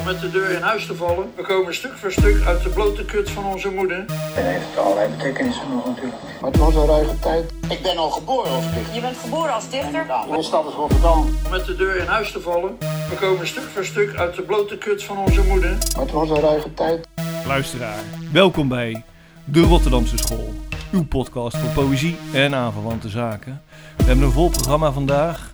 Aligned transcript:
om 0.00 0.06
met 0.06 0.20
de 0.20 0.30
deur 0.30 0.50
in 0.50 0.62
huis 0.62 0.86
te 0.86 0.94
vallen. 0.94 1.32
We 1.36 1.42
komen 1.42 1.74
stuk 1.74 1.92
voor 1.96 2.12
stuk 2.12 2.46
uit 2.46 2.62
de 2.62 2.68
blote 2.68 3.04
kut 3.04 3.30
van 3.30 3.44
onze 3.44 3.70
moeder. 3.70 4.04
En 4.36 4.44
heeft 4.44 4.78
allerlei 4.78 5.08
betekenissen 5.16 5.68
nog 5.74 5.86
natuurlijk. 5.86 6.22
Maar 6.40 6.50
het 6.50 6.60
was 6.60 6.74
een 6.74 6.86
ruige 6.86 7.18
tijd. 7.18 7.52
Ik 7.68 7.82
ben 7.82 7.96
al 7.96 8.10
geboren 8.10 8.50
als 8.50 8.64
dichter. 8.74 8.94
Je 8.94 9.00
bent 9.00 9.16
geboren 9.16 9.54
als 9.54 9.70
dichter? 9.70 10.06
Mijn 10.30 10.42
stad 10.42 10.66
is 10.68 10.74
Rotterdam. 10.74 11.18
Om 11.44 11.50
met 11.50 11.66
de 11.66 11.76
deur 11.76 11.96
in 11.96 12.06
huis 12.06 12.32
te 12.32 12.40
vallen. 12.40 12.76
We 12.80 13.16
komen 13.20 13.46
stuk 13.46 13.62
voor 13.62 13.84
stuk 13.84 14.16
uit 14.16 14.34
de 14.34 14.42
blote 14.42 14.78
kut 14.78 15.04
van 15.04 15.18
onze 15.18 15.42
moeder. 15.42 15.70
Maar 15.70 16.02
het 16.02 16.12
was 16.12 16.30
een 16.30 16.40
ruige 16.40 16.74
tijd. 16.74 17.08
Luisteraar, 17.46 18.00
welkom 18.32 18.68
bij 18.68 19.04
De 19.44 19.60
Rotterdamse 19.60 20.18
School. 20.18 20.54
Uw 20.92 21.04
podcast 21.04 21.56
voor 21.56 21.84
poëzie 21.84 22.16
en 22.32 22.54
aanverwante 22.54 23.08
zaken. 23.08 23.62
We 23.96 24.04
hebben 24.04 24.24
een 24.24 24.32
vol 24.32 24.50
programma 24.50 24.92
vandaag. 24.92 25.49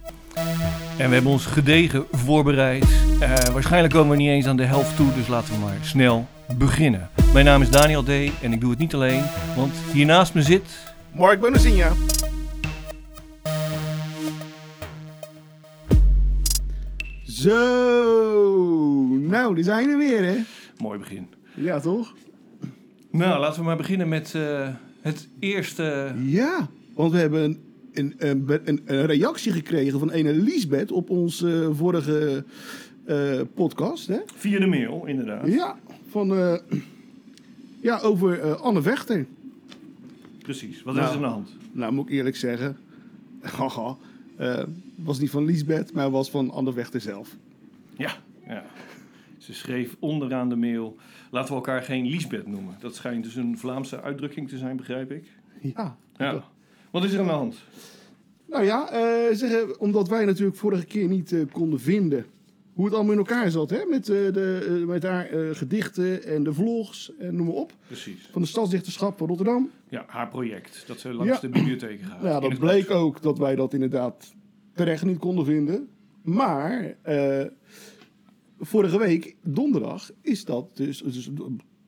En 0.99 1.09
we 1.09 1.15
hebben 1.15 1.33
ons 1.33 1.47
gedegen 1.47 2.07
voorbereid. 2.11 2.85
Eh, 3.21 3.35
waarschijnlijk 3.53 3.95
komen 3.95 4.11
we 4.11 4.17
niet 4.17 4.29
eens 4.29 4.47
aan 4.47 4.57
de 4.57 4.65
helft 4.65 4.97
toe, 4.97 5.15
dus 5.15 5.29
laten 5.29 5.55
we 5.55 5.61
maar 5.61 5.77
snel 5.83 6.27
beginnen. 6.59 7.11
Mijn 7.33 7.45
naam 7.45 7.63
is 7.63 7.71
Daniel 7.71 8.03
D. 8.03 8.09
en 8.43 8.53
ik 8.53 8.61
doe 8.61 8.71
het 8.71 8.79
niet 8.79 8.95
alleen, 8.95 9.23
want 9.57 9.73
hier 9.93 10.07
naast 10.07 10.35
me 10.35 10.43
zit... 10.43 10.95
Mark 11.13 11.41
Bonasinha. 11.41 11.93
Zo, 17.25 17.53
nou, 19.21 19.55
die 19.55 19.65
zijn 19.65 19.89
er 19.89 19.99
weer, 19.99 20.25
hè? 20.25 20.37
Mooi 20.79 20.99
begin. 20.99 21.29
Ja, 21.55 21.81
toch? 21.81 22.15
Nou, 23.11 23.41
laten 23.41 23.59
we 23.59 23.67
maar 23.67 23.77
beginnen 23.77 24.09
met 24.09 24.35
eh, 24.35 24.69
het 25.01 25.29
eerste... 25.39 26.13
Ja, 26.25 26.69
want 26.95 27.13
we 27.13 27.19
hebben 27.19 27.45
een, 27.45 27.66
een, 27.99 28.15
een, 28.19 28.61
een, 28.65 28.81
een 28.85 29.07
reactie 29.07 29.53
gekregen 29.53 29.99
van 29.99 30.11
ene 30.11 30.33
Liesbeth 30.33 30.93
op 30.93 31.11
onze 31.11 31.71
vorige 31.73 32.45
eh, 33.05 33.41
podcast, 33.55 34.07
hè? 34.07 34.19
Via 34.35 34.59
de 34.59 34.67
mail, 34.67 35.05
inderdaad. 35.07 35.47
Ja, 35.47 35.77
van, 36.09 36.37
eh, 36.37 36.55
ja 37.81 37.99
over 38.01 38.41
eh, 38.41 38.61
Anne 38.61 38.83
Vechter. 38.83 39.27
Precies. 40.43 40.83
Wat 40.83 40.95
Nou. 40.95 41.07
is 41.07 41.11
er 41.13 41.17
aan 41.17 41.23
de 41.23 41.29
hand? 41.29 41.51
Nou, 41.73 41.93
moet 41.93 42.07
ik 42.09 42.13
eerlijk 42.15 42.37
zeggen, 42.37 42.77
haha, 43.59 43.97
eh, 44.37 44.63
was 44.95 45.19
niet 45.19 45.31
van 45.31 45.45
Liesbeth, 45.45 45.93
maar 45.93 46.11
was 46.11 46.31
van 46.31 46.51
Anne 46.51 46.73
Vechter 46.73 47.01
zelf. 47.01 47.37
Ja, 47.97 48.17
ja. 48.47 48.65
Ze 49.39 49.55
schreef 49.55 49.97
onderaan 49.99 50.49
de 50.49 50.57
mail... 50.57 50.97
Laten 51.31 51.49
we 51.51 51.55
elkaar 51.55 51.83
geen 51.83 52.07
Liesbeth 52.07 52.47
noemen. 52.47 52.75
Dat 52.81 52.95
schijnt 52.95 53.25
dus 53.25 53.35
een 53.37 53.59
Vlaamse 53.59 54.03
uitdrukking 54.03 54.49
te 54.49 54.59
zijn, 54.59 54.77
begrijp 54.77 55.11
ik. 55.11 55.25
Ja, 55.61 55.97
Ja. 56.17 56.45
Wat 56.97 57.05
is 57.05 57.13
er 57.13 57.21
aan 57.21 57.27
de 57.27 57.33
hand? 57.33 57.57
Nou 58.49 58.65
ja, 58.65 58.91
eh, 58.91 59.35
zeggen, 59.35 59.81
omdat 59.81 60.09
wij 60.09 60.25
natuurlijk 60.25 60.57
vorige 60.57 60.85
keer 60.85 61.09
niet 61.09 61.33
eh, 61.33 61.41
konden 61.53 61.81
vinden 61.81 62.27
hoe 62.73 62.85
het 62.85 62.95
allemaal 62.95 63.13
in 63.13 63.19
elkaar 63.19 63.51
zat. 63.51 63.71
Hè? 63.71 63.85
Met, 63.85 64.09
eh, 64.09 64.33
de, 64.33 64.85
met 64.87 65.03
haar 65.03 65.29
gedichten 65.55 66.25
en 66.25 66.43
de 66.43 66.53
vlogs 66.53 67.13
en 67.19 67.37
noem 67.37 67.47
maar 67.47 67.55
op. 67.55 67.73
Precies. 67.87 68.29
Van 68.33 68.43
de 68.43 68.49
Stadsdichterschap 68.49 69.19
van 69.19 69.27
Rotterdam. 69.27 69.71
Ja, 69.89 70.05
haar 70.07 70.29
project. 70.29 70.85
Dat 70.87 70.99
ze 71.01 71.13
langs 71.13 71.33
Ja. 71.33 71.41
de 71.41 71.49
bibliotheek 71.49 72.01
gaat. 72.01 72.23
Ja, 72.23 72.41
dat 72.41 72.59
bleek 72.59 72.91
ook 72.91 73.23
dat 73.23 73.39
wij 73.39 73.57
dat 73.57 73.75
inderdaad 73.75 74.35
terecht 74.73 75.05
niet 75.05 75.19
konden 75.19 75.45
vinden. 75.45 75.89
Maar 76.23 76.97
vorige 78.61 78.99
week, 78.99 79.37
donderdag, 79.43 80.11
is 80.21 80.45
dat 80.45 80.77
dus, 80.77 80.99
dus 80.99 81.31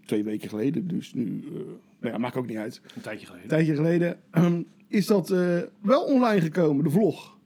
twee 0.04 0.24
weken 0.24 0.48
geleden. 0.48 0.88
Dus 0.88 1.14
nu, 1.14 1.44
nou 2.00 2.12
ja, 2.12 2.18
maakt 2.18 2.36
ook 2.36 2.46
niet 2.46 2.56
uit. 2.56 2.80
Een 2.96 3.02
tijdje 3.02 3.26
geleden. 3.26 3.44
Een 3.44 3.56
tijdje 3.56 3.74
geleden 3.74 4.18
is 4.88 5.06
dat 5.06 5.30
eh, 5.30 5.58
wel 5.80 6.02
online 6.04 6.40
gekomen, 6.40 6.84
de 6.84 6.90
vlog. 6.90 7.36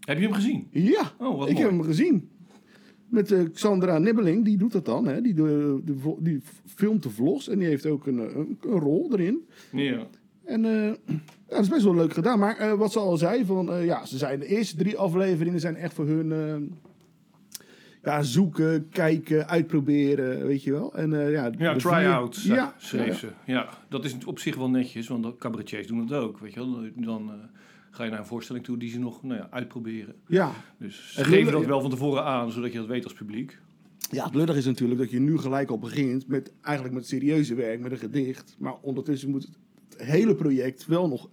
Heb 0.00 0.18
je 0.18 0.24
hem 0.24 0.32
gezien? 0.34 0.66
Ja, 0.70 1.12
Oh, 1.18 1.38
wat 1.38 1.48
ik 1.48 1.54
mooi. 1.54 1.66
heb 1.66 1.76
hem 1.76 1.82
gezien. 1.82 2.28
Met 3.08 3.32
eh, 3.32 3.40
Xandra 3.52 3.98
Nibbeling, 3.98 4.44
die 4.44 4.56
doet 4.58 4.72
dat 4.72 4.84
dan. 4.84 5.06
Hè? 5.06 5.20
Die, 5.20 5.34
de, 5.34 5.80
de, 5.84 6.14
die 6.18 6.40
filmt 6.66 7.02
de 7.02 7.10
vlogs 7.10 7.48
en 7.48 7.58
die 7.58 7.68
heeft 7.68 7.86
ook 7.86 8.06
een, 8.06 8.18
eh, 8.18 8.36
een, 8.36 8.58
een 8.60 8.78
rol 8.78 9.12
erin. 9.12 9.46
Ja. 9.72 10.06
En 10.44 10.64
eh, 10.64 10.86
ja, 11.06 11.16
dat 11.48 11.60
is 11.60 11.68
best 11.68 11.82
wel 11.84 11.94
leuk 11.94 12.12
gedaan. 12.12 12.38
Maar 12.38 12.56
eh, 12.56 12.72
wat 12.72 12.92
ze 12.92 12.98
al 12.98 13.16
zei, 13.16 13.44
van, 13.44 13.72
eh, 13.72 13.84
ja, 13.84 14.06
ze 14.06 14.18
zijn 14.18 14.38
de 14.38 14.46
eerste 14.46 14.76
drie 14.76 14.96
afleveringen 14.98 15.60
zijn 15.60 15.76
echt 15.76 15.94
voor 15.94 16.06
hun 16.06 16.32
eh, 16.32 16.56
ja, 18.04 18.22
zoeken, 18.22 18.88
kijken, 18.88 19.48
uitproberen, 19.48 20.46
weet 20.46 20.62
je 20.62 20.72
wel. 20.72 20.94
En, 20.94 21.14
eh, 21.20 21.30
ja, 21.32 21.50
Ja, 21.58 21.74
try-out 21.76 22.36
vier- 22.38 22.54
Ja, 22.54 22.74
schreef 22.78 23.06
ja. 23.06 23.14
ze. 23.14 23.28
Ja, 23.46 23.68
dat 23.88 24.04
is 24.04 24.16
op 24.24 24.38
zich 24.38 24.56
wel 24.56 24.70
netjes, 24.70 25.08
want 25.08 25.22
de 25.24 25.36
cabaretiers 25.38 25.86
doen 25.86 25.98
het 26.00 26.12
ook. 26.12 26.38
Weet 26.38 26.52
je 26.54 26.60
wel? 26.60 26.84
Dan 26.96 27.28
eh, 27.30 27.34
ga 27.90 28.04
je 28.04 28.10
naar 28.10 28.18
een 28.18 28.26
voorstelling 28.26 28.64
toe 28.64 28.76
die 28.76 28.90
ze 28.90 28.98
nog 28.98 29.22
nou 29.22 29.40
ja, 29.40 29.46
uitproberen. 29.50 30.14
Ja. 30.26 30.50
Dus 30.78 31.12
ze 31.14 31.24
geven 31.24 31.52
dat 31.52 31.64
wel 31.66 31.80
van 31.80 31.90
tevoren 31.90 32.24
aan, 32.24 32.50
zodat 32.50 32.72
je 32.72 32.78
dat 32.78 32.86
weet 32.86 33.04
als 33.04 33.12
publiek. 33.12 33.58
ja, 34.10 34.24
het 34.24 34.34
lullig 34.34 34.56
is 34.56 34.64
natuurlijk 34.64 35.00
dat 35.00 35.10
je 35.10 35.20
nu 35.20 35.38
gelijk 35.38 35.70
al 35.70 35.78
begint 35.78 36.28
met 36.28 36.52
eigenlijk 36.60 36.94
met 36.96 37.06
serieuze 37.06 37.54
werk, 37.54 37.80
met 37.80 37.92
een 37.92 37.98
gedicht. 37.98 38.56
Maar 38.58 38.74
ondertussen 38.80 39.30
moet 39.30 39.42
het, 39.42 39.58
hele 40.08 40.34
project 40.34 40.86
wel 40.86 41.08
nog 41.08 41.28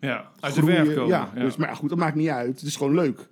Ja, 0.00 0.30
uit 0.40 0.54
de 0.54 0.62
verf 0.62 0.94
komen. 0.94 1.08
Ja, 1.08 1.30
Ja, 1.34 1.42
Dus, 1.44 1.56
maar 1.56 1.68
ja, 1.68 1.74
goed, 1.74 1.88
dat 1.88 1.98
maakt 1.98 2.14
niet 2.16 2.28
uit. 2.28 2.48
Het 2.60 2.62
is 2.68 2.76
gewoon 2.76 2.94
leuk, 2.94 3.28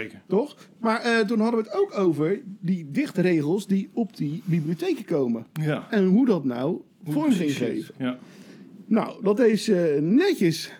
Zeker. 0.00 0.22
toch? 0.28 0.56
Maar 0.80 1.00
eh, 1.00 1.18
toen 1.18 1.40
hadden 1.40 1.62
we 1.62 1.68
het 1.68 1.78
ook 1.78 1.98
over 1.98 2.42
die 2.60 2.90
dichtregels 2.90 3.66
die 3.66 3.90
op 3.92 4.16
die 4.16 4.42
bibliotheken 4.44 5.04
komen. 5.04 5.46
Ja. 5.60 5.90
En 5.90 6.04
hoe 6.06 6.26
dat 6.26 6.44
nou 6.44 6.80
vorm 7.04 7.32
ging 7.32 7.54
Precies. 7.54 7.56
geven. 7.56 7.94
Ja. 7.98 8.18
Nou, 8.86 9.22
dat 9.24 9.40
is 9.40 9.68
eh, 9.68 10.00
netjes 10.00 10.72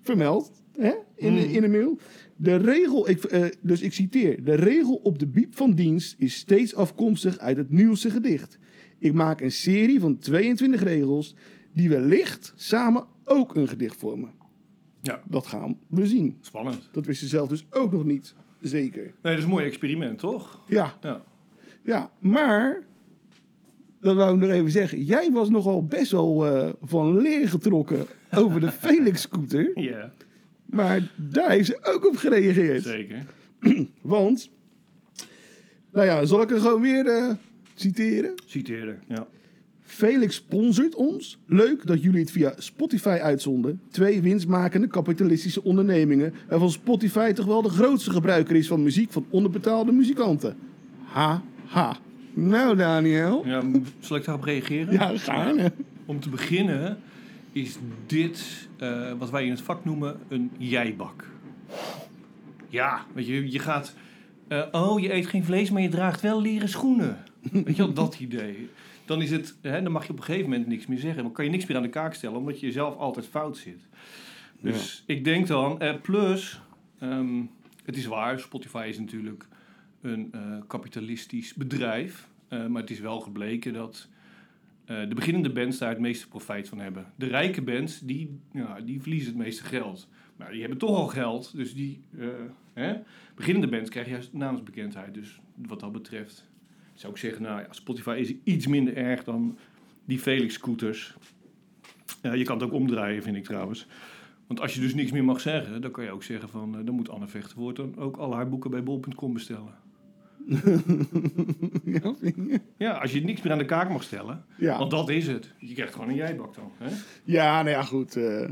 vermeld 0.00 0.50
hè, 0.76 0.92
in, 1.16 1.34
de, 1.34 1.40
Mm. 1.46 1.52
in 1.54 1.60
de 1.60 1.68
mail. 1.68 1.98
De 2.36 2.56
regel, 2.56 3.08
ik, 3.08 3.24
eh, 3.24 3.44
dus 3.60 3.80
ik 3.80 3.92
citeer. 3.92 4.44
De 4.44 4.54
regel 4.54 4.94
op 5.02 5.18
de 5.18 5.26
biep 5.26 5.56
van 5.56 5.72
dienst 5.74 6.14
is 6.18 6.34
steeds 6.34 6.74
afkomstig 6.74 7.38
uit 7.38 7.56
het 7.56 7.70
nieuwste 7.70 8.10
gedicht. 8.10 8.58
Ik 8.98 9.12
maak 9.12 9.40
een 9.40 9.52
serie 9.52 10.00
van 10.00 10.18
22 10.18 10.82
regels 10.82 11.34
die 11.72 11.88
wellicht 11.88 12.52
samen 12.56 13.04
ook 13.24 13.54
een 13.56 13.68
gedicht 13.68 13.96
vormen. 13.96 14.30
Ja, 15.04 15.22
Dat 15.24 15.46
gaan 15.46 15.78
we 15.86 16.06
zien. 16.06 16.36
spannend. 16.40 16.88
Dat 16.92 17.06
wist 17.06 17.20
ze 17.20 17.26
zelf 17.26 17.48
dus 17.48 17.66
ook 17.70 17.92
nog 17.92 18.04
niet 18.04 18.34
zeker. 18.60 19.02
Nee, 19.02 19.12
dat 19.22 19.36
is 19.38 19.42
een 19.44 19.50
mooi 19.50 19.66
experiment, 19.66 20.18
toch? 20.18 20.60
Ja, 20.68 20.94
Ja. 21.02 21.22
ja. 21.82 22.10
maar, 22.18 22.82
dat 24.00 24.16
wou 24.16 24.34
ik 24.34 24.40
nog 24.40 24.50
even 24.50 24.70
zeggen. 24.70 25.02
Jij 25.02 25.30
was 25.32 25.48
nogal 25.50 25.84
best 25.86 26.10
wel 26.10 26.46
eh, 26.46 26.72
van 26.82 27.20
leer 27.20 27.48
getrokken 27.48 28.06
over 28.38 28.60
de 28.60 28.70
Felix-scooter. 28.70 29.70
Ja, 29.80 30.12
Maar 30.64 31.12
daar 31.16 31.50
heeft 31.50 31.66
ze 31.66 31.78
ook 31.82 32.06
op 32.08 32.16
gereageerd. 32.16 32.82
zeker. 32.82 33.24
Want, 34.02 34.50
nou 35.92 36.06
ja, 36.06 36.24
zal 36.24 36.42
ik 36.42 36.50
er 36.50 36.60
gewoon 36.60 36.80
weer 36.80 37.06
eh, 37.06 37.30
citeren? 37.74 38.32
Citeerde. 38.46 38.96
Ja. 39.08 39.26
Felix 39.94 40.34
sponsort 40.34 40.94
ons. 40.94 41.38
Leuk 41.46 41.86
dat 41.86 42.02
jullie 42.02 42.20
het 42.20 42.30
via 42.30 42.54
Spotify 42.58 43.18
uitzonden. 43.22 43.80
Twee 43.90 44.22
winstmakende 44.22 44.86
kapitalistische 44.86 45.62
ondernemingen. 45.62 46.34
Waarvan 46.48 46.70
Spotify 46.70 47.32
toch 47.32 47.46
wel 47.46 47.62
de 47.62 47.68
grootste 47.68 48.10
gebruiker 48.10 48.56
is 48.56 48.66
van 48.66 48.82
muziek 48.82 49.12
van 49.12 49.26
onderbetaalde 49.30 49.92
muzikanten. 49.92 50.56
Ha, 51.04 51.42
ha. 51.66 51.96
Nou, 52.32 52.76
Daniel. 52.76 53.46
Ja, 53.46 53.62
zal 54.00 54.16
ik 54.16 54.24
daarop 54.24 54.44
reageren? 54.44 54.92
Ja, 54.92 55.12
gaarne. 55.16 55.72
Om 56.06 56.20
te 56.20 56.28
beginnen 56.28 56.98
is 57.52 57.78
dit 58.06 58.68
eh, 58.78 59.12
wat 59.18 59.30
wij 59.30 59.44
in 59.44 59.50
het 59.50 59.60
vak 59.60 59.84
noemen 59.84 60.16
een 60.28 60.50
jijbak. 60.58 61.24
Ja, 62.68 63.04
weet 63.12 63.26
je, 63.26 63.52
je 63.52 63.58
gaat... 63.58 63.94
eh, 64.48 64.62
oh, 64.72 65.00
je 65.00 65.12
eet 65.12 65.26
geen 65.26 65.44
vlees, 65.44 65.70
maar 65.70 65.82
je 65.82 65.88
draagt 65.88 66.20
wel 66.20 66.40
leren 66.40 66.68
schoenen. 66.68 67.18
Weet 67.52 67.76
je 67.76 67.82
wel, 67.82 67.92
dat 67.92 68.16
idee. 68.20 68.68
Dan, 69.04 69.22
is 69.22 69.30
het, 69.30 69.58
hè, 69.60 69.82
dan 69.82 69.92
mag 69.92 70.06
je 70.06 70.12
op 70.12 70.18
een 70.18 70.24
gegeven 70.24 70.50
moment 70.50 70.66
niks 70.68 70.86
meer 70.86 70.98
zeggen. 70.98 71.22
Dan 71.22 71.32
kan 71.32 71.44
je 71.44 71.50
niks 71.50 71.66
meer 71.66 71.76
aan 71.76 71.82
de 71.82 71.88
kaak 71.88 72.14
stellen, 72.14 72.38
omdat 72.38 72.60
je 72.60 72.72
zelf 72.72 72.96
altijd 72.96 73.26
fout 73.26 73.56
zit. 73.56 73.88
Dus 74.60 75.02
ik 75.06 75.24
denk 75.24 75.46
dan... 75.46 75.80
eh, 75.80 76.00
plus, 76.00 76.60
ehm, 76.98 77.42
het 77.84 77.96
is 77.96 78.06
waar, 78.06 78.40
Spotify 78.40 78.86
is 78.88 78.98
natuurlijk 78.98 79.48
een 80.00 80.28
eh, 80.32 80.58
kapitalistisch 80.66 81.54
bedrijf. 81.54 82.28
Eh, 82.48 82.66
maar 82.66 82.80
het 82.80 82.90
is 82.90 83.00
wel 83.00 83.20
gebleken 83.20 83.72
dat 83.72 84.08
eh, 84.84 85.08
de 85.08 85.14
beginnende 85.14 85.52
bands 85.52 85.78
daar 85.78 85.88
het 85.88 85.98
meeste 85.98 86.28
profijt 86.28 86.68
van 86.68 86.78
hebben. 86.78 87.12
De 87.16 87.26
rijke 87.26 87.62
bands, 87.62 88.00
die, 88.00 88.40
ja, 88.52 88.80
die 88.80 89.00
verliezen 89.00 89.28
het 89.28 89.38
meeste 89.38 89.64
geld. 89.64 90.08
Maar 90.36 90.50
die 90.50 90.60
hebben 90.60 90.78
toch 90.78 90.96
al 90.96 91.06
geld, 91.06 91.56
dus 91.56 91.74
die... 91.74 92.00
hè? 92.72 92.96
Beginnende 93.34 93.68
bands 93.68 93.90
krijgen 93.90 94.12
juist 94.12 94.32
naamsbekendheid. 94.32 95.14
Dus 95.14 95.40
wat 95.54 95.80
dat 95.80 95.92
betreft 95.92 96.48
zou 96.94 97.12
ik 97.12 97.18
zeggen... 97.18 97.42
Nou 97.42 97.60
ja, 97.60 97.66
Spotify 97.70 98.16
is 98.20 98.34
iets 98.44 98.66
minder 98.66 98.96
erg 98.96 99.24
dan 99.24 99.58
die 100.04 100.18
Felix-scooters. 100.18 101.14
Ja, 102.22 102.32
je 102.32 102.44
kan 102.44 102.56
het 102.56 102.66
ook 102.66 102.72
omdraaien, 102.72 103.22
vind 103.22 103.36
ik 103.36 103.44
trouwens. 103.44 103.86
Want 104.46 104.60
als 104.60 104.74
je 104.74 104.80
dus 104.80 104.94
niks 104.94 105.10
meer 105.12 105.24
mag 105.24 105.40
zeggen... 105.40 105.80
dan 105.80 105.90
kan 105.90 106.04
je 106.04 106.10
ook 106.10 106.22
zeggen 106.22 106.48
van... 106.48 106.78
eh, 106.78 106.84
dan 106.84 106.94
moet 106.94 107.08
Anne 107.08 107.26
Vechterwoord 107.28 107.76
dan 107.76 107.96
ook 107.96 108.16
al 108.16 108.34
haar 108.34 108.48
boeken 108.48 108.70
bij 108.70 108.82
bol.com 108.82 109.32
bestellen. 109.32 109.74
ja, 111.84 112.14
vind 112.20 112.36
je? 112.36 112.60
Ja, 112.76 112.92
als 112.92 113.12
je 113.12 113.24
niks 113.24 113.42
meer 113.42 113.52
aan 113.52 113.58
de 113.58 113.64
kaak 113.64 113.88
mag 113.88 114.02
stellen... 114.02 114.44
ja. 114.56 114.78
Want 114.78 114.90
dat 114.90 115.08
is 115.08 115.26
het. 115.26 115.52
Je 115.58 115.74
krijgt 115.74 115.92
gewoon 115.92 116.08
een 116.08 116.14
jijbak 116.14 116.54
dan. 116.54 116.72
Hè? 116.78 116.96
ja, 117.24 117.56
nou 117.62 117.68
ja, 117.76 117.82
goed. 117.82 118.16
eh, 118.16 118.48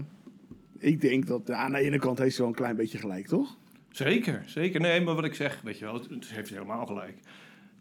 ik 0.78 1.00
denk 1.00 1.26
dat 1.26 1.42
ja, 1.46 1.54
aan 1.54 1.72
de 1.72 1.78
ene 1.78 1.98
kant 1.98 2.18
heeft 2.18 2.34
ze 2.34 2.40
wel 2.40 2.50
een 2.50 2.56
klein 2.56 2.76
beetje 2.76 2.98
gelijk, 2.98 3.26
toch? 3.26 3.56
Zeker, 3.90 4.42
zeker. 4.46 4.80
Nee, 4.80 5.00
maar 5.00 5.14
wat 5.14 5.24
ik 5.24 5.34
zeg, 5.34 5.60
weet 5.62 5.78
je 5.78 5.84
wel, 5.84 5.94
het, 5.94 6.08
het 6.10 6.30
heeft 6.30 6.50
helemaal 6.50 6.86
gelijk. 6.86 7.18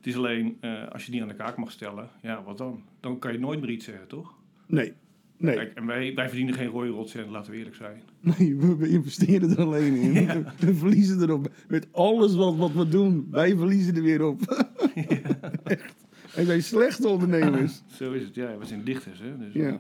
Het 0.02 0.10
is 0.10 0.16
alleen, 0.16 0.58
eh, 0.60 0.88
als 0.88 1.06
je 1.06 1.12
niet 1.12 1.22
aan 1.22 1.28
de 1.28 1.34
kaak 1.34 1.58
mag 1.58 1.72
stellen, 1.72 2.10
ja, 2.22 2.44
wat 2.44 2.58
dan? 2.58 2.84
Dan 3.00 3.20
kan 3.20 3.32
je 3.32 3.40
nooit 3.40 3.62
meer 3.62 3.70
iets 3.70 3.86
zeggen, 3.86 4.08
toch? 4.08 4.34
Nee. 4.68 4.94
Nee. 5.38 5.56
Kijk, 5.56 5.74
en 5.74 5.86
wij, 5.86 6.14
wij 6.16 6.28
verdienen 6.28 6.54
geen 6.54 6.68
rode 6.68 6.90
rotcent, 6.90 7.30
laten 7.30 7.52
we 7.52 7.58
eerlijk 7.58 7.76
zijn. 7.76 8.02
nee, 8.20 8.56
we, 8.56 8.90
investeren 8.90 9.50
er 9.50 9.62
alleen 9.62 9.96
in. 9.96 10.14
We, 10.14 10.44
we 10.60 10.76
verliezen 10.76 11.22
erop. 11.22 11.52
Met 11.68 11.88
alles 11.92 12.36
wat, 12.36 12.56
wat 12.56 12.72
we 12.72 12.88
doen, 12.88 13.28
wij 13.32 13.56
verliezen 13.58 13.96
er 13.96 14.04
weer 14.04 14.24
op. 14.24 14.42
Echt. 15.64 15.96
En 16.36 16.46
zijn 16.46 16.64
slechte 16.64 17.08
ondernemers. 17.08 17.82
Zo 17.88 18.12
is 18.12 18.24
het, 18.24 18.36
ja. 18.36 18.58
We 18.58 18.66
zijn 18.66 18.84
dichters, 18.84 19.20
hè. 19.20 19.38
Dus, 19.38 19.54
Ja. 19.54 19.80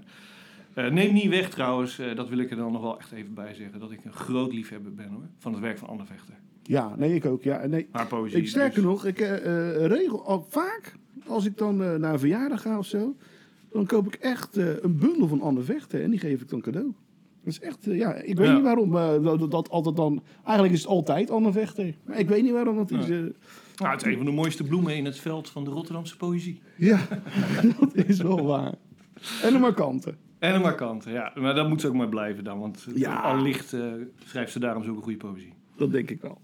Eh, 0.73 0.91
neem 0.91 1.13
niet 1.13 1.29
weg 1.29 1.49
trouwens, 1.49 1.99
eh, 1.99 2.15
dat 2.15 2.29
wil 2.29 2.37
ik 2.37 2.49
er 2.51 2.57
dan 2.57 2.71
nog 2.71 2.81
wel 2.81 2.99
echt 2.99 3.11
even 3.11 3.33
bij 3.33 3.53
zeggen, 3.53 3.79
dat 3.79 3.91
ik 3.91 4.05
een 4.05 4.13
groot 4.13 4.53
liefhebber 4.53 4.93
ben 4.93 5.09
hoor, 5.09 5.27
van 5.37 5.51
het 5.51 5.61
werk 5.61 5.77
van 5.77 5.87
Anne 5.87 6.05
Vechter. 6.05 6.33
Ja, 6.63 6.95
nee, 6.95 7.15
ik 7.15 7.25
ook. 7.25 7.43
Ja, 7.43 7.65
nee. 7.65 7.87
Haar 7.91 8.07
poëzie. 8.07 8.37
Ik 8.39 8.47
sterker 8.47 8.75
dus- 8.75 8.83
nog, 8.83 9.05
ik 9.05 9.19
eh, 9.19 9.85
regel 9.85 10.25
al 10.25 10.45
vaak, 10.49 10.93
als 11.27 11.45
ik 11.45 11.57
dan 11.57 11.77
naar 11.77 12.13
een 12.13 12.19
verjaardag 12.19 12.61
ga 12.61 12.77
of 12.77 12.85
zo, 12.85 13.15
dan 13.71 13.85
koop 13.85 14.07
ik 14.07 14.13
echt 14.15 14.55
een 14.55 14.97
bundel 14.97 15.27
van 15.27 15.41
Anne 15.41 15.61
Vechten 15.61 16.03
en 16.03 16.09
die 16.09 16.19
geef 16.19 16.41
ik 16.41 16.49
dan 16.49 16.61
cadeau. 16.61 16.93
Dat 17.43 17.53
is 17.53 17.59
echt, 17.59 17.77
ja, 17.81 18.13
ik 18.13 18.37
weet 18.37 18.47
Ja. 18.47 18.53
niet 18.53 18.63
waarom 18.63 18.91
dat, 19.23 19.51
dat 19.51 19.69
altijd 19.69 19.95
dan, 19.95 20.23
eigenlijk 20.43 20.73
is 20.73 20.81
het 20.81 20.89
altijd 20.89 21.29
Anne 21.31 21.51
Vechter. 21.51 21.93
Maar 22.05 22.19
ik 22.19 22.27
weet 22.27 22.43
niet 22.43 22.51
waarom 22.51 22.75
dat 22.75 22.91
is. 22.91 23.07
Ja. 23.07 23.19
Nou, 23.75 23.93
het 23.93 24.01
is 24.01 24.07
een 24.11 24.17
van 24.17 24.25
de 24.25 24.31
mooiste 24.31 24.63
bloemen 24.63 24.95
in 24.95 25.05
het 25.05 25.19
veld 25.19 25.49
van 25.49 25.63
de 25.63 25.69
Rotterdamse 25.69 26.17
poëzie. 26.17 26.61
ja, 26.77 26.99
dat 27.79 27.95
is 27.95 28.17
wel 28.21 28.45
waar. 28.45 28.73
En 29.43 29.53
de 29.53 29.59
markante. 29.59 30.15
En 30.41 30.55
een 30.55 30.61
markante, 30.61 31.11
ja. 31.11 31.31
Maar 31.35 31.55
dat 31.55 31.69
moet 31.69 31.81
ze 31.81 31.87
ook 31.87 31.93
maar 31.93 32.09
blijven 32.09 32.43
dan, 32.43 32.59
want 32.59 32.87
Ja. 32.95 33.19
allicht 33.21 33.73
eh, 33.73 33.81
schrijft 34.25 34.51
ze 34.51 34.59
daarom 34.59 34.83
zulke 34.83 35.01
goede 35.01 35.17
poëzie. 35.17 35.53
Dat 35.77 35.91
denk 35.91 36.09
ik 36.09 36.21
wel. 36.21 36.41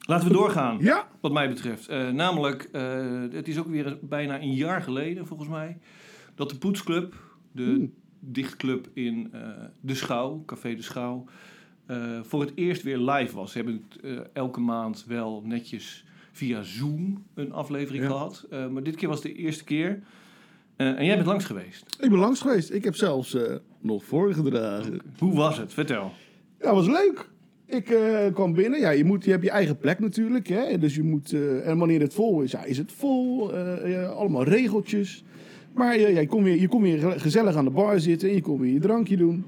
Laten 0.00 0.28
we 0.28 0.32
doorgaan, 0.34 0.76
Ja, 0.80 1.08
wat 1.20 1.32
mij 1.32 1.48
betreft. 1.48 1.88
Eh, 1.88 2.08
namelijk, 2.10 2.68
eh, 2.72 3.22
het 3.30 3.48
is 3.48 3.58
ook 3.58 3.66
weer 3.66 3.98
bijna 4.00 4.40
een 4.40 4.54
jaar 4.54 4.82
geleden, 4.82 5.26
volgens 5.26 5.48
mij, 5.48 5.78
dat 6.34 6.50
de 6.50 6.56
Poetsclub, 6.58 7.14
de 7.52 7.62
Hmm. 7.64 7.92
dichtclub 8.20 8.88
in 8.92 9.32
De 9.80 9.94
Schouw, 9.94 10.42
Café 10.46 10.74
De 10.74 10.82
Schouw, 10.82 11.24
voor 12.22 12.40
het 12.40 12.52
eerst 12.54 12.82
weer 12.82 12.98
live 12.98 13.34
was. 13.36 13.52
Ze 13.52 13.58
hebben 13.58 13.84
het, 14.02 14.28
elke 14.32 14.60
maand 14.60 15.04
wel 15.06 15.42
netjes 15.46 16.04
via 16.32 16.62
Zoom 16.62 17.24
een 17.34 17.52
aflevering 17.52 18.02
Ja. 18.04 18.10
gehad. 18.10 18.46
Eh, 18.50 18.68
maar 18.68 18.82
dit 18.82 18.96
keer 18.96 19.08
was 19.08 19.20
de 19.22 19.32
eerste 19.34 19.64
keer. 19.64 20.02
Eh, 20.78 20.98
en 20.98 21.04
jij 21.04 21.14
bent 21.14 21.26
langs 21.26 21.44
geweest. 21.44 21.96
ik 22.00 22.10
ben 22.10 22.18
langs 22.18 22.40
geweest. 22.40 22.72
Ik 22.72 22.84
heb 22.84 22.94
zelfs 22.94 23.34
eh, 23.34 23.54
nog 23.80 24.04
voorgedragen. 24.04 25.00
Hoe 25.18 25.34
was 25.34 25.58
het? 25.58 25.72
Vertel. 25.72 26.12
Ja, 26.60 26.74
was 26.74 26.86
leuk. 26.86 27.28
Ik 27.66 27.90
eh, 27.90 28.32
kwam 28.34 28.54
binnen. 28.54 28.80
Ja, 28.80 28.90
je, 28.90 29.04
moet, 29.04 29.24
je 29.24 29.30
hebt 29.30 29.42
je 29.44 29.50
eigen 29.50 29.78
plek 29.78 29.98
natuurlijk. 29.98 30.48
Hè? 30.48 30.78
Dus 30.78 30.94
je 30.94 31.02
moet, 31.02 31.32
en 31.64 31.78
wanneer 31.78 32.00
het 32.00 32.14
vol 32.14 32.40
is, 32.40 32.50
ja, 32.50 32.64
is 32.64 32.78
het 32.78 32.92
vol. 32.92 33.52
Allemaal 34.06 34.44
regeltjes. 34.44 35.24
Maar 35.74 35.98
ja, 35.98 36.08
je 36.20 36.26
komt 36.26 36.44
weer, 36.44 36.60
je 36.60 36.80
weer 36.80 36.98
ge- 36.98 37.18
gezellig 37.18 37.54
aan 37.56 37.64
de 37.64 37.70
bar 37.70 38.00
zitten. 38.00 38.28
En 38.28 38.34
je 38.34 38.40
komt 38.40 38.60
weer 38.60 38.72
je 38.72 38.80
drankje 38.80 39.16
doen. 39.16 39.44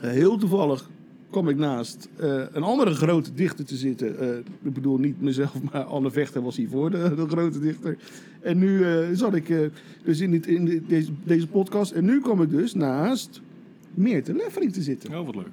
Heel 0.00 0.36
toevallig 0.36 0.90
kwam 1.32 1.48
ik 1.48 1.56
naast 1.56 2.08
eh, 2.16 2.42
een 2.52 2.62
andere 2.62 2.94
grote 2.94 3.34
dichter 3.34 3.64
te 3.64 3.76
zitten. 3.76 4.18
Eh, 4.18 4.36
ik 4.62 4.72
bedoel 4.74 4.98
niet 4.98 5.20
mezelf, 5.20 5.54
maar 5.72 5.82
Anne 5.82 6.10
Vechter 6.10 6.42
was 6.42 6.56
hiervoor 6.56 6.90
de, 6.90 7.14
de 7.16 7.28
grote 7.28 7.60
dichter. 7.60 7.96
En 8.40 8.58
nu 8.58 8.84
eh, 8.84 9.06
zat 9.12 9.34
ik 9.34 9.70
dus 10.04 10.20
in, 10.20 10.30
dit, 10.30 10.46
in 10.46 10.64
dit- 10.64 10.88
deze, 10.88 11.10
deze 11.24 11.46
podcast. 11.46 11.92
En 11.92 12.04
nu 12.04 12.20
kwam 12.20 12.42
ik 12.42 12.50
dus 12.50 12.74
naast 12.74 13.40
Meerte 13.94 14.34
Leffering 14.34 14.72
te 14.72 14.82
zitten. 14.82 15.18
Oh, 15.18 15.26
wat 15.26 15.34
leuk. 15.34 15.50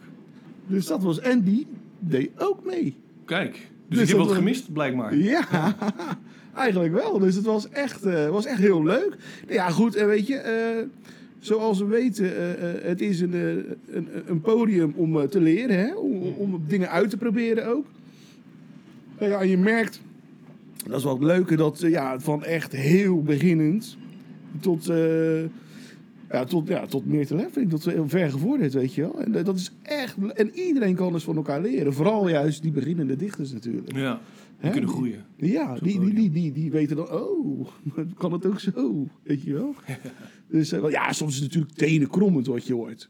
Dus 0.68 0.86
dat 0.86 1.04
was, 1.04 1.20
en 1.20 1.42
die 1.44 1.68
deed 2.00 2.30
ook 2.38 2.66
mee. 2.66 2.96
Kijk, 3.26 3.52
dus, 3.52 3.60
Dus 3.88 4.02
ik 4.02 4.08
heb 4.08 4.18
dat 4.18 4.28
wat 4.28 4.36
gemist, 4.36 4.74
blijkbaar. 4.74 5.16
Ja, 5.18 5.48
eigenlijk 6.56 6.94
wel. 6.94 7.20
Dus 7.20 7.36
het 7.36 7.46
was 7.46 7.70
echt, 7.70 8.04
was 8.30 8.46
echt 8.46 8.60
heel 8.60 8.84
leuk. 8.84 9.16
Ja, 9.48 9.70
goed, 9.70 9.96
en 9.96 10.08
weet 10.08 10.28
je, 10.28 10.88
zoals 11.40 11.80
we 11.80 11.86
weten, 11.86 12.38
eh, 12.38 12.90
het 12.90 13.02
is 13.02 13.22
een, 13.22 13.34
eh, 13.34 13.96
een, 13.96 14.08
een 14.26 14.42
podium 14.42 14.94
om 14.96 15.30
te 15.30 15.42
leren, 15.42 15.78
hè? 15.78 15.96
Om, 15.96 16.22
om 16.22 16.64
dingen 16.68 16.90
uit 16.90 17.10
te 17.10 17.18
proberen 17.18 17.68
ook. 17.68 17.86
Nou 19.20 19.32
ja, 19.32 19.40
en 19.40 19.48
je 19.48 19.58
merkt, 19.58 20.02
dat 20.88 20.98
is 20.98 21.04
wel 21.04 21.14
het 21.14 21.24
leuke, 21.24 21.56
dat 21.56 21.80
ja, 21.80 22.20
van 22.20 22.44
echt 22.44 22.72
heel 22.72 23.22
beginnend 23.22 23.98
tot, 24.60 24.86
ja, 26.30 26.44
tot, 26.48 26.68
ja, 26.68 26.86
tot 26.86 27.06
meer 27.06 27.26
te 27.26 27.36
leffering, 27.36 27.70
tot 27.70 27.86
heel 27.86 28.10
ver 28.10 28.32
gevorderd, 28.32 28.74
weet 28.74 28.94
je 28.94 29.02
wel. 29.02 29.22
En 29.22 29.44
dat 29.44 29.56
is 29.56 29.72
echt, 29.82 30.16
en 30.34 30.50
iedereen 30.54 30.96
kan 30.96 31.14
dus 31.14 31.24
van 31.24 31.36
elkaar 31.36 31.62
leren. 31.62 31.94
Vooral 31.94 32.30
juist 32.30 32.62
die 32.62 32.72
beginnende 32.72 33.16
dichters 33.16 33.52
natuurlijk. 33.52 33.96
Ja, 33.96 34.20
die 34.62 34.72
kunnen 34.72 34.90
groeien. 34.90 35.26
Ja, 35.36 35.76
die, 35.76 36.00
die, 36.00 36.32
die, 36.32 36.52
die, 36.52 36.72
weten 36.72 36.96
dan, 36.96 37.12
oh, 37.12 37.68
kan 38.18 38.32
het 38.32 38.46
ook 38.46 38.60
zo, 38.60 39.08
weet 39.24 39.42
je 39.42 39.54
wel. 39.54 39.76
Dus 40.48 40.72
eh, 40.72 40.90
ja, 40.90 41.14
soms 41.14 41.34
is 41.34 41.40
het 41.40 41.48
natuurlijk 41.48 41.74
tenenkrommend 41.74 42.48
wat 42.48 42.68
je 42.68 42.74
hoort. 42.74 43.10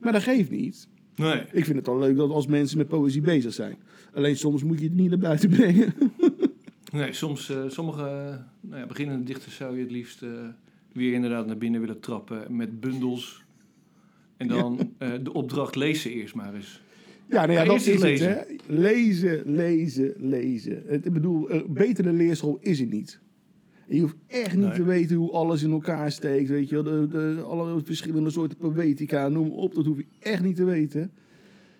Maar 0.00 0.12
dat 0.12 0.22
geeft 0.22 0.50
niet. 0.50 0.88
Nee. 1.14 1.42
Ik 1.52 1.64
vind 1.64 1.76
het 1.76 1.88
al 1.88 1.98
leuk 1.98 2.16
dat 2.16 2.30
als 2.30 2.46
mensen 2.46 2.78
met 2.78 2.88
poëzie 2.88 3.20
bezig 3.20 3.52
zijn. 3.52 3.76
Alleen 4.14 4.36
soms 4.36 4.62
moet 4.62 4.78
je 4.78 4.84
het 4.84 4.94
niet 4.94 5.08
naar 5.08 5.18
buiten 5.18 5.50
brengen. 5.50 5.94
Nee, 6.92 7.12
soms, 7.12 7.50
eh, 7.50 7.62
sommige 7.68 8.02
eh, 8.02 8.36
nou 8.60 8.80
ja, 8.80 8.86
beginnende 8.86 9.24
dichters 9.24 9.56
zou 9.56 9.76
je 9.76 9.82
het 9.82 9.90
liefst 9.90 10.24
weer 10.92 11.12
inderdaad 11.12 11.46
naar 11.46 11.58
binnen 11.58 11.80
willen 11.80 12.00
trappen 12.00 12.56
met 12.56 12.80
bundels. 12.80 13.44
En 14.36 14.48
dan 14.48 14.94
de 14.98 15.32
opdracht 15.32 15.74
lees 15.74 16.02
ze 16.02 16.12
eerst 16.12 16.34
maar 16.34 16.54
eens. 16.54 16.80
Ja, 17.28 17.46
nou 17.46 17.52
ja, 17.58 17.64
dat 17.64 17.76
is 17.76 17.86
eens 17.86 18.02
het, 18.02 18.20
hè. 18.20 18.36
Lezen, 18.66 19.42
lezen, 19.44 20.12
lezen. 20.16 20.82
Het, 20.86 21.06
ik 21.06 21.12
bedoel, 21.12 21.50
een 21.52 21.64
betere 21.68 22.12
leerschool 22.12 22.58
is 22.60 22.78
het 22.80 22.90
niet. 22.90 23.20
Je 23.88 24.00
hoeft 24.00 24.16
echt 24.26 24.54
niet 24.56 24.64
Nee. 24.66 24.74
te 24.74 24.84
weten 24.84 25.16
hoe 25.16 25.30
alles 25.30 25.62
in 25.62 25.70
elkaar 25.70 26.12
steekt, 26.12 26.48
weet 26.48 26.68
je 26.68 26.82
wel. 26.82 26.84
De, 26.84 27.08
de, 27.08 27.42
alle 27.42 27.80
verschillende 27.84 28.30
soorten 28.30 28.56
poëtica, 28.56 29.28
noem 29.28 29.50
op. 29.50 29.74
Dat 29.74 29.84
hoef 29.86 29.96
je 29.96 30.06
echt 30.20 30.42
niet 30.42 30.56
te 30.56 30.64
weten. 30.64 31.10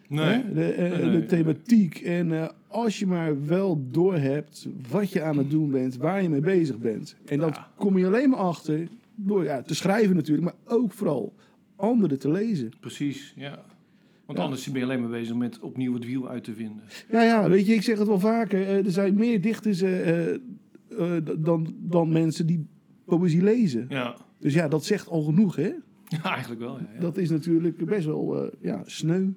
Nee. 0.09 0.53
De, 0.55 0.65
eh, 0.73 0.99
Nee, 0.99 1.11
de 1.21 1.27
thematiek. 1.27 1.99
En 2.01 2.33
eh, 2.33 2.49
als 2.69 2.99
je 2.99 3.07
maar 3.07 3.47
wel 3.47 3.87
doorhebt 3.91 4.67
wat 4.91 5.11
je 5.11 5.23
aan 5.23 5.39
het 5.39 5.51
doen 5.51 5.71
bent, 5.71 5.97
waar 5.97 6.23
je 6.23 6.29
mee 6.29 6.41
bezig 6.41 6.79
bent. 6.79 7.17
En 7.25 7.39
dat 7.39 7.55
Ja. 7.55 7.71
kom 7.77 7.99
je 7.99 8.07
alleen 8.07 8.31
maar 8.31 8.39
achter 8.39 8.89
door 9.15 9.45
ja, 9.45 9.63
te 9.63 9.75
schrijven 9.75 10.17
natuurlijk, 10.17 10.45
maar 10.47 10.77
ook 10.77 10.93
vooral 10.93 11.35
anderen 11.77 12.19
te 12.19 12.31
lezen. 12.31 12.71
Precies, 12.81 13.33
ja. 13.37 13.65
Want 14.27 14.39
Ja. 14.39 14.45
anders 14.45 14.67
ben 14.71 14.79
je 14.79 14.85
alleen 14.85 15.01
maar 15.01 15.11
bezig 15.11 15.35
met 15.37 15.59
opnieuw 15.61 15.95
het 15.95 16.05
wiel 16.05 16.29
uit 16.29 16.45
te 16.45 16.55
vinden. 16.55 16.83
Ja, 17.11 17.23
ja, 17.23 17.49
weet 17.49 17.67
je, 17.67 17.75
ik 17.75 17.83
zeg 17.83 17.99
het 17.99 18.07
wel 18.09 18.21
vaker. 18.21 18.61
eh, 18.63 18.85
er 18.85 18.91
zijn 18.91 19.15
meer 19.15 19.41
dichters 19.41 19.81
eh, 19.81 20.35
eh, 20.35 20.39
dan, 21.39 21.75
dan 21.79 22.13
mensen 22.13 22.47
die 22.47 22.67
poëzie 23.05 23.43
lezen. 23.43 23.87
Ja, 23.89 24.17
Dus 24.39 24.55
ja, 24.55 24.69
dat 24.69 24.85
zegt 24.85 25.09
al 25.09 25.23
genoeg, 25.23 25.57
hè? 25.57 25.73
ja 26.09 26.23
eigenlijk 26.23 26.61
wel. 26.61 26.79
Ja. 26.79 27.01
Dat 27.01 27.17
is 27.17 27.31
natuurlijk 27.31 27.85
best 27.85 28.07
wel 28.07 28.51
ja, 28.61 28.83
sneu. 28.87 29.29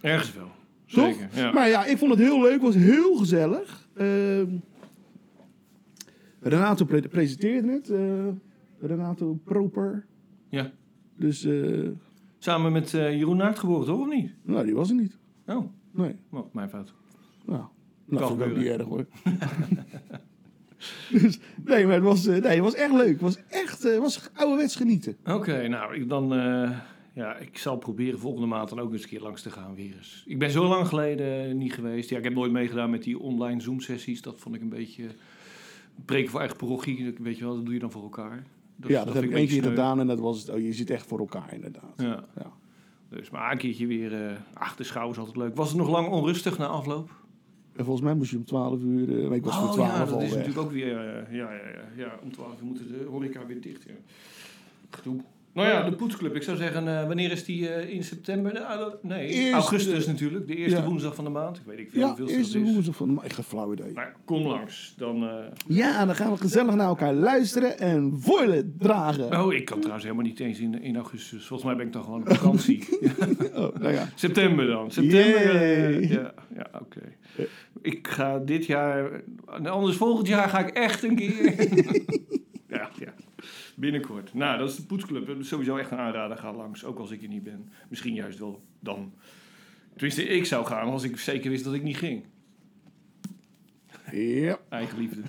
Ergens 0.00 0.34
wel. 0.34 0.48
Zeker. 0.86 1.28
Maar 1.54 1.68
ja, 1.68 1.84
ik 1.84 1.98
vond 1.98 2.10
het 2.10 2.20
heel 2.20 2.40
leuk. 2.42 2.60
was 2.60 2.74
heel 2.74 3.16
gezellig. 3.16 3.88
Ehm, 3.96 4.46
Renato 6.40 6.84
pre- 6.84 7.08
presenteerde 7.08 7.70
het. 7.72 7.92
Renato 8.80 9.38
Proper. 9.44 10.06
ja. 10.48 10.72
Dus, 11.16 11.44
eh, 11.44 11.88
Samen 12.44 12.72
met 12.72 12.94
eh, 12.94 13.16
Jeroen 13.16 13.36
Naartgeboren, 13.36 13.86
toch? 13.86 14.00
Of 14.00 14.08
niet? 14.08 14.34
nou, 14.42 14.64
die 14.64 14.74
was 14.74 14.88
er 14.88 14.94
niet. 14.94 15.16
Oh, 15.46 15.64
Nee. 15.90 16.16
oh 16.30 16.54
mijn 16.54 16.68
fout. 16.68 16.94
Nou, 17.44 17.62
nou 18.04 18.26
vond 18.26 18.40
ik 18.40 18.46
ook 18.46 18.56
niet 18.56 18.66
erg 18.66 18.82
hoor. 18.86 19.06
dus, 21.20 21.38
nee, 21.64 21.84
maar 21.86 21.94
het 21.94 22.02
was, 22.04 22.26
eh, 22.26 22.42
nee, 22.42 22.50
het 22.52 22.58
was 22.64 22.74
echt 22.74 22.92
leuk. 22.92 23.08
Het 23.12 23.20
was 23.20 23.38
echt 23.48 23.84
eh, 23.84 23.92
het 23.92 24.00
was 24.00 24.30
ouderwets 24.34 24.76
genieten. 24.76 25.16
Oké, 25.24 25.68
nou, 25.68 25.94
ik 25.94 26.08
dan... 26.08 26.28
ja, 27.14 27.36
ik 27.36 27.58
zal 27.58 27.76
proberen 27.76 28.18
volgende 28.18 28.46
maand 28.46 28.68
dan 28.68 28.80
ook 28.80 28.92
eens 28.92 29.02
een 29.02 29.08
keer 29.08 29.20
langs 29.20 29.42
te 29.42 29.50
gaan 29.50 29.74
weer 29.74 29.94
eens. 29.96 30.24
Ik 30.26 30.38
ben 30.38 30.50
zo 30.50 30.64
lang 30.68 30.88
geleden 30.88 31.58
niet 31.58 31.72
geweest. 31.72 32.10
Ja, 32.10 32.18
ik 32.18 32.24
heb 32.24 32.34
nooit 32.34 32.52
meegedaan 32.52 32.90
met 32.90 33.02
die 33.02 33.18
online 33.18 33.60
Zoom-sessies. 33.60 34.22
Dat 34.22 34.40
vond 34.40 34.54
ik 34.54 34.60
een 34.60 34.68
beetje... 34.68 35.04
Preken 36.04 36.30
voor 36.30 36.40
eigen 36.40 36.56
parochie, 36.58 37.04
dat- 37.04 37.18
weet 37.18 37.38
je 37.38 37.44
wel, 37.44 37.54
dat 37.54 37.64
doe 37.64 37.74
je 37.74 37.80
dan 37.80 37.90
voor 37.90 38.02
elkaar. 38.02 38.42
Ja, 38.76 39.04
dat, 39.04 39.14
heb 39.14 39.24
ik 39.24 39.32
één 39.32 39.46
keer 39.46 39.58
sneu. 39.62 39.68
gedaan 39.70 40.00
en 40.00 40.06
dat 40.06 40.18
was 40.18 40.40
het. 40.40 40.50
Oh, 40.50 40.60
je 40.60 40.72
zit 40.72 40.90
echt 40.90 41.06
voor 41.06 41.18
elkaar 41.18 41.52
inderdaad. 41.54 41.94
Ja. 41.96 42.24
Ja. 42.36 42.52
Dus 43.08 43.30
maar 43.30 43.52
een 43.52 43.58
keertje 43.58 43.86
weer... 43.86 44.26
eh 44.26 44.36
ach, 44.54 44.76
de 44.76 44.84
schouw 44.84 45.10
is 45.10 45.18
altijd 45.18 45.36
leuk. 45.36 45.56
Was 45.56 45.68
het 45.68 45.76
nog 45.78 45.88
lang 45.88 46.08
onrustig 46.08 46.58
na 46.58 46.66
afloop? 46.66 47.10
En 47.76 47.84
volgens 47.84 48.04
mij 48.04 48.14
moest 48.14 48.30
je 48.30 48.36
om 48.36 48.44
12 48.44 48.80
uur. 48.82 49.28
maar 49.28 49.36
ik 49.36 49.44
was 49.44 49.56
voor 49.56 49.68
oh 49.68 49.72
12 49.72 49.88
ja, 49.90 49.98
dat 49.98 50.12
al 50.12 50.20
is 50.20 50.28
weg. 50.28 50.38
natuurlijk 50.38 50.66
ook 50.66 50.72
weer... 50.72 50.96
eh, 50.98 51.36
ja, 51.36 51.52
ja, 51.52 51.68
ja, 51.68 52.04
ja, 52.04 52.18
om 52.22 52.32
12 52.32 52.60
uur 52.60 52.66
moeten 52.66 52.88
de 52.88 53.04
horeca 53.08 53.46
weer 53.46 53.60
dicht. 53.60 53.82
Ja. 53.82 53.94
Gedoe. 54.90 55.20
Nou 55.54 55.68
ja, 55.68 55.90
de 55.90 55.96
poetsclub. 55.96 56.34
Ik 56.34 56.42
zou 56.42 56.56
zeggen, 56.56 56.98
eh, 57.00 57.06
wanneer 57.06 57.30
is 57.30 57.44
die 57.44 57.68
eh, 57.68 57.94
in 57.94 58.04
september? 58.04 58.54
Dat- 58.54 59.02
nee, 59.02 59.28
Eerste- 59.28 59.52
augustus 59.52 60.06
natuurlijk. 60.06 60.46
De 60.46 60.56
eerste 60.56 60.76
Ja. 60.78 60.84
woensdag 60.84 61.14
van 61.14 61.24
de 61.24 61.30
maand. 61.30 61.56
Ik 61.56 61.62
weet 61.66 61.78
niet 61.78 61.88
veel 61.90 62.00
Ja, 62.00 62.06
hoeveel 62.06 62.28
eerste 62.28 62.58
dat 62.58 62.66
is. 62.66 62.72
woensdag 62.72 62.96
van 62.96 63.06
de 63.08 63.12
ma- 63.14 63.24
Ik 63.24 63.32
ga 63.32 63.42
flauw 63.42 63.72
idee. 63.72 63.92
Nou, 63.92 64.08
kom 64.24 64.46
langs. 64.46 64.94
Dan, 64.96 65.22
eh, 65.28 65.34
Ja, 65.68 66.04
dan 66.06 66.14
gaan 66.14 66.32
we 66.32 66.38
gezellig 66.38 66.74
naar 66.74 66.86
elkaar 66.86 67.14
luisteren 67.14 67.78
en 67.78 68.16
voilen 68.20 68.74
dragen. 68.78 69.40
Oh, 69.44 69.52
ik 69.52 69.64
kan 69.64 69.76
trouwens 69.78 70.04
helemaal 70.04 70.26
niet 70.26 70.40
eens 70.40 70.58
in, 70.58 70.82
in 70.82 70.96
augustus. 70.96 71.46
Volgens 71.46 71.68
mij 71.68 71.76
ben 71.76 71.86
ik 71.86 71.92
dan 71.92 72.04
gewoon 72.04 72.20
op 72.20 72.28
vakantie. 72.34 72.84
Oh, 73.54 73.74
nou 73.76 73.92
ja. 73.92 74.08
September 74.14 74.66
dan. 74.66 74.90
September. 74.90 76.02
ja, 76.12 76.34
ja 76.54 76.66
oké. 76.80 77.00
ik 77.82 78.08
ga 78.08 78.38
dit 78.38 78.66
jaar... 78.66 79.22
Anders 79.64 79.96
volgend 79.96 80.26
jaar 80.28 80.48
ga 80.48 80.58
ik 80.66 80.68
echt 80.68 81.02
een 81.02 81.14
keer... 81.16 81.54
Binnenkort. 83.76 84.34
Nou, 84.34 84.58
dat 84.58 84.70
is 84.70 84.76
de 84.76 84.82
Poetsclub. 84.82 85.26
Dat 85.26 85.38
is 85.38 85.48
Sowieso 85.48 85.76
echt 85.76 85.90
een 85.90 85.98
aanrader. 85.98 86.36
Ga 86.36 86.52
langs, 86.52 86.84
ook 86.84 86.98
als 86.98 87.10
ik 87.10 87.22
er 87.22 87.28
niet 87.28 87.42
ben. 87.42 87.68
Misschien 87.88 88.14
juist 88.14 88.38
wel 88.38 88.62
dan. 88.80 89.12
Tenminste, 89.92 90.24
ik 90.28 90.44
zou 90.44 90.66
gaan 90.66 90.88
als 90.88 91.02
ik 91.02 91.18
zeker 91.18 91.50
wist 91.50 91.64
dat 91.64 91.74
ik 91.74 91.82
niet 91.82 91.96
ging. 91.96 92.24
Ja. 94.12 94.58
Eigen 94.68 94.98
liefde. 94.98 95.20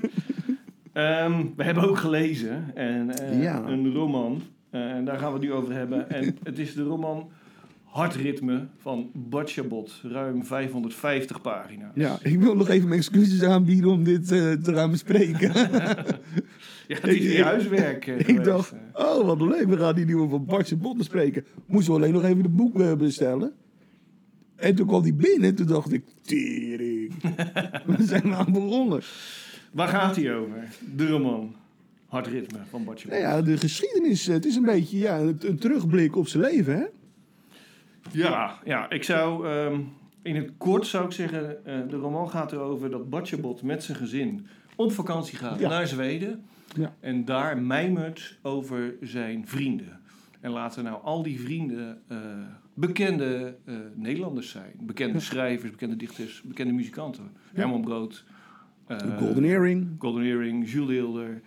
Ehm, 0.93 1.43
we 1.55 1.63
hebben 1.63 1.83
ook 1.89 1.97
gelezen 1.97 2.75
en, 2.75 3.09
eh, 3.17 3.41
Ja. 3.41 3.63
een 3.63 3.93
roman. 3.93 4.41
Eh, 4.69 4.91
en 4.91 5.05
daar 5.05 5.17
gaan 5.17 5.27
we 5.27 5.33
het 5.33 5.43
nu 5.47 5.53
over 5.53 5.73
hebben. 5.73 6.09
En 6.09 6.37
het 6.43 6.59
is 6.59 6.73
de 6.73 6.83
roman 6.83 7.29
Hartritme 7.83 8.67
van 8.77 9.09
Batjabot. 9.13 9.99
Ruim 10.03 10.43
550 10.45 11.41
pagina's. 11.41 11.91
ja, 11.95 12.17
ik 12.21 12.39
wil 12.39 12.55
nog 12.55 12.69
even 12.69 12.87
mijn 12.87 12.99
excuses 12.99 13.43
aanbieden 13.43 13.91
om 13.91 14.03
dit 14.03 14.31
eh, 14.31 14.51
te 14.51 14.73
gaan 14.73 14.91
bespreken. 14.91 15.51
Ja, 16.87 16.95
het 17.01 17.07
is 17.11 17.39
huiswerk. 17.41 18.07
eh, 18.07 18.19
ik 18.19 18.25
geweest. 18.25 18.45
dacht, 18.45 18.73
oh 18.93 19.25
wat 19.25 19.41
leuk, 19.41 19.65
we 19.67 19.77
gaan 19.77 19.95
die 19.95 20.05
nieuwe 20.05 20.29
van 20.29 20.45
Bartje 20.45 20.75
Bot 20.75 20.97
bespreken. 20.97 21.45
Moesten 21.65 21.93
we 21.93 21.99
alleen 21.99 22.13
nog 22.13 22.23
even 22.23 22.41
het 22.41 22.55
boek 22.55 22.79
eh, 22.79 22.93
bestellen. 22.95 23.53
En 24.55 24.75
toen 24.75 24.87
kwam 24.87 25.01
die 25.01 25.13
binnen, 25.13 25.55
toen 25.55 25.67
dacht 25.67 25.91
ik, 25.91 26.03
tering. 26.21 27.13
we 27.85 27.95
zijn 28.03 28.33
aan 28.33 28.51
begonnen. 28.51 29.01
Waar 29.71 29.87
gaat 29.87 30.15
hij 30.15 30.35
over? 30.35 30.67
De 30.95 31.07
roman 31.07 31.55
Hartritme 32.07 32.57
van 32.69 32.83
Batjabot. 32.83 33.19
Nou 33.19 33.33
ja, 33.33 33.41
de 33.41 33.57
geschiedenis, 33.57 34.27
eh, 34.27 34.33
het 34.33 34.45
is 34.45 34.55
een 34.55 34.63
beetje 34.65 34.97
ja, 34.97 35.19
een, 35.19 35.57
terugblik 35.59 36.15
op 36.15 36.27
zijn 36.27 36.43
leven, 36.43 36.75
hè? 36.77 36.85
Ja, 38.11 38.59
ja, 38.65 38.89
ik 38.89 39.03
zou 39.03 39.47
ehm, 39.47 39.79
in 40.21 40.35
het 40.35 40.51
kort 40.57 40.87
zou 40.87 41.05
ik 41.05 41.11
zeggen, 41.11 41.65
eh, 41.65 41.79
de 41.89 41.95
roman 41.95 42.29
gaat 42.29 42.51
erover 42.51 42.89
dat 42.89 43.09
Batjabot 43.09 43.61
met 43.61 43.83
zijn 43.83 43.97
gezin 43.97 44.47
op 44.75 44.91
vakantie 44.91 45.37
gaat 45.37 45.59
Ja. 45.59 45.69
naar 45.69 45.87
Zweden. 45.87 46.43
Ja. 46.77 46.95
En 46.99 47.25
daar 47.25 47.61
mijmert 47.61 48.39
over 48.41 48.95
zijn 49.01 49.47
vrienden. 49.47 49.99
En 50.41 50.51
laten 50.51 50.83
nou 50.83 51.03
al 51.03 51.23
die 51.23 51.39
vrienden 51.39 52.01
eh, 52.07 52.17
bekende 52.73 53.55
eh, 53.65 53.75
Nederlanders 53.95 54.49
zijn. 54.49 54.71
Bekende 54.79 55.19
schrijvers, 55.19 55.71
bekende 55.71 55.95
dichters, 55.95 56.41
bekende 56.41 56.73
muzikanten. 56.73 57.31
Herman 57.53 57.81
Brood. 57.81 58.25
eh, 58.87 58.97
De 58.97 59.15
Golden 59.19 59.43
Earring. 59.43 59.87
Golden 59.99 60.23
Earring, 60.23 60.71
Jules 60.71 60.87
Deelder, 60.87 61.41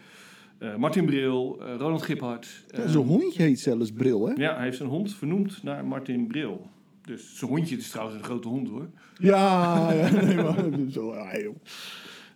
eh, 0.59 0.77
Martin 0.77 1.07
Bril, 1.07 1.59
eh, 1.63 1.75
Ronald 1.77 2.03
Giphart. 2.03 2.65
Ja, 2.71 2.79
eh, 2.79 2.89
Zo'n 2.89 3.07
hondje 3.07 3.43
heet 3.43 3.61
zelfs 3.61 3.93
Bril, 3.93 4.27
hè? 4.27 4.33
ja, 4.35 4.55
hij 4.55 4.65
heeft 4.65 4.77
zijn 4.77 4.89
hond 4.89 5.15
vernoemd 5.15 5.63
naar 5.63 5.85
Martin 5.85 6.27
Bril. 6.27 6.71
Dus 7.03 7.39
zijn 7.39 7.51
hondje 7.51 7.77
is 7.77 7.91
trouwens 7.91 8.19
een 8.19 8.25
grote 8.25 8.49
hond 8.49 8.69
hoor. 8.69 8.89
Ja, 9.21 9.93
ja 9.93 10.11
nee, 10.11 10.37
maar 10.37 10.65
zo, 10.91 11.15
ja, 11.15 11.39
joh. 11.41 11.55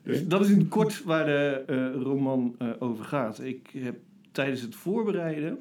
Dus 0.02 0.26
dat 0.26 0.40
is 0.40 0.50
in 0.50 0.58
het 0.58 0.68
kort 0.68 1.02
waar 1.04 1.24
de 1.24 1.62
eh, 1.66 2.02
roman 2.02 2.54
eh, 2.58 2.68
over 2.78 3.04
gaat. 3.04 3.40
Ik 3.42 3.70
heb 3.78 3.96
tijdens 4.32 4.60
het 4.60 4.74
voorbereiden 4.74 5.58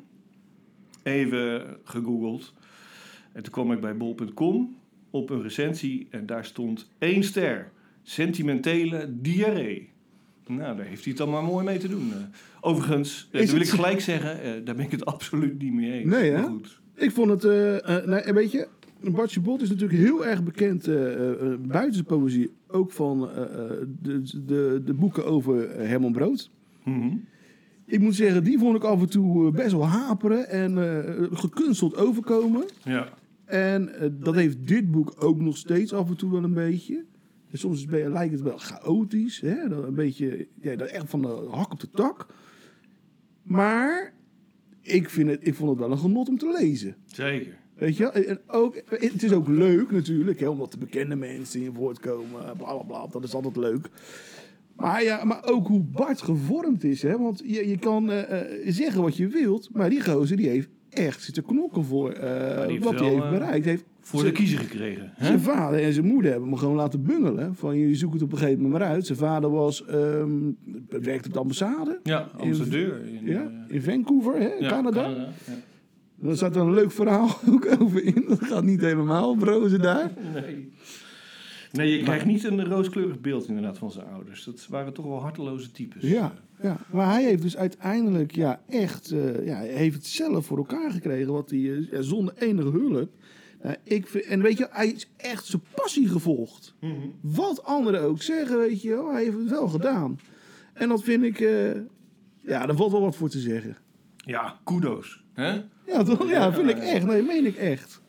even 1.03 1.77
gegoogeld. 1.83 2.53
En 3.33 3.43
toen 3.43 3.51
kwam 3.53 3.71
ik 3.71 3.79
bij 3.81 3.97
bol.com 3.97 4.75
op 5.09 5.29
een 5.29 5.41
recensie 5.41 6.07
en 6.09 6.25
daar 6.25 6.45
stond 6.45 6.89
één 6.97 7.23
ster. 7.23 7.71
Sentimentele 8.03 9.07
diarree. 9.21 9.89
Nou, 10.47 10.77
daar 10.77 10.85
heeft 10.85 11.03
hij 11.03 11.13
het 11.13 11.17
dan 11.17 11.29
maar 11.29 11.43
mooi 11.43 11.65
mee 11.65 11.77
te 11.77 11.87
doen. 11.87 12.11
eh. 12.13 12.17
Overigens, 12.61 13.29
eh, 13.31 13.41
dat 13.41 13.49
wil 13.49 13.61
ik 13.61 13.69
gelijk 13.69 13.99
zeggen, 14.01 14.41
eh, 14.41 14.51
daar 14.65 14.75
ben 14.75 14.85
ik 14.85 14.91
het 14.91 15.05
absoluut 15.15 15.61
niet 15.61 15.73
mee 15.73 15.91
eens. 15.91 16.09
Nee, 16.11 16.31
hè? 16.31 16.43
Goed. 16.43 16.79
Ik 16.95 17.11
vond 17.11 17.29
het, 17.29 17.43
eh 17.43 17.97
eh, 17.97 18.05
nou, 18.05 18.33
weet 18.33 18.51
je, 18.51 18.67
Bartje 19.09 19.39
Bot 19.39 19.61
is 19.61 19.69
natuurlijk 19.69 19.99
heel 19.99 20.25
erg 20.25 20.43
bekend 20.43 20.87
eh, 20.87 21.13
eh, 21.13 21.31
eh, 21.31 21.59
buiten 21.59 21.93
zijn 21.93 22.05
poëzie. 22.05 22.51
Ook 22.67 22.91
van 22.91 23.19
de, 24.01 24.21
de, 24.45 24.81
de 24.85 24.93
boeken 24.93 25.25
over 25.25 25.69
Herman 25.79 26.11
Brood. 26.11 26.51
Mhm. 26.83 27.15
Ik 27.85 27.99
moet 27.99 28.15
zeggen, 28.15 28.43
die 28.43 28.59
vond 28.59 28.75
ik 28.75 28.83
af 28.83 29.01
en 29.01 29.09
toe 29.09 29.51
best 29.51 29.71
wel 29.71 29.87
haperen 29.87 30.49
en 30.49 30.77
gekunsteld 31.37 31.95
overkomen. 31.97 32.63
Ja. 32.83 33.09
En 33.45 33.89
dat 34.19 34.35
heeft 34.35 34.67
dit 34.67 34.91
boek 34.91 35.13
ook 35.23 35.41
nog 35.41 35.57
steeds 35.57 35.93
af 35.93 36.09
en 36.09 36.15
toe 36.17 36.31
wel 36.31 36.43
een 36.43 36.53
beetje. 36.53 37.03
En 37.51 37.57
soms 37.57 37.75
is 37.75 37.81
het, 37.81 37.89
bij- 37.91 38.09
lijkt 38.09 38.33
het 38.33 38.41
wel 38.41 38.57
chaotisch. 38.57 39.41
Hè? 39.41 39.67
Dat 39.69 39.83
een 39.83 39.93
beetje, 39.93 40.47
ja, 40.61 40.75
dat 40.75 40.87
echt 40.87 41.09
van 41.09 41.21
de 41.21 41.47
hak 41.51 41.71
op 41.71 41.79
de 41.79 41.89
tak. 41.91 42.27
Maar 43.43 44.13
ik, 44.81 45.09
vind 45.09 45.29
het, 45.29 45.47
ik 45.47 45.55
vond 45.55 45.69
het 45.69 45.79
wel 45.79 45.91
een 45.91 45.97
genot 45.97 46.29
om 46.29 46.37
te 46.37 46.57
lezen. 46.59 46.95
Zeker. 47.05 47.57
Weet 47.81 47.97
je? 47.97 48.09
En 48.09 48.39
ook, 48.47 48.81
het 48.89 49.23
is 49.23 49.31
ook 49.31 49.47
leuk 49.47 49.91
natuurlijk, 49.91 50.39
hè, 50.39 50.47
omdat 50.47 50.71
de 50.71 50.77
bekende 50.77 51.15
mensen 51.15 51.61
in 51.61 51.73
woord 51.73 51.99
komen. 51.99 52.41
Bla 52.57 52.73
bla 52.73 52.83
bla, 52.83 53.07
dat 53.11 53.23
is 53.23 53.33
altijd 53.33 53.55
leuk. 53.55 53.89
Maar, 54.75 55.03
ja, 55.03 55.23
maar 55.23 55.43
ook 55.45 55.67
hoe 55.67 55.79
Bart 55.83 56.21
gevormd 56.21 56.83
is. 56.83 57.01
Hè? 57.01 57.17
Want 57.17 57.41
je, 57.45 57.67
je 57.67 57.77
kan 57.77 58.11
eh, 58.11 58.41
eh, 58.41 58.47
zeggen 58.67 59.01
wat 59.01 59.17
je 59.17 59.27
wilt, 59.27 59.69
maar 59.73 59.89
die 59.89 60.03
gozer 60.03 60.37
die 60.37 60.49
heeft 60.49 60.69
echt 60.89 61.23
zitten 61.23 61.43
knokken 61.45 61.83
voor 61.85 62.11
eh, 62.11 62.65
heeft 62.67 62.83
wat 62.83 62.99
hij 62.99 63.09
heeft 63.09 63.29
bereikt. 63.29 63.65
Heeft 63.65 63.83
Voor 63.99 64.19
zijn- 64.19 64.31
de 64.31 64.37
kiezer 64.39 64.59
gekregen. 64.59 65.11
Hè? 65.15 65.25
zijn 65.25 65.39
vader 65.39 65.83
en 65.83 65.93
zijn 65.93 66.05
moeder 66.07 66.31
hebben 66.31 66.49
hem 66.49 66.57
gewoon 66.57 66.75
laten 66.75 67.03
bungelen. 67.03 67.55
Van 67.55 67.77
je 67.77 67.95
zoekt 67.95 68.13
het 68.13 68.23
op 68.23 68.31
een 68.31 68.37
gegeven 68.37 68.61
moment 68.61 68.79
maar 68.81 68.89
uit. 68.91 69.05
Zijn 69.05 69.17
vader 69.17 69.49
was, 69.49 69.85
ehm 69.85 70.29
werkte 70.89 71.27
op 71.27 71.33
de 71.33 71.39
ambassade. 71.39 71.99
Ja, 72.03 72.29
ambassadeur. 72.37 73.05
In, 73.05 73.25
Ja, 73.25 73.41
eh, 73.67 73.75
in 73.75 73.81
Vancouver, 73.81 74.39
hè, 74.39 74.47
ja, 74.59 74.69
Canada. 74.69 75.07
ja. 75.09 75.27
Daar 76.21 76.35
zat 76.35 76.55
een 76.55 76.73
leuk 76.73 76.91
verhaal 76.91 77.29
ook 77.53 77.75
over 77.79 78.03
in. 78.03 78.25
Dat 78.27 78.43
gaat 78.43 78.63
niet 78.63 78.81
helemaal 78.81 79.35
brozen 79.35 79.81
daar. 79.81 80.11
Nee. 80.33 80.71
Nee, 81.71 81.97
je 81.97 82.03
krijgt 82.03 82.25
niet 82.25 82.43
een 82.43 82.65
rooskleurig 82.65 83.19
beeld 83.19 83.47
inderdaad 83.47 83.77
van 83.77 83.91
zijn 83.91 84.05
ouders. 84.05 84.43
Dat 84.43 84.67
waren 84.69 84.93
toch 84.93 85.05
wel 85.05 85.21
harteloze 85.21 85.71
types. 85.71 86.01
Ja, 86.03 86.33
ja, 86.61 86.77
maar 86.91 87.11
hij 87.11 87.23
heeft 87.23 87.41
dus 87.41 87.57
uiteindelijk 87.57 88.35
ja, 88.35 88.61
echt 88.67 89.11
eh, 89.11 89.45
ja, 89.45 89.59
heeft 89.59 89.95
het 89.95 90.05
zelf 90.05 90.45
voor 90.45 90.57
elkaar 90.57 90.91
gekregen. 90.91 91.33
Wat 91.33 91.49
hij 91.49 91.87
eh, 91.91 91.99
zonder 91.99 92.33
enige 92.37 92.69
hulp. 92.69 93.09
Nou, 93.61 93.75
ik 93.83 94.07
vind, 94.07 94.25
en 94.25 94.41
weet 94.41 94.57
je, 94.57 94.67
hij 94.71 94.87
is 94.87 95.09
echt 95.17 95.45
zijn 95.45 95.61
passie 95.75 96.07
gevolgd. 96.07 96.73
Mhm. 96.79 96.93
Wat 97.21 97.63
anderen 97.63 98.01
ook 98.01 98.21
zeggen, 98.21 98.57
weet 98.57 98.81
je 98.81 99.09
hij 99.11 99.23
heeft 99.23 99.37
het 99.37 99.49
wel 99.49 99.67
gedaan. 99.67 100.19
En 100.73 100.89
dat 100.89 101.03
vind 101.03 101.23
ik, 101.23 101.39
eh, 101.39 101.71
ja, 102.41 102.65
daar 102.65 102.75
valt 102.75 102.91
wel 102.91 103.01
wat 103.01 103.15
voor 103.15 103.29
te 103.29 103.39
zeggen. 103.39 103.77
Ja, 104.31 104.59
kudo's. 104.63 105.23
Hè? 105.33 105.61
Ja, 105.87 106.03
toch? 106.03 106.29
Ja, 106.29 106.53
vind 106.53 106.69
ik 106.69 106.77
echt. 106.77 107.05
Nee, 107.05 107.21
meen 107.23 107.45
ik 107.45 107.55
echt. 107.55 108.01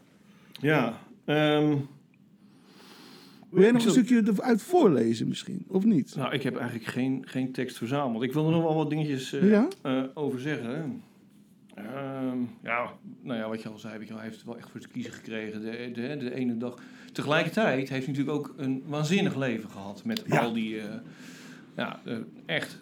Ja. 0.61 0.99
ehm, 1.25 1.77
Wil 3.51 3.63
jij 3.63 3.71
nog 3.73 3.85
een 3.85 3.91
stukje 3.91 4.23
eruit 4.37 4.63
voorlezen 4.63 5.29
misschien, 5.29 5.65
of 5.69 5.85
niet? 5.85 6.15
nou, 6.17 6.33
ik 6.33 6.43
heb 6.43 6.57
eigenlijk 6.57 6.87
geen, 6.91 7.23
geen 7.27 7.53
tekst 7.53 7.77
verzameld. 7.77 8.23
Ik 8.23 8.33
wil 8.33 8.45
er 8.47 8.51
nog 8.53 8.63
wel 8.63 8.75
wat 8.75 8.91
dingetjes 8.91 9.33
eh, 9.33 9.51
Ja? 9.51 9.69
eh, 9.83 10.03
over 10.15 10.41
zeggen. 10.41 11.03
Ehm, 11.75 12.39
ja, 12.63 12.91
nou 13.23 13.39
ja, 13.39 13.49
wat 13.49 13.63
je 13.63 13.69
al 13.69 13.79
zei, 13.79 13.99
weet 13.99 14.07
je 14.07 14.13
wel, 14.13 14.23
hij 14.23 14.31
heeft 14.31 14.45
wel 14.45 14.57
echt 14.57 14.71
voor 14.71 14.81
zijn 14.81 14.93
kiezen 14.93 15.13
gekregen. 15.13 15.61
De, 15.61 15.91
de, 15.93 16.17
de 16.17 16.35
ene 16.35 16.57
dag. 16.57 16.79
Tegelijkertijd 17.13 17.89
heeft 17.89 18.05
hij 18.07 18.15
natuurlijk 18.15 18.37
ook 18.37 18.55
een 18.57 18.83
waanzinnig 18.87 19.37
leven 19.37 19.71
gehad. 19.71 20.05
Met 20.05 20.23
Ja. 20.27 20.39
al 20.41 20.53
die, 20.53 20.81
eh, 20.81 20.95
ja, 21.77 22.01
echt 22.47 22.79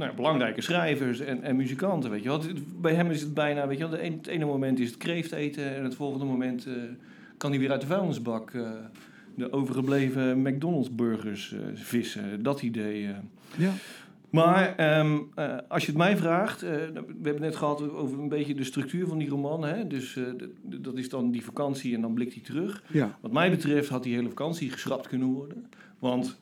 nou, 0.00 0.14
belangrijke 0.16 0.60
schrijvers 0.60 1.20
en, 1.20 1.42
en 1.42 1.56
muzikanten, 1.56 2.10
weet 2.10 2.22
je 2.22 2.28
wel. 2.28 2.42
Bij 2.80 2.94
hem 2.94 3.10
is 3.10 3.20
het 3.20 3.34
bijna, 3.34 3.66
weet 3.66 3.78
je 3.78 3.88
wel, 3.88 3.98
het 4.00 4.26
ene 4.26 4.44
moment 4.44 4.78
is 4.78 4.86
het 4.86 4.96
kreeft 4.96 5.32
eten 5.32 5.76
en 5.76 5.84
het 5.84 5.94
volgende 5.94 6.24
moment 6.24 6.66
eh, 6.66 6.72
kan 7.40 7.50
hij 7.50 7.58
weer 7.58 7.70
uit 7.70 7.80
de 7.80 7.86
vuilnisbak 7.86 8.50
eh, 8.50 8.70
de 9.34 9.52
overgebleven 9.52 10.42
McDonald's 10.42 10.94
burgers 10.94 11.52
eh, 11.52 11.60
vissen. 11.74 12.42
Dat 12.42 12.62
idee. 12.62 13.08
Ja. 13.56 13.72
Maar 14.30 14.76
ehm, 14.76 15.18
eh, 15.34 15.56
als 15.68 15.82
je 15.82 15.88
het 15.88 15.96
mij 15.96 16.16
vraagt, 16.16 16.60
we 16.60 16.66
hebben 16.68 17.24
het 17.24 17.38
net 17.38 17.56
gehad 17.56 17.90
over 17.90 18.18
een 18.18 18.28
beetje 18.28 18.54
de 18.54 18.64
structuur 18.64 19.06
van 19.06 19.18
die 19.18 19.28
roman. 19.28 19.64
Hè? 19.64 19.86
Dus 19.86 20.18
dat 20.62 20.96
is 20.96 21.08
dan 21.08 21.30
die 21.30 21.44
vakantie 21.44 21.94
en 21.94 22.00
dan 22.00 22.14
blikt 22.14 22.34
hij 22.34 22.42
terug. 22.42 22.82
Ja. 22.86 23.18
Wat 23.20 23.32
mij 23.32 23.50
betreft 23.50 23.88
had 23.88 24.02
die 24.02 24.14
hele 24.14 24.28
vakantie 24.28 24.70
geschrapt 24.70 25.08
kunnen 25.08 25.28
worden. 25.28 25.66
Want 25.98 26.38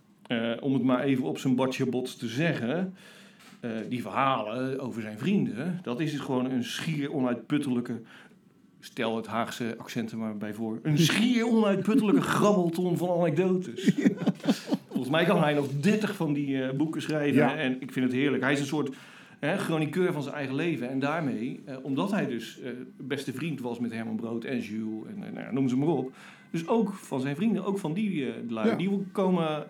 om 0.61 0.73
het 0.73 0.83
maar 0.83 1.03
even 1.03 1.25
op 1.25 1.39
zijn 1.39 1.55
badje 1.55 1.87
bots 1.87 2.17
te 2.17 2.29
zeggen, 2.29 2.95
eh, 3.61 3.71
die 3.89 4.03
verhalen 4.03 4.81
over 4.81 5.03
zijn 5.03 5.19
vrienden, 5.19 5.79
dat 5.83 6.01
is 6.01 6.11
dus 6.11 6.21
gewoon 6.21 6.51
een 6.51 6.65
schier 6.65 7.13
onuitputtelijke. 7.13 8.01
Stel 8.81 9.17
het 9.17 9.27
Haagse 9.27 9.75
accent 9.79 10.11
er 10.11 10.19
maar 10.19 10.37
bij 10.37 10.55
voor. 10.55 10.79
Een 10.83 10.99
schier 11.09 11.47
onuitputtelijke 11.47 12.21
grabbelton 12.21 12.97
van 12.97 13.19
anekdotes. 13.19 13.93
Volgens 14.99 15.17
mij 15.17 15.25
kan 15.25 15.43
hij 15.43 15.55
nog 15.55 15.69
30 15.81 16.17
van 16.17 16.33
die 16.33 16.63
eh, 16.63 16.77
boeken 16.77 17.03
schrijven. 17.03 17.35
Ja. 17.35 17.57
En 17.57 17.77
ik 17.81 17.93
vind 17.93 18.07
het 18.07 18.15
heerlijk. 18.15 18.43
Hij 18.43 18.53
is 18.53 18.61
een 18.61 18.67
soort 18.67 18.97
hè, 19.39 19.59
chroniqueur 19.59 20.13
van 20.13 20.23
zijn 20.23 20.35
eigen 20.35 20.55
leven. 20.55 20.89
En 20.89 20.99
daarmee, 20.99 21.61
eh, 21.65 21.77
omdat 21.83 22.11
hij 22.11 22.27
dus 22.27 22.61
eh, 22.61 22.71
beste 22.97 23.33
vriend 23.33 23.61
was 23.61 23.79
met 23.79 23.93
Herman 23.93 24.17
Brood 24.17 24.45
en 24.45 24.61
Jules 24.61 25.07
en, 25.09 25.23
en 25.23 25.35
nou 25.35 25.53
noem 25.53 25.69
ze 25.69 25.77
maar 25.77 25.89
op. 25.89 26.13
Dus 26.51 26.69
ook 26.69 26.95
van 26.95 27.21
zijn 27.21 27.37
vrienden, 27.37 27.65
ook 27.65 27.79
van 27.79 27.93
die 27.93 28.27
lui. 28.49 28.69
Ja. 28.69 28.77
Die, 28.77 29.07
komen, 29.13 29.67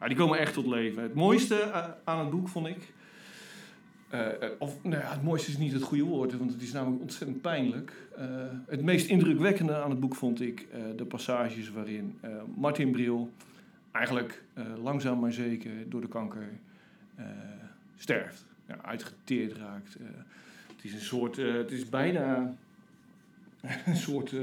ja, 0.00 0.06
die 0.06 0.16
komen 0.16 0.38
echt 0.38 0.54
tot 0.54 0.66
leven. 0.66 1.02
Het 1.02 1.14
mooiste 1.14 1.72
aan 2.04 2.18
het 2.18 2.30
boek 2.30 2.48
vond 2.48 2.66
ik... 2.66 2.92
eh, 4.12 4.42
eh, 4.42 4.50
of 4.58 4.82
nou 4.82 5.02
ja, 5.02 5.10
het 5.10 5.22
mooiste 5.22 5.50
is 5.50 5.58
niet 5.58 5.72
het 5.72 5.82
goede 5.82 6.04
woord, 6.04 6.36
want 6.36 6.52
het 6.52 6.62
is 6.62 6.72
namelijk 6.72 7.02
ontzettend 7.02 7.40
pijnlijk. 7.40 7.92
Eh, 8.16 8.26
het 8.66 8.82
meest 8.82 9.08
indrukwekkende 9.08 9.74
aan 9.74 9.90
het 9.90 10.00
boek 10.00 10.14
vond 10.14 10.40
ik 10.40 10.66
de 10.96 11.04
passages 11.04 11.70
waarin 11.70 12.18
Martin 12.56 12.90
Bril 12.90 13.30
eigenlijk 13.92 14.42
langzaam 14.82 15.18
maar 15.18 15.32
zeker 15.32 15.70
door 15.88 16.00
de 16.00 16.08
kanker 16.08 16.48
sterft. 17.96 18.44
Ja, 18.66 18.78
uitgeteerd 18.82 19.56
raakt. 19.56 19.96
Het 20.76 20.84
is 20.84 20.92
een 20.92 21.00
soort, 21.00 21.36
het 21.36 21.70
is 21.70 21.88
bijna 21.88 22.54
een 23.86 23.96
soort 23.96 24.34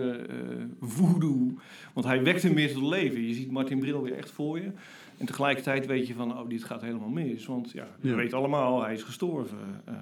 voodoo. 0.82 1.58
Want 1.94 2.06
hij 2.06 2.24
wekt 2.24 2.44
hem 2.44 2.54
weer 2.54 2.74
tot 2.74 2.84
leven. 2.84 3.28
Je 3.28 3.34
ziet 3.34 3.52
Martin 3.52 3.80
Bril 3.80 4.04
weer 4.04 4.18
echt 4.18 4.32
voor 4.32 4.60
je. 4.60 4.72
En 5.20 5.26
tegelijkertijd 5.26 5.86
weet 5.86 6.08
je 6.08 6.14
van, 6.14 6.38
oh, 6.40 6.50
dit 6.50 6.64
gaat 6.64 6.82
helemaal 6.82 7.10
mis. 7.10 7.46
Want 7.46 7.72
ja, 7.72 7.88
je 8.02 8.10
Ja. 8.10 8.16
weet 8.16 8.34
allemaal, 8.34 8.82
hij 8.84 8.94
is 8.94 9.04
gestorven. 9.04 9.58
Eh, 9.86 9.94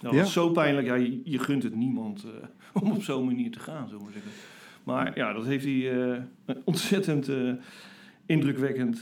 dat 0.00 0.12
Ja. 0.12 0.18
was 0.18 0.32
zo 0.32 0.50
pijnlijk. 0.50 0.86
Ja, 0.86 0.94
je, 0.94 1.20
je 1.24 1.38
gunt 1.38 1.62
het 1.62 1.74
niemand 1.74 2.24
eh, 2.24 2.30
om 2.82 2.90
op 2.92 3.02
zo'n 3.02 3.24
manier 3.26 3.50
te 3.50 3.58
gaan, 3.60 3.88
maar 4.02 4.12
zeggen. 4.12 4.30
Maar 4.84 5.16
ja, 5.16 5.32
dat 5.32 5.44
heeft 5.46 5.64
hij 5.64 6.10
eh, 6.12 6.22
ontzettend 6.64 7.28
eh, 7.28 7.52
indrukwekkend 8.26 9.00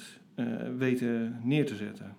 weten 0.78 1.40
neer 1.42 1.66
te 1.66 1.76
zetten. 1.76 2.16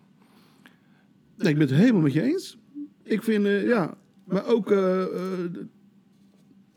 Nee, 1.36 1.50
ik 1.52 1.58
ben 1.58 1.68
het 1.68 1.78
helemaal 1.78 2.02
met 2.02 2.14
je 2.14 2.22
eens. 2.22 2.58
Ik 3.04 3.24
vind, 3.24 3.46
ja, 3.46 3.98
maar 4.24 4.46
ook 4.46 4.70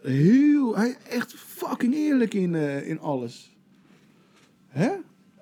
heel, 0.02 0.76
hij 0.76 0.96
echt 1.10 1.34
fucking 1.34 1.94
eerlijk 1.94 2.34
in, 2.34 2.54
in 2.84 2.98
alles. 3.00 3.56
Hè? 4.68 4.90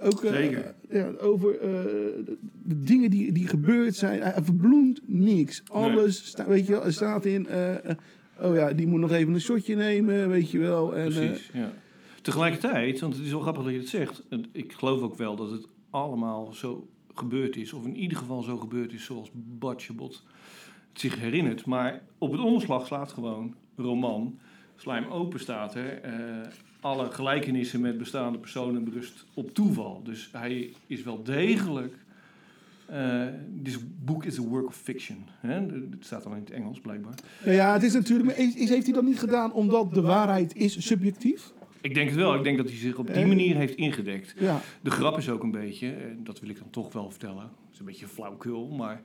Ook, 0.02 0.24
eh, 0.24 0.32
Zeker. 0.32 0.74
ja, 0.90 1.10
over 1.20 1.60
eh, 1.60 1.68
de, 2.24 2.36
de 2.62 2.82
dingen 2.82 3.10
die, 3.10 3.32
die 3.32 3.46
gebeurd 3.46 3.94
zijn. 3.94 4.22
Hij 4.22 4.42
verbloemt 4.42 5.00
niks. 5.06 5.62
Alles, 5.66 6.26
sta, 6.26 6.46
weet 6.46 6.66
je 6.66 6.72
wel, 6.72 6.84
er 6.84 6.92
staat 6.92 7.24
in, 7.24 7.46
eh, 7.46 7.94
oh 8.40 8.54
ja, 8.54 8.72
die 8.72 8.86
moet 8.86 9.00
nog 9.00 9.12
even 9.12 9.34
een 9.34 9.40
shotje 9.40 9.74
nemen, 9.74 10.28
weet 10.28 10.50
je 10.50 10.58
wel. 10.58 10.96
En, 10.96 11.12
Precies, 11.12 11.50
ja. 11.52 11.72
Tegelijkertijd, 12.22 13.00
want 13.00 13.14
het 13.16 13.24
is 13.24 13.30
wel 13.30 13.40
grappig 13.40 13.62
dat 13.62 13.72
je 13.72 13.78
het 13.78 13.88
zegt. 13.88 14.22
Ik 14.52 14.72
geloof 14.72 15.00
ook 15.00 15.16
wel 15.16 15.36
dat 15.36 15.50
het 15.50 15.66
allemaal 15.90 16.52
zo 16.52 16.88
gebeurd 17.14 17.56
is. 17.56 17.72
Of 17.72 17.84
in 17.84 17.96
ieder 17.96 18.18
geval 18.18 18.42
zo 18.42 18.56
gebeurd 18.56 18.92
is 18.92 19.04
zoals 19.04 19.30
Batjebot 19.32 20.24
het 20.92 21.00
zich 21.00 21.18
herinnert. 21.18 21.66
Maar 21.66 22.02
op 22.18 22.32
het 22.32 22.40
onderslag 22.40 22.86
slaat 22.86 23.12
gewoon 23.12 23.54
roman. 23.76 24.38
Slijm 24.76 25.06
open 25.06 25.40
staat 25.40 25.74
er. 25.74 26.00
Eh, 26.82 26.90
alle 26.90 27.10
gelijkenissen 27.10 27.80
met 27.80 27.98
bestaande 27.98 28.38
personen 28.38 28.84
berust 28.84 29.24
op 29.34 29.54
toeval. 29.54 30.00
Dus 30.04 30.28
hij 30.32 30.70
is 30.86 31.02
wel 31.02 31.22
degelijk... 31.22 31.94
eh 32.86 33.26
this 33.62 33.78
book 34.04 34.24
is 34.24 34.38
a 34.38 34.42
work 34.42 34.66
of 34.66 34.76
fiction. 34.76 35.16
Hè? 35.40 35.54
Het 35.60 35.84
staat 36.00 36.22
dan 36.22 36.32
in 36.34 36.40
het 36.40 36.50
Engels 36.50 36.80
blijkbaar. 36.80 37.14
nou 37.44 37.56
ja, 37.56 37.72
het 37.72 37.82
is 37.82 37.92
natuurlijk, 37.92 38.28
maar 38.28 38.38
is, 38.38 38.54
is- 38.54 38.68
heeft 38.68 38.84
hij 38.84 38.94
dat 38.94 39.04
niet 39.04 39.18
gedaan 39.18 39.52
omdat 39.52 39.94
de 39.94 40.00
waarheid 40.02 40.56
is 40.56 40.86
subjectief? 40.86 41.52
Ik 41.80 41.94
denk 41.94 42.08
het 42.08 42.18
wel. 42.18 42.34
Ik 42.34 42.42
denk 42.44 42.56
dat 42.56 42.68
hij 42.68 42.76
zich 42.78 42.96
op 42.98 43.06
die 43.06 43.14
Eh? 43.16 43.26
manier 43.28 43.56
heeft 43.56 43.74
ingedekt. 43.74 44.34
Ja. 44.38 44.60
De 44.80 44.90
grap 44.90 45.18
is 45.18 45.28
ook 45.28 45.42
een 45.42 45.50
beetje, 45.50 45.90
en 45.92 46.20
dat 46.24 46.40
wil 46.40 46.50
ik 46.50 46.58
dan 46.58 46.70
toch 46.70 46.92
wel 46.92 47.10
vertellen. 47.10 47.42
Het 47.42 47.72
is 47.72 47.78
een 47.78 47.84
beetje 47.84 48.06
flauwkul, 48.06 48.68
maar 48.68 49.00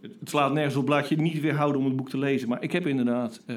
het, 0.00 0.12
slaat 0.24 0.52
nergens 0.52 0.76
op. 0.76 0.88
Laat 0.88 1.08
je 1.08 1.16
niet 1.16 1.40
weerhouden 1.40 1.80
om 1.80 1.86
het 1.86 1.96
boek 1.96 2.08
te 2.10 2.18
lezen. 2.18 2.48
Maar 2.48 2.62
ik 2.62 2.72
heb 2.72 2.86
inderdaad 2.86 3.42
eh, 3.46 3.56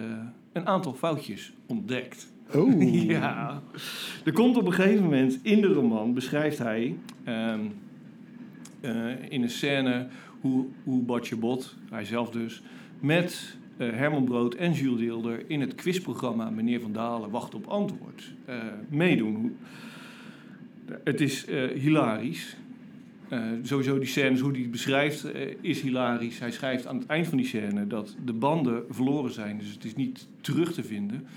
een 0.53 0.67
aantal 0.67 0.93
foutjes 0.93 1.53
ontdekt. 1.65 2.27
Oh. 2.55 2.81
Ja. 3.07 3.61
Er 4.25 4.33
komt 4.33 4.57
op 4.57 4.65
een 4.65 4.73
gegeven 4.73 5.03
moment 5.03 5.39
in 5.41 5.61
de 5.61 5.67
roman, 5.67 6.13
beschrijft 6.13 6.57
hij 6.57 6.95
ehm, 7.23 7.59
eh, 8.81 9.29
in 9.29 9.41
een 9.41 9.49
scène 9.49 10.07
hoe, 10.41 10.65
hoe 10.83 11.03
Bartje 11.03 11.35
Bot, 11.35 11.75
hij 11.89 12.05
zelf 12.05 12.29
dus, 12.29 12.61
met 12.99 13.57
eh, 13.77 13.89
Herman 13.89 14.23
Brood 14.23 14.53
en 14.53 14.73
Jules 14.73 14.99
Deelder 14.99 15.43
in 15.47 15.61
het 15.61 15.75
quizprogramma 15.75 16.49
Meneer 16.49 16.81
Van 16.81 16.93
Dalen 16.93 17.29
Wacht 17.29 17.55
op 17.55 17.67
Antwoord 17.67 18.33
eh, 18.45 18.55
meedoen. 18.89 19.57
Het 21.03 21.21
is 21.21 21.45
hilarisch. 21.75 22.55
Sowieso 23.63 23.99
die 23.99 24.07
scènes, 24.07 24.39
hoe 24.39 24.51
hij 24.51 24.61
het 24.61 24.71
beschrijft, 24.71 25.25
is 25.61 25.81
hilarisch. 25.81 26.39
Hij 26.39 26.51
schrijft 26.51 26.87
aan 26.87 26.97
het 26.97 27.07
eind 27.07 27.27
van 27.27 27.37
die 27.37 27.47
scène 27.47 27.87
dat 27.87 28.15
de 28.25 28.33
banden 28.33 28.83
verloren 28.89 29.31
zijn, 29.31 29.57
dus 29.57 29.73
het 29.73 29.83
is 29.83 29.95
niet 29.95 30.27
terug 30.41 30.73
te 30.73 30.83
vinden. 30.83 31.27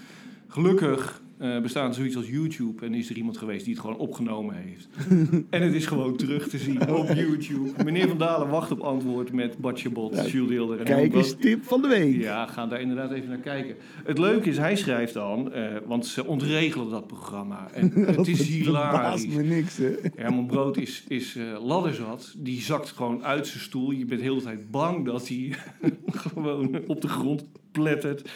Gelukkig 0.51 1.23
eh 1.39 1.61
bestaat 1.61 1.89
er 1.89 1.95
zoiets 1.95 2.17
als 2.17 2.29
YouTube 2.29 2.87
en 2.87 2.95
is 2.95 3.11
er 3.11 3.17
iemand 3.17 3.39
geweest 3.39 3.65
die 3.65 3.73
het 3.73 3.83
gewoon 3.83 3.97
opgenomen 3.97 4.55
heeft. 4.55 4.89
en 5.51 5.63
het 5.63 5.75
is 5.75 5.87
gewoon 5.87 6.17
terug 6.17 6.49
te 6.49 6.59
zien 6.59 6.95
op 6.95 7.09
YouTube. 7.09 7.85
Meneer 7.85 8.09
Van 8.09 8.19
Dalen 8.19 8.49
wacht 8.49 8.71
op 8.71 8.81
antwoord 8.81 9.33
met 9.33 9.59
Bartje 9.59 9.91
Bot, 9.91 10.15
Ja, 10.15 10.27
Jules 10.27 10.49
Deelder 10.49 10.79
en 10.79 10.85
Kijk 10.85 11.15
eens, 11.15 11.35
tip 11.39 11.65
van 11.65 11.83
de 11.83 11.89
week. 11.89 12.21
Ja, 12.21 12.47
ga 12.47 12.67
daar 12.67 12.81
inderdaad 12.81 13.11
even 13.11 13.29
naar 13.29 13.39
kijken. 13.39 13.75
Het 14.05 14.19
leuke 14.19 14.49
is, 14.49 14.59
hij 14.59 14.77
schrijft 14.77 15.15
dan, 15.15 15.53
eh, 15.53 15.77
want 15.87 16.07
ze 16.07 16.27
ontregelen 16.27 16.91
dat 16.91 17.07
programma. 17.07 17.69
En 17.73 17.93
het 18.17 18.29
is 18.29 18.49
hilarisch. 18.49 19.27
me 19.27 19.43
niks, 19.43 19.77
hè. 19.77 19.91
Herman 20.15 20.47
Brood 20.47 20.77
is, 20.77 21.05
is 21.09 21.37
eh, 21.37 21.65
ladderzat. 21.65 22.35
Die 22.39 22.61
zakt 22.61 22.89
gewoon 22.89 23.25
uit 23.25 23.47
zijn 23.47 23.63
stoel. 23.63 23.91
Je 23.91 24.05
bent 24.05 24.21
de 24.21 24.27
hele 24.27 24.43
tijd 24.43 24.71
bang 24.71 25.05
dat 25.05 25.29
hij 25.29 25.55
gewoon 26.27 26.81
op 26.87 27.01
de 27.01 27.09
grond 27.09 27.45
plettert. 27.73 28.31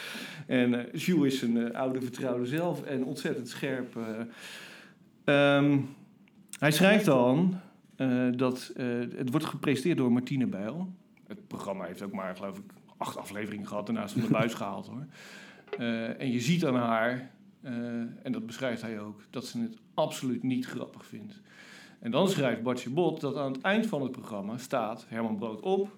En 0.47 0.75
eh 0.75 1.01
Jules 1.01 1.35
is 1.35 1.43
een 1.43 1.73
eh, 1.73 1.81
oude 1.81 2.01
vertrouwde 2.01 2.47
zelf 2.47 2.83
en 2.83 3.05
ontzettend 3.05 3.49
scherp. 3.49 3.97
eh. 3.97 4.21
Ehm, 5.25 5.81
hij 6.59 6.71
schrijft 6.73 7.05
dan 7.05 7.61
dat 8.37 8.73
het 9.17 9.31
wordt 9.31 9.47
gepresenteerd 9.47 9.99
door 9.99 10.13
Martine 10.13 10.47
Bijl. 10.47 10.93
Het 11.27 11.47
programma 11.47 11.85
heeft 11.85 12.03
ook 12.03 12.13
maar, 12.13 12.37
geloof 12.37 12.59
ik, 12.59 12.65
acht 12.97 13.17
afleveringen 13.17 13.67
gehad. 13.67 13.87
Daarnaast 13.87 14.13
van 14.13 14.23
de 14.23 14.29
buis 14.29 14.55
gehaald 14.55 14.87
hoor. 14.87 15.07
En 16.19 16.33
je 16.33 16.41
ziet 16.41 16.65
aan 16.65 16.77
haar, 16.77 17.31
en 18.23 18.33
dat 18.33 18.47
beschrijft 18.47 18.83
hij 18.83 19.01
ook, 19.01 19.21
dat 19.31 19.47
ze 19.47 19.61
het 19.61 19.77
absoluut 19.95 20.43
niet 20.43 20.67
grappig 20.67 21.07
vindt. 21.07 21.41
En 21.99 22.11
dan 22.11 22.29
schrijft 22.29 22.63
Bartje 22.63 22.91
Bot 22.91 23.21
dat 23.21 23.37
aan 23.37 23.53
het 23.53 23.61
eind 23.61 23.87
van 23.87 24.03
het 24.03 24.13
programma 24.13 24.59
staat 24.59 25.05
Herman 25.09 25.37
Brood 25.37 25.61
op 25.61 25.97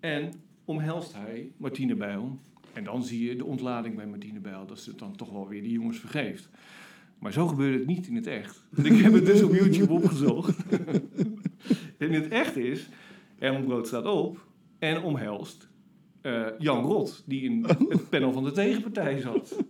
en 0.00 0.32
omhelst 0.64 1.14
hij 1.14 1.52
Martine 1.56 1.94
Bijl. 1.94 2.38
En 2.72 2.84
dan 2.84 3.02
zie 3.02 3.28
je 3.28 3.36
de 3.36 3.44
ontlading 3.44 3.96
bij 3.96 4.06
Martine 4.06 4.40
Bijl, 4.40 4.66
dat 4.66 4.80
ze 4.80 4.90
het 4.90 4.98
dan 4.98 5.16
toch 5.16 5.30
wel 5.30 5.48
weer 5.48 5.62
die 5.62 5.72
jongens 5.72 5.98
vergeeft. 5.98 6.48
Maar 7.18 7.32
zo 7.32 7.46
gebeurt 7.46 7.78
het 7.78 7.86
niet 7.86 8.06
in 8.06 8.14
het 8.14 8.26
echt. 8.26 8.64
Ik 8.82 8.96
heb 8.96 9.12
het 9.12 9.26
dus 9.26 9.42
op 9.42 9.54
YouTube 9.54 9.92
opgezocht. 9.92 10.58
in 11.98 12.12
het 12.12 12.28
echt 12.28 12.56
is, 12.56 12.88
Herman 13.38 13.64
Brood 13.64 13.86
staat 13.86 14.06
op 14.06 14.46
en 14.78 15.02
omhelst 15.02 15.70
eh, 16.22 16.46
Jan 16.58 16.84
Rot, 16.84 17.22
die 17.26 17.42
in 17.42 17.64
het 17.88 18.08
panel 18.08 18.32
van 18.32 18.44
de 18.44 18.52
tegenpartij 18.52 19.20
zat. 19.20 19.64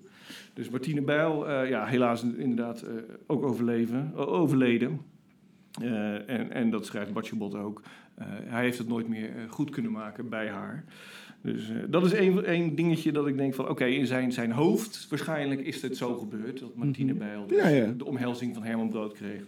Dus 0.54 0.68
Martine 0.68 1.02
Bijl, 1.02 1.48
eh, 1.48 1.68
ja, 1.68 1.86
helaas 1.86 2.22
inderdaad 2.22 2.82
eh, 2.82 2.94
ook 3.26 3.42
overleven, 3.42 4.14
overleden. 4.14 5.00
En, 5.80 6.50
en 6.50 6.70
dat 6.70 6.86
schrijft 6.86 7.12
Bartje 7.12 7.36
Bot 7.36 7.54
ook. 7.54 7.82
Hij 8.24 8.62
heeft 8.62 8.78
het 8.78 8.88
nooit 8.88 9.08
meer 9.08 9.30
goed 9.48 9.70
kunnen 9.70 9.92
maken 9.92 10.28
bij 10.28 10.48
haar. 10.48 10.84
Dus 11.42 11.70
eh, 11.70 11.76
dat 11.88 12.04
is 12.04 12.12
één 12.12 12.44
één 12.44 12.74
dingetje 12.74 13.12
dat 13.12 13.26
ik 13.26 13.36
denk 13.36 13.54
van... 13.54 13.68
oké, 13.68 13.84
in 13.84 14.06
zijn, 14.06 14.32
zijn 14.32 14.52
hoofd 14.52 15.06
waarschijnlijk 15.10 15.60
is 15.60 15.82
het 15.82 15.96
zo 15.96 16.14
gebeurd... 16.14 16.60
dat 16.60 16.74
Martine 16.74 17.14
Bijl 17.14 17.46
dus 17.46 17.62
Ja, 17.62 17.68
ja. 17.68 17.92
de 17.96 18.04
omhelzing 18.04 18.54
van 18.54 18.62
Herman 18.62 18.88
Brood 18.88 19.12
kreeg. 19.12 19.42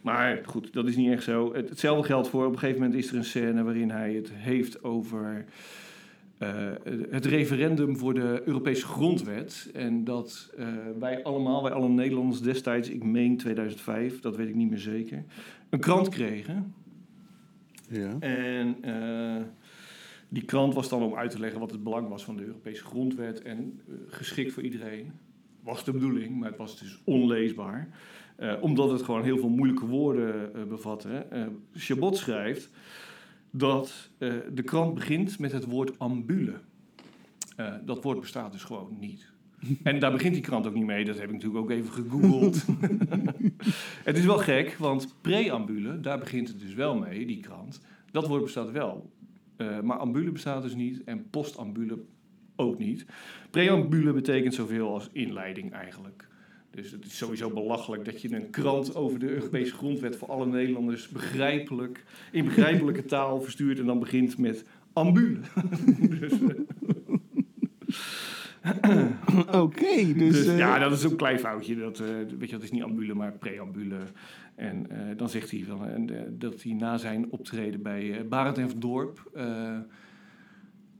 Maar 0.00 0.40
goed, 0.44 0.72
dat 0.72 0.88
is 0.88 0.96
niet 0.96 1.10
echt 1.10 1.22
zo. 1.22 1.54
Het, 1.54 1.68
hetzelfde 1.68 2.06
geldt 2.06 2.28
voor... 2.28 2.46
op 2.46 2.52
een 2.52 2.58
gegeven 2.58 2.80
moment 2.82 2.98
is 2.98 3.10
er 3.10 3.16
een 3.16 3.24
scène 3.24 3.62
waarin 3.62 3.90
hij 3.90 4.12
het 4.12 4.30
heeft 4.32 4.84
over... 4.84 5.44
eh, 6.38 6.48
het 7.10 7.24
referendum 7.24 7.96
voor 7.96 8.14
de 8.14 8.42
Europese 8.44 8.86
grondwet. 8.86 9.70
En 9.74 10.04
dat 10.04 10.52
eh, 10.56 10.66
wij 10.98 11.22
allemaal, 11.22 11.62
wij 11.62 11.72
alle 11.72 11.88
Nederlanders 11.88 12.40
destijds, 12.40 12.88
ik 12.88 13.04
meen 13.04 13.36
2005, 13.36 14.20
dat 14.20 14.36
weet 14.36 14.48
ik 14.48 14.54
niet 14.54 14.70
meer 14.70 14.78
zeker, 14.78 15.24
een 15.70 15.80
krant 15.80 16.08
kregen. 16.08 16.74
Ja. 17.88 18.16
En 18.20 18.76
die 20.32 20.44
krant 20.44 20.74
was 20.74 20.88
dan 20.88 21.02
om 21.02 21.14
uit 21.14 21.30
te 21.30 21.38
leggen 21.38 21.60
wat 21.60 21.70
het 21.70 21.82
belang 21.82 22.08
was 22.08 22.24
van 22.24 22.36
de 22.36 22.44
Europese 22.44 22.84
grondwet 22.84 23.42
en 23.42 23.80
eh, 23.88 23.94
geschikt 24.08 24.52
voor 24.52 24.62
iedereen. 24.62 25.12
Was 25.62 25.84
de 25.84 25.92
bedoeling, 25.92 26.38
maar 26.38 26.48
het 26.48 26.58
was 26.58 26.78
dus 26.78 27.00
onleesbaar. 27.04 27.88
Eh, 28.36 28.54
omdat 28.60 28.90
het 28.90 29.02
gewoon 29.02 29.22
heel 29.22 29.38
veel 29.38 29.48
moeilijke 29.48 29.86
woorden 29.86 30.54
eh, 30.54 30.62
bevatte. 30.62 31.26
Chabot 31.74 32.16
schrijft 32.16 32.70
dat 33.50 34.10
de 34.52 34.62
krant 34.64 34.94
begint 34.94 35.38
met 35.38 35.52
het 35.52 35.64
woord 35.64 35.98
ambule. 35.98 36.54
Dat 37.84 38.02
woord 38.02 38.20
bestaat 38.20 38.52
dus 38.52 38.64
gewoon 38.64 38.96
niet. 39.00 39.30
En 39.82 39.98
daar 39.98 40.12
begint 40.12 40.34
die 40.34 40.42
krant 40.42 40.66
ook 40.66 40.74
niet 40.74 40.84
mee. 40.84 41.04
Dat 41.04 41.18
heb 41.18 41.24
ik 41.24 41.32
natuurlijk 41.32 41.62
ook 41.62 41.70
even 41.70 41.92
gegoogeld. 41.92 42.64
het 44.08 44.18
is 44.18 44.24
wel 44.24 44.38
gek, 44.38 44.76
want 44.78 45.14
preambule, 45.20 46.00
daar 46.00 46.18
begint 46.18 46.48
het 46.48 46.60
dus 46.60 46.74
wel 46.74 46.98
mee, 46.98 47.26
die 47.26 47.40
krant. 47.40 47.80
Dat 48.10 48.26
woord 48.26 48.42
bestaat 48.42 48.70
wel. 48.70 49.10
Eh, 49.60 49.80
maar 49.80 49.96
ambule 49.96 50.30
bestaat 50.30 50.62
dus 50.62 50.74
niet 50.74 51.04
en 51.04 51.30
postambule 51.30 51.98
ook 52.56 52.78
niet. 52.78 53.06
Preambule 53.50 54.12
betekent 54.12 54.54
zoveel 54.54 54.92
als 54.92 55.08
inleiding 55.12 55.72
eigenlijk. 55.72 56.28
Dus 56.70 56.90
het 56.90 57.04
is 57.04 57.16
sowieso 57.16 57.50
belachelijk 57.50 58.04
dat 58.04 58.22
je 58.22 58.34
een 58.34 58.50
krant 58.50 58.94
over 58.94 59.18
de 59.18 59.28
Europese 59.28 59.72
grondwet 59.74 60.16
voor 60.16 60.28
alle 60.28 60.46
Nederlanders 60.46 61.08
begrijpelijk, 61.08 62.04
in 62.32 62.44
begrijpelijke 62.44 63.04
taal 63.04 63.40
verstuurt 63.40 63.78
en 63.78 63.86
dan 63.86 63.98
begint 63.98 64.38
met 64.38 64.64
ambule. 64.92 65.40
dus, 66.20 66.32
Oké, 69.64 70.12
dus... 70.14 70.32
Dus 70.32 70.46
eh, 70.46 70.58
ja, 70.58 70.78
dat 70.78 70.92
is 70.92 71.04
ook 71.04 71.10
een 71.10 71.16
klein 71.16 71.38
foutje. 71.38 71.76
Dat, 71.76 72.00
eh, 72.00 72.06
weet 72.38 72.48
je, 72.50 72.54
dat 72.56 72.62
is 72.62 72.70
niet 72.70 72.82
ambule, 72.82 73.14
maar 73.14 73.32
preambule. 73.32 73.96
En 74.54 74.90
eh, 74.90 75.16
dan 75.16 75.28
zegt 75.28 75.50
hij 75.50 75.64
van, 75.66 75.86
en, 75.86 76.10
eh, 76.18 76.22
dat 76.30 76.62
hij 76.62 76.72
na 76.72 76.96
zijn 76.96 77.30
optreden 77.30 77.82
bij 77.82 78.18
eh 78.18 78.28
Barend 78.28 78.58
en 78.58 78.70
Dorp... 78.76 79.30
eh, 79.34 79.78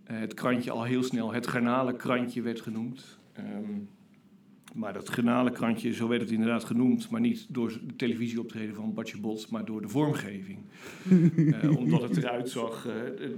het 0.05 0.35
krantje 0.35 0.71
al 0.71 0.85
heel 0.85 1.03
snel 1.03 1.33
het 1.33 1.47
garnalenkrantje 1.47 2.43
werd 2.43 2.61
genoemd. 2.61 3.19
Ehm, 3.33 3.79
maar 4.75 4.93
dat 4.93 5.09
garnalenkrantje, 5.09 5.93
zo 5.93 6.09
werd 6.09 6.21
het 6.21 6.31
inderdaad 6.31 6.65
genoemd... 6.65 7.11
maar 7.11 7.21
niet 7.21 7.47
door 7.49 7.69
de 7.87 7.97
televisieoptreden 7.97 8.75
van 8.75 8.95
Bartje 8.95 9.21
Bot, 9.21 9.51
maar 9.51 9.65
door 9.65 9.81
de 9.83 9.89
vormgeving. 9.89 10.59
Eh, 11.61 11.77
omdat 11.77 12.03
het 12.03 12.17
eruit 12.17 12.49
zag... 12.49 12.87
eh, 12.87 12.93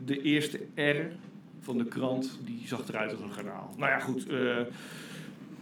de 0.04 0.22
eerste 0.22 0.58
R 0.74 1.12
van 1.62 1.78
de 1.78 1.84
krant, 1.84 2.38
die 2.44 2.62
zag 2.66 2.88
eruit 2.88 3.10
als 3.12 3.20
een 3.20 3.32
garnaal. 3.32 3.74
Nou 3.76 3.90
ja, 3.90 3.98
goed... 3.98 4.26
eh, 4.28 4.56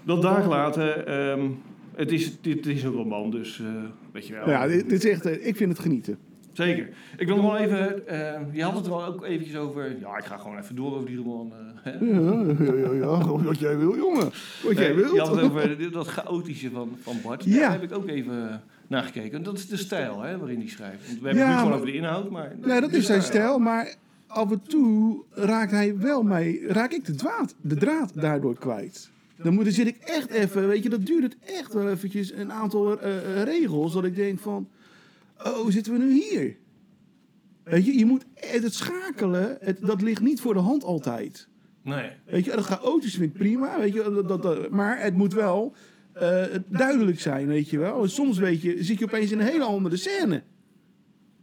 dat 0.03 0.23
daar 0.23 0.43
gelaten. 0.43 1.07
ehm, 1.07 1.49
het 1.95 2.13
is, 2.13 2.41
dit 2.41 2.67
is 2.67 2.83
een 2.83 2.93
roman, 2.93 3.31
dus 3.31 3.61
eh, 3.61 3.67
weet 4.13 4.27
je 4.27 4.35
wel. 4.35 4.49
ja, 4.51 4.67
dit, 4.67 4.93
is 4.93 5.05
echt... 5.05 5.27
eh, 5.27 5.47
ik 5.47 5.57
vind 5.57 5.71
het 5.73 5.79
genieten. 5.81 6.19
Zeker. 6.53 6.89
Ik 7.17 7.27
wil 7.27 7.37
nog 7.37 7.45
wel 7.45 7.57
even... 7.57 8.07
eh, 8.09 8.41
je 8.53 8.63
had 8.63 8.75
het 8.75 8.87
er 8.87 8.93
al 8.93 9.05
ook 9.05 9.25
eventjes 9.25 9.57
over... 9.57 9.97
Ja, 10.01 10.17
ik 10.19 10.25
ga 10.25 10.37
gewoon 10.37 10.59
even 10.59 10.77
door 10.77 10.95
over 10.95 11.07
die 11.07 11.17
roman. 11.17 11.53
eh, 11.53 11.59
hè. 11.83 11.91
Ja, 12.65 12.75
ja, 12.75 12.93
ja, 12.93 13.27
wat 13.27 13.59
jij 13.59 13.79
wil, 13.79 13.97
jongen. 13.97 14.31
Wat 14.65 14.77
jij 14.79 14.95
wilt. 14.95 15.13
je 15.15 15.21
had 15.21 15.31
het 15.37 15.41
over 15.45 15.91
dat 15.93 16.07
chaotische 16.07 16.71
van, 16.71 16.97
van 17.03 17.17
Bart. 17.23 17.45
Ja. 17.45 17.59
Daar 17.61 17.73
heb 17.73 17.83
ik 17.83 17.93
ook 17.93 18.09
even 18.09 18.63
naar 18.87 19.03
gekeken. 19.03 19.39
En 19.39 19.43
dat 19.43 19.59
is 19.59 19.69
de 19.69 19.77
stijl 19.77 20.21
hè, 20.21 20.39
waarin 20.39 20.59
hij 20.59 20.69
schrijft. 20.69 21.07
Want 21.07 21.21
we 21.21 21.27
hebben 21.27 21.45
Ja, 21.45 21.49
het 21.51 21.57
nu 21.57 21.63
gewoon 21.63 21.75
over 21.79 21.87
de 21.87 21.97
inhoud, 21.99 22.31
maar... 22.31 22.53
Nee, 22.61 22.81
dat 22.81 22.93
is 22.93 23.07
zijn 23.07 23.23
stijl, 23.23 23.59
maar 23.59 23.95
af 24.31 24.51
en 24.51 24.63
toe 24.69 25.23
raakt 25.31 25.71
hij 25.71 25.99
wel 25.99 26.23
mij, 26.23 26.61
raak 26.67 26.93
ik 26.93 27.05
de 27.05 27.15
draad, 27.15 27.55
de 27.61 27.77
draad 27.77 28.13
daardoor 28.15 28.59
kwijt. 28.59 29.11
Dan, 29.43 29.55
moet, 29.55 29.65
dan 29.65 29.73
zit 29.73 29.87
ik 29.87 29.97
echt 29.97 30.31
even, 30.31 30.69
weet 30.69 30.83
je, 30.83 30.89
dat 30.89 31.07
duurt 31.07 31.23
het 31.23 31.37
echt 31.45 31.73
wel 31.73 31.89
eventjes 31.91 32.33
een 32.33 32.53
aantal 32.53 33.01
eh, 33.01 33.17
eh, 33.17 33.43
regels, 33.43 33.93
dat 33.93 34.05
ik 34.05 34.15
denk 34.17 34.39
van, 34.39 34.69
oh, 35.45 35.69
zitten 35.71 35.93
we 35.93 35.99
nu 35.99 36.13
hier? 36.13 36.57
Weet 37.65 37.87
je, 37.87 37.99
je 37.99 38.05
moet, 38.07 38.25
het 38.35 38.75
schakelen, 38.75 39.57
het, 39.61 39.79
dat 39.81 40.03
ligt 40.03 40.23
niet 40.23 40.41
voor 40.41 40.55
de 40.55 40.61
hand 40.61 40.85
altijd. 40.85 41.49
Nee. 41.83 42.11
Weet 42.27 42.45
je, 42.45 42.51
dat 42.51 42.65
chaotisch 42.65 43.15
vind 43.15 43.31
ik 43.33 43.39
prima, 43.39 43.79
weet 43.79 43.93
je, 43.93 44.03
dat, 44.03 44.29
dat, 44.29 44.43
dat- 44.43 44.71
maar 44.71 45.01
het 45.03 45.15
moet 45.17 45.33
wel 45.35 45.75
eh, 46.13 46.45
duidelijk 46.69 47.21
zijn, 47.21 47.47
weet 47.47 47.69
je 47.71 47.79
wel. 47.79 48.09
Soms 48.09 48.39
weet 48.39 48.63
je, 48.63 48.85
zit 48.85 48.99
je 48.99 49.05
opeens 49.05 49.31
in 49.31 49.39
een 49.41 49.47
hele 49.47 49.65
andere 49.65 49.97
scène. 49.97 50.43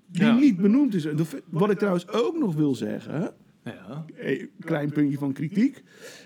Die 0.08 0.24
Ja. 0.26 0.38
niet 0.38 0.58
benoemd 0.58 0.94
is. 0.94 1.08
Wat 1.50 1.70
ik 1.70 1.78
trouwens 1.78 2.08
ook 2.10 2.38
nog 2.38 2.56
wil 2.56 2.76
zeggen, 2.76 3.34
Ja. 3.64 4.06
een 4.16 4.50
klein 4.60 4.92
puntje 4.92 5.18
van 5.18 5.34
kritiek. 5.34 5.84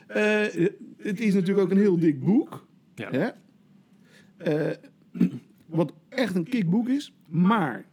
Eh, 0.08 0.40
het 0.98 1.20
is 1.20 1.34
natuurlijk 1.34 1.60
ook 1.66 1.72
een 1.72 1.78
heel 1.78 2.00
dik 2.00 2.24
boek. 2.24 2.68
Ja. 2.96 3.10
Hè? 3.12 3.30
Eh, 4.38 4.78
wat 5.66 5.94
echt 6.10 6.36
een 6.36 6.50
kickboek 6.50 6.90
is. 6.90 7.14
Maar, 7.28 7.86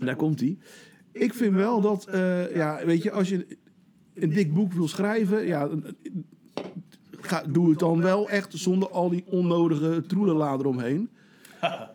daar 0.00 0.16
komt 0.16 0.40
hij. 0.40 0.58
Ik 1.12 1.34
vind 1.34 1.54
wel 1.54 1.80
dat, 1.80 2.06
eh, 2.06 2.54
ja, 2.54 2.86
weet 2.86 3.02
je, 3.02 3.10
als 3.10 3.28
je 3.28 3.46
een 4.14 4.30
dik 4.30 4.54
boek 4.54 4.72
wil 4.72 4.88
schrijven, 4.88 5.46
ja, 5.46 5.68
ga, 7.10 7.42
doe 7.48 7.70
het 7.70 7.78
dan 7.78 8.00
wel 8.00 8.28
echt 8.30 8.52
zonder 8.58 8.88
al 8.90 9.08
die 9.08 9.24
onnodige 9.26 10.04
troelenla 10.06 10.52
eromheen. 10.52 11.08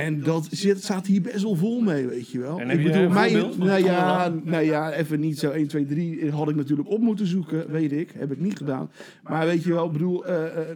En 0.00 0.20
dat 0.20 0.48
zit, 0.50 0.82
staat 0.82 1.06
hier 1.06 1.20
best 1.22 1.42
wel 1.42 1.54
vol 1.54 1.80
mee, 1.80 2.06
weet 2.06 2.30
je 2.30 2.38
wel. 2.38 2.58
En 2.60 2.68
heb 2.68 2.80
je 2.80 2.92
een 2.92 3.12
voorbeeld 3.32 3.54
van 3.56 3.66
nou 3.66 3.84
ja, 3.84 4.28
nou 4.44 4.64
ja, 4.64 4.92
even 4.92 5.20
niet 5.20 5.38
zo 5.38 5.50
1, 5.50 5.66
2, 5.68 5.86
3 5.86 6.30
had 6.30 6.48
ik 6.48 6.56
natuurlijk 6.56 6.88
op 6.90 7.00
moeten 7.00 7.26
zoeken, 7.26 7.70
weet 7.70 7.92
ik. 7.92 8.10
Heb 8.18 8.32
ik 8.32 8.40
niet 8.40 8.56
gedaan. 8.56 8.90
Maar 9.22 9.46
weet 9.46 9.62
je 9.64 9.72
wel, 9.72 9.86
ik 9.86 9.92
bedoel, 9.92 10.26
eh, 10.26 10.44
eh, 10.44 10.68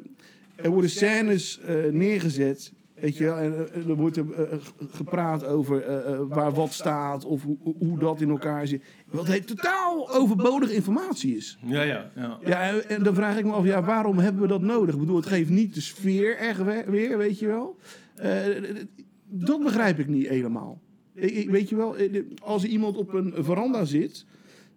er 0.56 0.70
worden 0.70 0.90
scènes 0.90 1.60
eh, 1.60 1.74
neergezet. 1.92 2.72
Weet 3.00 3.16
je 3.16 3.24
wel, 3.24 3.36
en 3.36 3.54
er 3.88 3.94
wordt 3.94 4.20
gepraat 4.90 5.44
over 5.46 5.82
waar 6.28 6.52
wat 6.52 6.72
staat 6.72 7.24
of 7.24 7.42
hoe, 7.42 7.56
hoe 7.78 7.98
dat 7.98 8.20
in 8.20 8.30
elkaar 8.30 8.66
zit. 8.66 8.82
Wat 9.10 9.26
het 9.26 9.46
totaal 9.46 10.10
overbodige 10.14 10.74
informatie 10.74 11.36
is. 11.36 11.58
Ja, 11.66 11.82
ja, 11.82 12.10
ja. 12.16 12.38
Ja, 12.44 12.72
en- 12.88 13.02
dan 13.02 13.14
vraag 13.14 13.38
ik 13.38 13.44
me 13.44 13.52
af, 13.52 13.64
ja, 13.64 13.82
waarom 13.84 14.18
hebben 14.18 14.42
we 14.42 14.48
dat 14.48 14.60
nodig? 14.62 14.94
Ik 14.94 15.00
bedoel, 15.00 15.16
het 15.16 15.26
geeft 15.26 15.50
niet 15.50 15.74
de 15.74 15.80
sfeer 15.80 16.36
echt 16.36 16.64
we- 16.64 16.84
weer, 16.86 17.18
weet 17.18 17.38
je 17.38 17.46
wel. 17.46 17.76
Dat 19.30 19.62
begrijp 19.62 19.98
ik 19.98 20.08
niet 20.08 20.28
helemaal. 20.28 20.80
Ik, 21.14 21.30
ik- 21.30 21.50
weet 21.50 21.68
je 21.68 21.76
wel, 21.76 21.96
eh, 21.96 22.22
als 22.42 22.64
iemand 22.64 22.96
op 22.96 23.12
een 23.14 23.34
veranda 23.38 23.84
zit, 23.84 24.24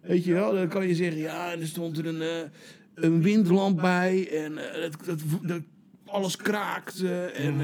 weet 0.00 0.24
je 0.24 0.32
wel, 0.32 0.52
dan 0.52 0.68
kan 0.68 0.86
je 0.86 0.94
zeggen, 0.94 1.20
ja, 1.20 1.52
er 1.52 1.66
stond 1.66 1.98
er 1.98 2.06
een, 2.06 2.22
eh, 2.22 2.50
een 2.94 3.22
windlamp 3.22 3.80
bij 3.80 4.28
en 4.44 4.72
eh, 4.74 4.80
dat, 4.82 4.96
dat, 5.04 5.18
dat- 5.42 5.62
alles 6.04 6.36
kraakt. 6.36 7.00
eh, 7.02 7.46
en, 7.46 7.54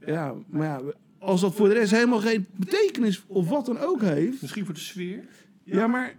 eh, 0.00 0.08
ja, 0.08 0.34
maar 0.46 0.66
ja, 0.66 0.80
als 1.18 1.40
dat 1.40 1.54
voor 1.54 1.68
de 1.68 1.74
rest 1.74 1.90
helemaal 1.92 2.20
geen 2.20 2.46
betekenis 2.56 3.22
of 3.26 3.48
wat 3.48 3.66
dan 3.66 3.78
ook 3.78 4.00
heeft, 4.02 4.42
Misschien 4.42 4.64
voor 4.64 4.74
de 4.74 4.80
sfeer. 4.80 5.24
ja, 5.64 5.86
maar 5.86 6.14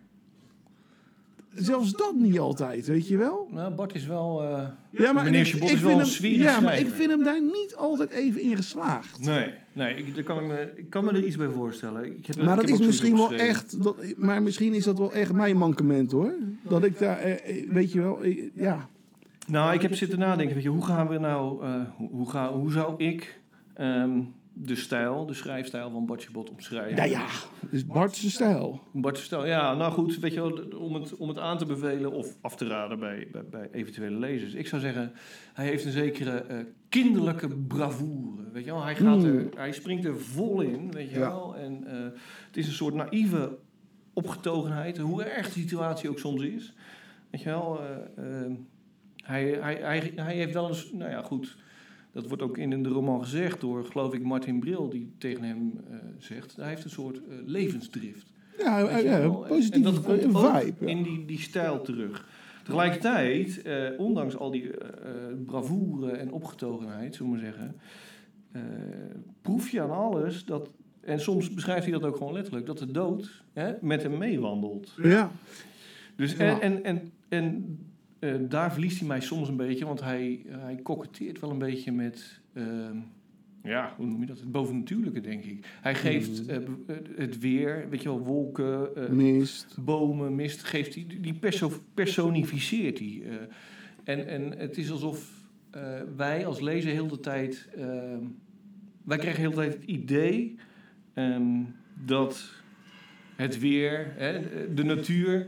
zelfs 1.53 1.91
dat 1.91 2.15
niet 2.15 2.39
altijd, 2.39 2.85
weet 2.87 3.07
je 3.07 3.17
wel. 3.17 3.47
Nou, 3.51 3.73
Bart 3.73 3.95
is 3.95 4.05
wel... 4.05 4.43
eh, 4.43 4.67
Ja, 4.91 5.11
maar 5.13 5.23
Meneer 5.23 5.45
Chabot 5.45 5.69
is 5.69 5.79
wel 5.79 5.89
vind 5.89 5.91
een 5.91 5.97
hem- 6.05 6.05
sfeer 6.15 6.37
Ja, 6.39 6.59
maar 6.59 6.79
ik 6.79 6.87
vind 6.89 7.09
hem 7.09 7.23
daar 7.23 7.41
niet 7.41 7.75
altijd 7.77 8.09
even 8.09 8.41
in 8.41 8.55
geslaagd. 8.55 9.19
Nee, 9.19 9.53
nee 9.75 9.95
ik, 9.95 10.15
daar 10.15 10.23
kan 10.23 10.39
ik, 10.39 10.47
me, 10.47 10.73
ik 10.75 10.89
kan 10.89 11.05
me 11.05 11.11
er 11.11 11.23
iets 11.23 11.35
bij 11.35 11.49
voorstellen. 11.49 12.05
Ik 12.17 12.25
heb, 12.25 12.35
Maar 12.35 12.61
ik 12.61 12.67
dat 12.67 12.79
is 12.79 12.85
misschien 12.85 13.15
wel 13.15 13.33
echt. 13.33 13.83
Dat, 13.83 13.95
maar 14.17 14.43
misschien 14.43 14.73
is 14.73 14.83
dat 14.83 14.97
wel 14.97 15.13
echt 15.13 15.33
mijn 15.33 15.57
mankement 15.57 16.11
hoor. 16.11 16.33
Dat 16.61 16.83
ik 16.83 16.99
daar, 16.99 17.17
eh, 17.17 17.31
eh, 17.59 17.69
weet 17.69 17.91
je 17.91 18.01
wel, 18.01 18.23
eh, 18.23 18.49
ja. 18.53 18.89
Nou, 19.47 19.73
ik 19.73 19.81
heb 19.81 19.95
zitten 19.95 20.19
nadenken, 20.19 20.53
weet 20.53 20.63
je, 20.63 20.69
hoe 20.69 20.85
gaan 20.85 21.07
we 21.07 21.17
nou, 21.17 21.65
hoe, 21.97 22.09
hoe, 22.09 22.29
ga, 22.29 22.53
hoe 22.53 22.71
zou 22.71 23.03
ik 23.03 23.39
ehm, 23.73 24.19
de 24.57 24.75
stijl, 24.75 25.25
de 25.25 25.33
schrijfstijl 25.33 25.89
van 25.91 26.05
Bartje 26.05 26.31
Bot 26.31 26.49
omschrijven? 26.49 26.95
Nou 26.95 27.09
ja, 27.09 27.25
dus 27.69 27.85
Bart's 27.85 28.29
stijl. 28.33 28.81
Bart's 28.91 29.23
stijl, 29.23 29.45
ja, 29.45 29.73
nou 29.75 29.91
goed, 29.93 30.19
weet 30.19 30.33
je 30.33 30.41
wel, 30.41 30.79
om 30.79 30.93
het, 30.93 31.15
om 31.15 31.27
het 31.27 31.39
aan 31.39 31.57
te 31.57 31.65
bevelen 31.65 32.11
of 32.11 32.35
af 32.41 32.55
te 32.55 32.67
raden 32.67 32.99
bij, 32.99 33.27
bij, 33.31 33.45
bij 33.45 33.69
eventuele 33.71 34.17
lezers. 34.17 34.53
Ik 34.53 34.67
zou 34.67 34.81
zeggen, 34.81 35.11
hij 35.53 35.65
heeft 35.65 35.85
een 35.85 35.91
zekere 35.91 36.31
eh, 36.37 36.57
kinderlijke 36.89 37.47
bravoure, 37.47 38.43
weet 38.51 38.65
je 38.65 38.71
wel. 38.71 38.83
Hij, 38.83 38.95
gaat 38.95 39.23
er, 39.23 39.49
hij 39.55 39.71
springt 39.71 40.05
er 40.05 40.19
vol 40.21 40.61
in, 40.61 40.91
weet 40.91 41.09
je 41.09 41.19
Ja. 41.19 41.29
wel. 41.29 41.55
En 41.55 41.83
eh, 41.87 42.03
het 42.47 42.57
is 42.57 42.67
een 42.67 42.73
soort 42.73 42.93
naïeve 42.93 43.57
opgetogenheid, 44.13 44.97
hoe 44.97 45.23
erg 45.23 45.45
de 45.53 45.59
situatie 45.59 46.09
ook 46.09 46.19
soms 46.19 46.41
is. 46.43 46.73
Weet 47.29 47.41
je 47.41 47.49
wel, 47.49 47.79
eh, 48.15 48.25
hij, 49.23 49.43
hij, 49.61 49.75
hij, 49.75 50.11
hij 50.15 50.35
heeft 50.35 50.53
wel 50.53 50.67
eens, 50.67 50.91
nou 50.91 51.11
ja, 51.11 51.21
goed... 51.21 51.57
Dat 52.15 52.27
wordt 52.27 52.43
ook 52.43 52.57
in 52.57 52.83
de 52.83 52.89
roman 52.89 53.21
gezegd 53.23 53.61
door, 53.61 53.85
geloof 53.85 54.13
ik, 54.13 54.23
Martin 54.23 54.59
Bril, 54.59 54.89
die 54.89 55.11
tegen 55.17 55.43
hem 55.43 55.79
eh, 55.89 55.97
zegt. 56.17 56.55
Hij 56.55 56.69
heeft 56.69 56.83
een 56.83 56.89
soort 56.89 57.17
eh, 57.17 57.35
levensdrift. 57.45 58.31
Ja, 58.57 58.97
je 58.97 59.03
ja, 59.03 59.19
wel? 59.19 59.47
En 59.47 59.81
dat 59.81 60.01
komt 60.01 60.23
een 60.23 60.35
ook 60.35 60.55
vibe. 60.55 60.85
ja. 60.85 60.87
in 60.87 61.03
die, 61.03 61.25
die 61.25 61.39
stijl 61.39 61.81
terug. 61.81 62.27
Tegelijkertijd, 62.63 63.61
eh, 63.61 63.75
ondanks 63.97 64.37
al 64.37 64.51
die 64.51 64.77
eh, 64.77 64.89
bravoure 65.45 66.11
en 66.11 66.31
opgetogenheid, 66.31 67.15
zullen 67.15 67.31
we 67.31 67.37
maar 67.37 67.45
zeggen, 67.45 67.75
eh, 68.51 68.61
proef 69.41 69.69
je 69.69 69.81
aan 69.81 69.91
alles 69.91 70.45
dat, 70.45 70.69
en 71.01 71.19
soms 71.19 71.53
beschrijft 71.53 71.83
hij 71.83 71.93
dat 71.93 72.03
ook 72.03 72.17
gewoon 72.17 72.33
letterlijk, 72.33 72.65
dat 72.65 72.77
de 72.77 72.91
dood 72.91 73.43
hè, 73.53 73.73
met 73.81 74.03
hem 74.03 74.17
meewandelt. 74.17 74.93
Ja, 75.03 75.31
Dus 76.15 76.35
Ja. 76.35 76.59
en, 76.59 76.61
en, 76.61 76.83
en, 76.83 77.11
en 77.29 77.79
eh, 78.19 78.33
daar 78.49 78.71
verliest 78.71 78.99
hij 78.99 79.07
mij 79.07 79.21
soms 79.21 79.47
een 79.47 79.55
beetje, 79.57 79.85
want 79.85 80.01
hij, 80.01 80.41
hij 80.47 80.75
koketteert 80.83 81.39
wel 81.39 81.49
een 81.49 81.57
beetje 81.57 81.91
met, 81.91 82.41
ehm, 82.53 82.97
ja, 83.63 83.93
hoe 83.97 84.05
noem 84.05 84.19
je 84.19 84.25
dat? 84.25 84.39
Het 84.39 84.51
bovennatuurlijke, 84.51 85.21
denk 85.21 85.43
ik. 85.43 85.65
Hij 85.81 85.95
geeft 85.95 86.41
Mm. 86.43 86.49
eh, 86.49 86.55
eh, 86.55 86.63
het 87.15 87.39
weer, 87.39 87.89
weet 87.89 88.01
je 88.01 88.09
wel, 88.09 88.19
wolken, 88.19 88.95
eh, 88.95 89.09
mist. 89.09 89.77
bomen, 89.79 90.35
mist, 90.35 90.63
geeft 90.63 90.95
hij, 90.95 91.05
die 91.21 91.33
perso 91.33 91.71
personificeert 91.93 92.99
hij. 92.99 93.21
eh. 93.25 93.33
en, 94.03 94.27
en 94.27 94.57
het 94.57 94.77
is 94.77 94.91
alsof 94.91 95.31
eh, 95.71 95.81
wij 96.15 96.45
als 96.45 96.59
lezer 96.59 96.91
heel 96.91 97.07
de 97.07 97.19
tijd, 97.19 97.69
ehm, 97.77 98.19
wij 99.03 99.17
krijgen 99.17 99.41
heel 99.41 99.49
de 99.49 99.55
tijd 99.55 99.73
het 99.73 99.83
idee 99.83 100.55
ehm, 101.13 101.61
dat 102.05 102.53
het 103.35 103.59
weer, 103.59 104.13
hè, 104.17 104.39
de 104.73 104.83
natuur, 104.83 105.47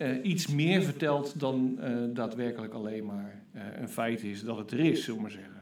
eh, 0.00 0.08
iets 0.22 0.46
meer 0.46 0.82
vertelt 0.82 1.34
dan 1.40 1.76
eh, 1.80 1.92
daadwerkelijk 2.14 2.72
alleen 2.74 3.04
maar 3.04 3.42
eh, 3.52 3.62
een 3.80 3.88
feit 3.88 4.22
is 4.24 4.42
dat 4.42 4.56
het 4.58 4.70
er 4.70 4.78
is, 4.80 5.00
zullen 5.00 5.16
we 5.16 5.22
maar 5.22 5.30
zeggen. 5.30 5.52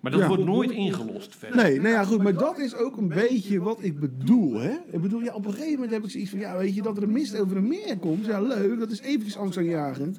Maar 0.00 0.12
dat 0.12 0.20
Ja. 0.20 0.28
wordt 0.28 0.44
nooit 0.44 0.70
ingelost 0.70 1.36
verder. 1.36 1.56
Nee, 1.62 1.76
nou 1.80 1.88
ja, 1.88 2.04
goed, 2.04 2.22
maar 2.22 2.34
dat 2.34 2.58
is 2.58 2.74
ook 2.74 2.96
een 2.96 3.08
beetje 3.08 3.60
wat 3.60 3.78
ik 3.82 4.00
bedoel, 4.00 4.60
hè. 4.60 4.72
Ik 4.90 5.00
bedoel, 5.00 5.20
ja, 5.20 5.34
op 5.34 5.44
een 5.46 5.52
gegeven 5.52 5.72
moment 5.72 5.90
heb 5.90 6.04
ik 6.04 6.10
zoiets 6.10 6.30
van, 6.30 6.38
ja, 6.38 6.56
weet 6.56 6.74
je, 6.74 6.82
dat 6.82 6.96
er 6.96 7.02
een 7.02 7.12
mist 7.12 7.38
over 7.40 7.56
een 7.56 7.68
meer 7.68 7.96
komt, 8.00 8.26
ja, 8.26 8.40
leuk, 8.40 8.78
dat 8.78 8.90
is 8.90 9.00
eventjes 9.00 9.36
angstaanjagend. 9.36 10.18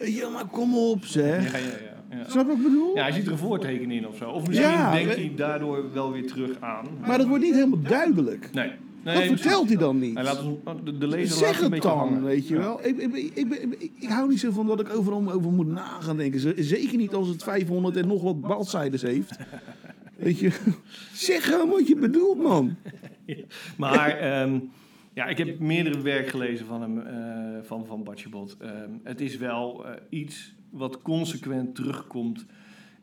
Je, 0.00 0.30
maar 0.32 0.46
kom 0.46 0.76
op, 0.76 1.04
zeg. 1.04 1.52
Ja, 1.52 1.58
ja, 1.58 1.64
ja. 1.64 2.16
ja. 2.18 2.24
Snap 2.30 2.42
je 2.42 2.48
wat 2.48 2.56
ik 2.56 2.62
bedoel? 2.62 2.94
Ja, 2.96 3.02
hij 3.02 3.12
ziet 3.12 3.26
er 3.26 3.32
een 3.32 3.38
voorteken 3.38 3.90
in 3.90 4.06
of 4.08 4.16
zo. 4.16 4.30
Of 4.30 4.46
misschien 4.46 4.70
Ja, 4.70 4.92
denkt 4.92 5.14
hij 5.16 5.32
daardoor 5.36 5.92
wel 5.92 6.12
weer 6.12 6.26
terug 6.26 6.60
aan. 6.60 6.86
Maar 7.06 7.18
dat 7.18 7.26
wordt 7.26 7.44
niet 7.44 7.54
helemaal 7.54 7.82
duidelijk. 7.82 8.48
Nee, 8.52 8.70
Nee, 9.04 9.28
dat 9.28 9.40
vertelt 9.40 9.68
hij 9.68 9.76
dan 9.76 9.98
niet. 9.98 10.14
Hij 10.14 10.24
laat 10.24 10.42
ons, 10.42 10.58
de, 10.84 10.98
de 10.98 11.06
lezer 11.06 11.36
Zeg 11.36 11.60
het 11.60 11.82
dan, 11.82 11.98
hangen. 11.98 12.22
weet 12.24 12.48
je 12.48 12.54
Ja. 12.54 12.60
wel. 12.60 12.86
Ik, 12.86 12.96
ik, 12.98 13.14
ik, 13.34 13.76
ik, 14.00 14.08
hou 14.08 14.28
niet 14.28 14.40
zo 14.40 14.50
van 14.50 14.66
dat 14.66 14.80
ik 14.80 14.88
overal 14.94 15.32
over 15.32 15.52
moet 15.52 15.66
na 15.66 16.00
gaan 16.00 16.16
denken. 16.16 16.64
Zeker 16.64 16.96
niet 16.96 17.14
als 17.14 17.28
het 17.28 17.42
500 17.42 17.96
en 17.96 18.06
nog 18.06 18.22
wat 18.22 18.40
bladzijden 18.40 19.08
heeft. 19.10 19.38
Weet 20.16 20.38
je, 20.38 20.50
zeg 21.12 21.44
gewoon 21.44 21.68
wat 21.68 21.86
je 21.88 21.96
bedoelt, 21.96 22.38
man. 22.42 22.76
Maar 23.76 24.10
ehm, 24.18 24.58
ja, 25.14 25.26
ik 25.26 25.38
heb 25.38 25.58
meerdere 25.58 26.00
werk 26.00 26.28
gelezen 26.28 26.66
van 26.66 26.80
hem, 26.82 26.98
eh, 27.00 27.58
van, 27.62 27.86
van 27.86 28.04
Batjebot. 28.04 28.56
Ehm, 28.60 28.90
het 29.02 29.20
is 29.20 29.36
wel 29.36 29.86
eh, 29.86 29.92
iets 30.08 30.54
wat 30.70 31.02
consequent 31.02 31.74
terugkomt 31.74 32.46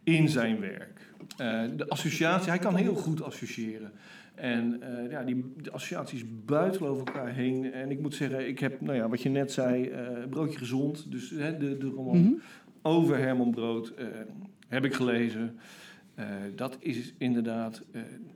in 0.04 0.30
zijn 0.30 0.60
werk. 0.60 1.12
Eh, 1.38 1.64
de 1.78 1.90
associatie, 1.90 2.50
hij 2.50 2.60
kan 2.60 2.76
heel 2.76 2.96
goed 2.96 3.24
associëren. 3.24 3.92
En 4.38 4.82
eh, 4.82 5.12
ja, 5.12 5.23
die 5.23 5.54
de 5.62 5.71
associaties 5.71 6.23
buiten 6.45 6.88
over 6.88 7.06
elkaar 7.06 7.34
heen. 7.34 7.73
En 7.73 7.91
ik 7.91 8.00
moet 8.02 8.13
zeggen, 8.15 8.47
ik 8.47 8.60
heb, 8.60 8.82
nou 8.82 8.97
ja, 8.97 9.10
wat 9.10 9.21
je 9.21 9.30
net 9.30 9.52
zei, 9.52 9.88
eh, 9.89 10.08
Broodje 10.30 10.58
Gezond. 10.58 11.12
Dus 11.12 11.30
hè, 11.30 11.58
de, 11.58 11.78
de 11.78 11.88
roman 11.88 12.17
Mhm. 12.21 12.32
over 12.82 13.17
Herman 13.17 13.52
Brood 13.52 13.88
eh, 13.97 14.06
heb 14.67 14.86
ik 14.86 14.93
gelezen. 14.93 15.58
Dat 16.56 16.78
is 16.80 17.13
inderdaad 17.17 17.84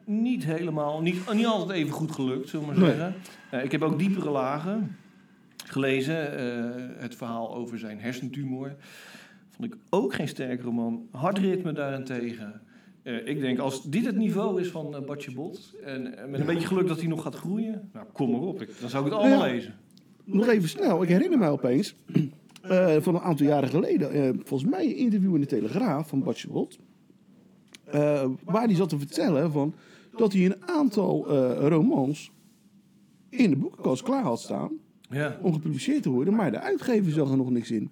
niet 0.06 0.46
helemaal, 0.46 1.02
niet, 1.02 1.34
niet 1.34 1.46
altijd 1.46 1.80
even 1.80 1.92
goed 1.92 2.12
gelukt, 2.12 2.50
zullen 2.50 2.68
we 2.68 2.80
maar 2.80 2.90
zeggen. 2.90 3.16
Ik 3.64 3.72
heb 3.72 3.82
ook 3.82 4.00
diepere 4.00 4.30
lagen 4.30 4.96
gelezen. 5.66 6.16
het 7.00 7.16
verhaal 7.16 7.56
over 7.56 7.80
zijn 7.80 8.00
hersentumor. 8.00 8.76
Vond 9.50 9.74
ik 9.74 9.80
ook 9.90 10.14
geen 10.14 10.28
sterk 10.28 10.62
roman. 10.62 11.08
Hardritme 11.12 11.72
daarentegen. 11.72 12.62
Eh, 13.04 13.28
ik 13.28 13.40
denk, 13.40 13.60
als 13.60 13.84
dit 13.84 14.06
het 14.06 14.16
niveau 14.16 14.62
is 14.62 14.68
van 14.68 14.96
uh, 14.96 15.06
Bartje 15.06 15.32
Bot... 15.34 15.74
en 15.84 16.18
eh, 16.18 16.30
met 16.30 16.40
een 16.40 16.46
beetje 16.46 16.68
geluk 16.68 16.88
dat 16.88 17.00
hij 17.00 17.08
nog 17.08 17.22
gaat 17.22 17.36
groeien... 17.36 17.90
nou, 17.94 18.06
kom 18.14 18.32
maar 18.32 18.40
op. 18.42 18.62
Ik, 18.62 18.70
dan 18.80 18.90
zou 18.90 19.06
ik 19.06 19.12
het 19.12 19.20
allemaal 19.22 19.46
Ja. 19.46 19.52
lezen. 19.54 19.74
Nog 20.24 20.48
even 20.48 20.70
snel, 20.70 21.04
ik 21.04 21.10
herinner 21.10 21.38
mij 21.40 21.50
opeens 21.50 21.96
van 23.00 23.16
een 23.16 23.22
aantal 23.22 23.46
jaren 23.46 23.70
geleden, 23.70 24.36
volgens 24.46 24.70
mij 24.72 24.86
een 24.86 24.96
interview 24.96 25.36
in 25.36 25.42
de 25.42 25.48
Telegraaf 25.48 26.08
van 26.08 26.24
Bart 26.24 26.40
Chabot, 26.40 26.80
eh, 27.86 28.26
waar 28.44 28.66
hij 28.66 28.76
zat 28.76 28.90
te 28.90 28.98
vertellen 29.00 29.52
van 29.52 29.74
dat 30.18 30.34
hij 30.34 30.46
een 30.46 30.68
aantal 30.70 31.28
romans 31.68 32.32
in 33.30 33.50
de 33.50 33.56
boekenkast 33.56 34.04
klaar 34.04 34.24
had 34.24 34.40
staan 34.40 34.72
Ja. 35.10 35.38
om 35.42 35.54
gepubliceerd 35.54 36.04
te 36.04 36.10
worden, 36.10 36.36
maar 36.36 36.52
de 36.52 36.60
uitgever 36.60 37.12
zag 37.12 37.30
er 37.32 37.38
nog 37.38 37.50
niks 37.52 37.72
in. 37.72 37.92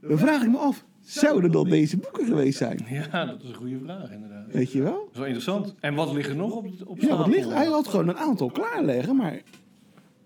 Dan 0.00 0.18
vraag 0.18 0.42
ik 0.42 0.50
me 0.50 0.56
af, 0.58 0.84
zouden 1.04 1.50
dat 1.52 1.66
deze 1.68 1.96
boeken 1.96 2.26
geweest 2.26 2.58
zijn? 2.58 2.86
ja, 2.90 3.24
dat 3.26 3.42
is 3.42 3.48
een 3.48 3.54
goede 3.54 3.78
vraag 3.84 4.10
inderdaad. 4.12 4.44
Dat 4.44 4.54
Weet 4.54 4.72
je 4.72 4.82
wel? 4.82 5.08
is 5.12 5.16
wel 5.18 5.26
interessant. 5.26 5.74
En 5.80 5.94
wat 5.94 6.12
ligt 6.12 6.28
er 6.28 6.36
nog 6.36 6.52
op, 6.56 6.66
op 6.84 7.00
Ja, 7.00 7.16
wat 7.16 7.26
ligt, 7.26 7.48
hij 7.52 7.66
had 7.66 7.88
gewoon 7.88 8.08
een 8.08 8.16
aantal 8.16 8.50
klaarleggen, 8.50 9.16
maar 9.16 9.40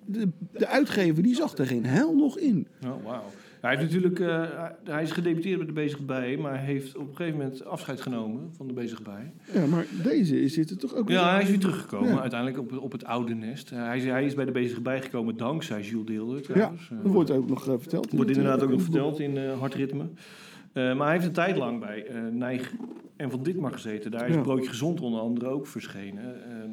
de, 0.04 0.28
de 0.52 0.66
uitgever 0.66 1.22
die 1.22 1.34
zag 1.34 1.56
er 1.58 1.66
geen 1.66 1.84
hel 1.86 2.14
nog 2.16 2.38
in. 2.38 2.66
Oh, 2.84 3.04
wauw. 3.04 3.22
Hij, 3.60 3.76
heeft 3.76 3.92
natuurlijk, 3.92 4.20
eh, 4.20 4.44
hij- 4.84 5.02
is 5.02 5.10
gedebuteerd 5.10 5.56
bij 5.58 5.66
de 5.66 5.72
Bezige 5.72 6.02
Bij, 6.02 6.36
maar 6.36 6.58
heeft 6.60 6.96
op 6.96 7.08
een 7.08 7.16
gegeven 7.16 7.38
moment 7.38 7.64
afscheid 7.64 8.00
genomen 8.00 8.50
van 8.56 8.66
de 8.66 8.72
Bezige 8.72 9.02
Bij. 9.02 9.32
Ja, 9.52 9.66
maar 9.66 9.86
deze 10.02 10.48
zit 10.48 10.70
er 10.70 10.76
toch 10.78 10.94
ook 10.94 11.08
Ja, 11.08 11.32
hij 11.32 11.42
is 11.42 11.48
weer 11.48 11.58
teruggekomen, 11.58 12.08
Ja. 12.08 12.20
uiteindelijk 12.20 12.60
op, 12.60 12.78
op 12.82 12.92
het 12.92 13.04
oude 13.04 13.34
nest. 13.34 13.70
Hij, 13.70 13.96
is, 13.96 14.04
hij 14.04 14.24
is 14.24 14.34
bij 14.34 14.44
de 14.44 14.50
Bezige 14.52 14.80
Bij 14.80 15.00
gekomen 15.02 15.36
dankzij 15.36 15.82
Jules 15.82 16.06
Deelder 16.06 16.36
Ja, 16.36 16.42
trouwens. 16.42 16.88
Dat 17.02 17.12
wordt 17.12 17.30
ook 17.30 17.48
nog 17.48 17.68
eh, 17.68 17.74
verteld. 17.78 18.10
in 18.10 18.16
wordt 18.16 18.30
inderdaad 18.30 18.58
eh, 18.58 18.64
ook 18.64 18.70
nog 18.70 18.82
verteld 18.82 19.20
in 19.20 19.36
Hartritme. 19.58 20.04
Eh, 20.76 20.94
maar 20.96 21.04
hij 21.06 21.12
heeft 21.12 21.26
een 21.26 21.32
tijd 21.32 21.56
lang 21.56 21.80
bij 21.80 22.06
eh 22.06 22.22
Nijg 22.32 22.72
en 23.16 23.30
Van 23.30 23.42
Ditmar 23.42 23.72
gezeten. 23.72 24.10
Daar 24.10 24.28
is 24.28 24.34
Ja. 24.34 24.40
Broodje 24.40 24.68
Gezond 24.68 25.00
onder 25.00 25.20
andere 25.20 25.46
ook 25.46 25.66
verschenen. 25.66 26.50
Ehm, 26.50 26.70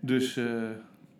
dus, 0.00 0.36
eh, 0.36 0.44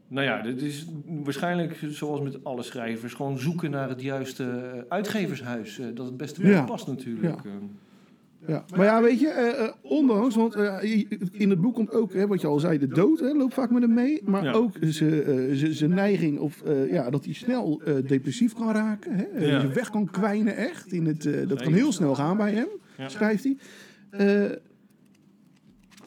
nou 0.09 0.26
ja, 0.26 0.42
dit 0.42 0.62
is 0.62 0.87
waarschijnlijk 1.06 1.78
zoals 1.88 2.20
met 2.20 2.44
alle 2.44 2.62
schrijvers... 2.62 3.14
gewoon 3.14 3.38
zoeken 3.38 3.70
naar 3.70 3.88
het 3.88 4.02
juiste 4.02 4.85
uitgevershuis. 4.88 5.80
dat 5.94 6.06
het 6.06 6.16
beste 6.16 6.40
bij 6.40 6.50
Ja. 6.50 6.64
past 6.64 6.87
natuurlijk. 6.87 7.42
Ja. 7.44 7.50
Ja. 8.46 8.64
Maar 8.76 8.85
ja, 8.85 9.02
weet 9.02 9.20
je, 9.20 9.28
eh, 9.28 9.64
eh, 9.64 9.72
ondanks, 9.82 10.35
want 10.35 10.54
eh, 10.54 10.82
in 11.32 11.50
het 11.50 11.61
boek 11.61 11.74
komt 11.74 11.92
ook, 11.92 12.12
hè, 12.12 12.26
wat 12.26 12.40
je 12.40 12.46
al 12.46 12.59
zei, 12.59 12.78
de 12.78 12.87
dood 12.88 13.20
hè, 13.20 13.32
loopt 13.32 13.54
vaak 13.54 13.70
met 13.70 13.82
hem 13.82 13.94
mee. 13.94 14.20
Maar 14.24 14.44
Ja. 14.44 14.52
ook 14.52 14.72
zijn 15.70 15.94
neiging, 15.94 16.38
of 16.38 16.62
ja, 16.90 17.11
dat 17.11 17.24
hij 17.24 17.35
snel 17.35 17.82
depressief 18.06 18.54
kan 18.54 18.72
raken. 18.72 19.12
Hè, 19.32 19.46
Ja. 19.46 19.72
weg 19.72 19.90
kan 19.90 20.11
kwijnen 20.11 20.56
echt. 20.56 20.92
In 20.92 21.06
het, 21.06 21.28
dat 21.48 21.62
kan 21.62 21.72
heel 21.72 21.92
snel 21.92 22.14
gaan 22.14 22.37
bij 22.37 22.52
hem, 22.52 22.68
Ja. 22.98 23.09
schrijft 23.09 23.44
hij. 23.44 23.56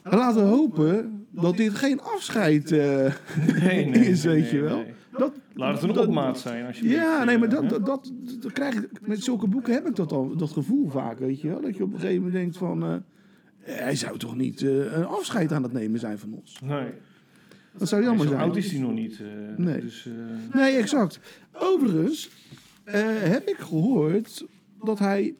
Laten 0.02 0.42
we 0.42 0.48
hopen 0.48 1.26
dat 1.30 1.56
dit 1.56 1.74
geen 1.74 2.00
afscheid 2.00 2.70
nee, 2.70 3.86
nee, 3.86 4.08
is, 4.10 4.24
weet 4.24 4.42
nee, 4.42 4.54
je 4.54 4.60
wel. 4.60 4.84
Dat, 5.18 5.32
Laat 5.60 5.80
het 5.80 5.88
een 5.88 5.94
dat- 5.94 6.06
opmaat 6.06 6.38
zijn. 6.38 6.66
Als 6.66 6.78
je 6.78 6.88
Ja, 6.88 7.24
nee, 7.24 7.38
maar 7.38 7.48
dat, 7.48 7.62
Hè? 7.62 7.68
dat, 7.68 7.86
dat, 7.86 8.12
dat 8.40 8.52
krijg 8.52 8.74
ik, 8.74 9.06
met 9.06 9.22
zulke 9.24 9.46
boeken 9.48 9.72
heb 9.72 9.86
ik 9.86 9.96
dat 9.96 10.12
al, 10.12 10.36
dat 10.36 10.50
gevoel 10.50 10.88
vaak, 10.88 11.18
weet 11.18 11.40
je 11.40 11.48
wel. 11.48 11.60
Dat 11.60 11.76
je 11.76 11.82
op 11.82 11.92
een 11.92 11.98
gegeven 11.98 12.16
moment 12.22 12.34
denkt 12.34 12.56
van, 12.56 12.82
eh, 12.84 12.94
hij 13.60 13.96
zou 13.96 14.18
toch 14.18 14.36
niet 14.36 14.62
eh, 14.62 14.92
een 14.96 15.06
afscheid 15.06 15.52
aan 15.52 15.62
het 15.62 15.72
nemen 15.72 16.00
zijn 16.00 16.18
van 16.18 16.32
ons. 16.32 16.60
Nee, 16.64 16.88
Dat 17.78 17.88
zou 17.88 18.02
jammer 18.02 18.22
zo 18.26 18.30
zijn. 18.32 18.42
oud 18.44 18.56
is 18.56 18.70
hij 18.70 18.80
nog 18.80 18.92
niet. 18.92 19.20
eh, 19.20 19.56
Nee. 19.64 19.80
Dus, 19.80 20.06
eh, 20.06 20.54
Nee, 20.60 20.72
exact. 20.76 21.20
Overigens 21.52 22.30
eh, 22.84 23.00
heb 23.06 23.48
ik 23.48 23.56
gehoord 23.58 24.46
dat 24.84 24.98
hij, 24.98 25.34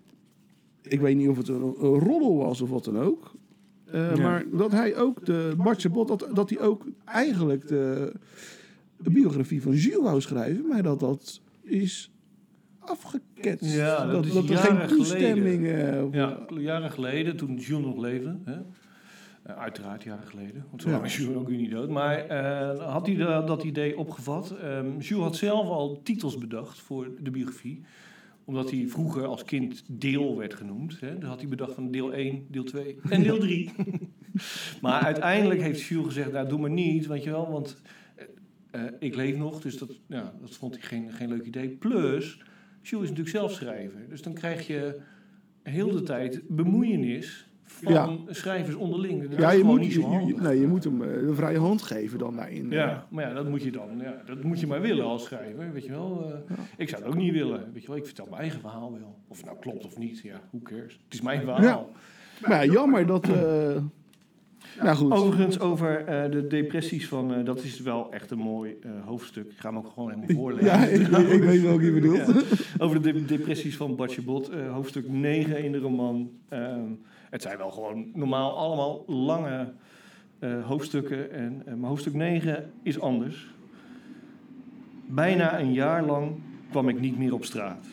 ik 0.82 1.00
weet 1.00 1.16
niet 1.16 1.28
of 1.28 1.36
het 1.36 1.48
een, 1.48 1.62
een 1.62 1.98
roddel 1.98 2.36
was 2.36 2.60
of 2.60 2.68
wat 2.70 2.84
dan 2.84 2.98
ook, 2.98 3.32
eh, 3.86 4.16
Ja. 4.16 4.22
maar 4.22 4.44
dat 4.52 4.72
hij 4.72 4.96
ook 4.96 5.24
de 5.26 5.52
Bartje 5.56 5.88
Bot, 5.88 6.08
dat, 6.08 6.28
dat 6.34 6.50
hij 6.50 6.58
ook 6.60 6.84
eigenlijk 7.04 7.68
de, 7.68 8.12
de 9.02 9.10
biografie 9.10 9.62
van 9.62 9.72
Jules 9.72 10.02
wou 10.02 10.20
schrijven, 10.20 10.66
maar 10.68 10.82
dat 10.82 11.00
dat 11.00 11.40
is 11.62 12.10
afgeketst. 12.78 13.74
Ja, 13.74 14.04
dat 14.06 14.12
dat, 14.12 14.24
is 14.24 14.32
dat 14.32 14.50
er 14.50 14.56
geen 14.56 14.86
toestemming... 14.96 15.66
voor- 15.68 16.14
Ja, 16.14 16.38
jaren 16.58 16.90
geleden, 16.90 17.36
toen 17.36 17.56
Jules 17.56 17.84
nog 17.84 17.98
leefde. 17.98 18.38
Hè? 18.44 18.54
Eh, 19.42 19.56
uiteraard 19.58 20.02
jaren 20.02 20.26
geleden, 20.26 20.64
want 20.70 20.82
zo 20.82 20.90
lang 20.90 21.04
is 21.04 21.16
Jules 21.16 21.34
ook 21.36 21.48
weer 21.48 21.56
niet 21.58 21.70
dood. 21.70 21.88
Maar 21.90 22.16
eh, 22.26 22.92
had 22.92 23.06
hij 23.06 23.16
da- 23.16 23.42
dat 23.42 23.62
idee 23.62 23.98
opgevat. 23.98 24.50
Ehm 24.50 24.86
Jules 24.98 25.24
had 25.24 25.36
zelf 25.36 25.66
al 25.68 26.00
titels 26.02 26.38
bedacht 26.38 26.78
voor 26.80 27.08
de 27.20 27.30
biografie. 27.30 27.80
Omdat 28.44 28.70
hij 28.70 28.86
vroeger 28.88 29.24
als 29.26 29.44
kind 29.44 29.82
deel 29.88 30.36
werd 30.36 30.54
genoemd. 30.54 31.00
Hè? 31.00 31.18
Dan 31.18 31.28
had 31.28 31.40
hij 31.40 31.48
bedacht 31.48 31.74
van 31.74 31.90
deel 31.90 32.12
1, 32.12 32.46
deel 32.48 32.64
2 32.64 32.96
en 33.10 33.22
deel 33.22 33.38
3. 33.38 33.70
maar 34.82 35.00
uiteindelijk 35.02 35.60
heeft 35.62 35.82
Jules 35.82 36.06
gezegd, 36.06 36.32
nou 36.32 36.48
doe 36.48 36.58
maar 36.60 36.70
niet, 36.70 37.06
weet 37.06 37.24
je 37.24 37.30
wel. 37.30 37.50
Want 37.50 37.82
eh, 38.70 38.86
eh, 38.86 38.92
ik 38.98 39.14
leef 39.14 39.36
nog, 39.36 39.60
dus 39.60 39.78
dat, 39.78 39.98
ja, 40.06 40.32
dat 40.40 40.50
vond 40.56 40.74
hij 40.74 40.82
geen, 40.82 41.12
geen 41.12 41.28
leuk 41.28 41.44
idee. 41.44 41.68
Plus, 41.68 42.42
Jules 42.82 43.04
is 43.04 43.08
natuurlijk 43.10 43.36
zelf 43.36 43.52
schrijver. 43.52 44.08
Dus 44.08 44.22
dan 44.22 44.32
krijg 44.32 44.66
je 44.66 45.00
heel 45.62 45.90
de 45.90 46.02
tijd 46.02 46.40
bemoeienis 46.48 47.48
van 47.64 47.92
Ja. 47.92 48.16
schrijvers 48.34 48.74
onderling. 48.76 49.28
Dat 49.28 49.38
Ja, 49.40 49.50
je 49.50 49.64
moet, 49.64 49.80
niet 49.80 49.92
je, 49.92 50.00
zo 50.00 50.00
je- 50.00 50.06
handig. 50.16 50.40
nee, 50.40 50.60
je 50.60 50.66
moet 50.66 50.84
hem 50.84 51.02
eh, 51.02 51.22
een 51.28 51.34
vrije 51.34 51.58
hand 51.58 51.82
geven 51.82 52.18
dan 52.18 52.36
daarin. 52.36 52.70
Ja, 52.70 53.06
maar 53.10 53.28
ja, 53.28 53.34
dat 53.34 53.48
moet 53.48 53.62
je 53.62 53.70
dan. 53.70 53.98
Ja, 53.98 54.22
dat 54.26 54.42
moet 54.42 54.60
je 54.60 54.66
maar 54.66 54.80
willen 54.80 55.04
als 55.04 55.24
schrijver, 55.24 55.72
weet 55.72 55.84
je 55.84 55.90
wel. 55.90 56.32
Eh, 56.48 56.56
Ik 56.76 56.88
zou 56.88 57.02
het 57.02 57.10
ook 57.10 57.18
niet 57.18 57.32
willen, 57.32 57.70
weet 57.72 57.82
je 57.82 57.88
wel. 57.88 57.96
Ik 57.96 58.06
vertel 58.06 58.26
mijn 58.30 58.40
eigen 58.40 58.60
verhaal 58.60 58.92
wel. 58.92 59.18
Of 59.28 59.36
het 59.36 59.46
nou 59.46 59.58
klopt 59.58 59.84
of 59.84 59.98
niet, 59.98 60.20
ja, 60.20 60.40
who 60.50 60.60
cares. 60.62 60.92
Het 61.04 61.14
is 61.14 61.20
mijn 61.20 61.40
verhaal. 61.40 61.60
Ja. 61.62 62.48
Maar 62.48 62.64
ja, 62.64 62.72
jammer 62.72 63.06
dat... 63.06 63.28
nou 64.82 64.96
goed. 64.96 65.12
Overigens, 65.12 65.60
over 65.60 66.04
eh, 66.04 66.30
de 66.30 66.46
depressies 66.46 67.08
van... 67.08 67.34
eh, 67.34 67.44
dat 67.44 67.62
is 67.62 67.80
wel 67.80 68.12
echt 68.12 68.30
een 68.30 68.38
mooi 68.38 68.76
eh, 68.82 68.90
hoofdstuk. 69.04 69.50
Ik 69.50 69.58
ga 69.58 69.68
hem 69.68 69.78
ook 69.78 69.90
gewoon 69.94 70.10
helemaal 70.10 70.36
voorlezen. 70.36 70.66
Ja, 70.66 70.84
ik, 70.84 71.00
ik 71.32 71.42
weet 71.42 71.62
welke 71.62 71.84
je 71.84 71.92
bedoelt. 72.00 72.26
Ja. 72.26 72.34
Over 72.78 73.02
de 73.02 73.12
de- 73.12 73.24
depressies 73.24 73.76
van 73.76 73.96
Bartje 73.96 74.22
Bot, 74.22 74.50
hoofdstuk 74.70 75.08
9 75.08 75.64
in 75.64 75.72
de 75.72 75.78
roman. 75.78 76.30
Ehm, 76.48 76.80
het 77.30 77.42
zijn 77.42 77.58
wel 77.58 77.70
gewoon 77.70 78.10
normaal 78.14 78.56
allemaal 78.56 79.04
lange 79.06 79.72
hoofdstukken. 80.62 81.32
En, 81.32 81.62
maar 81.78 81.88
hoofdstuk 81.88 82.14
9 82.14 82.70
is 82.82 83.00
anders. 83.00 83.46
Bijna 85.06 85.60
een 85.60 85.72
jaar 85.72 86.04
lang 86.04 86.32
kwam 86.70 86.88
ik 86.88 87.00
niet 87.00 87.18
meer 87.18 87.34
op 87.34 87.44
straat. 87.44 87.84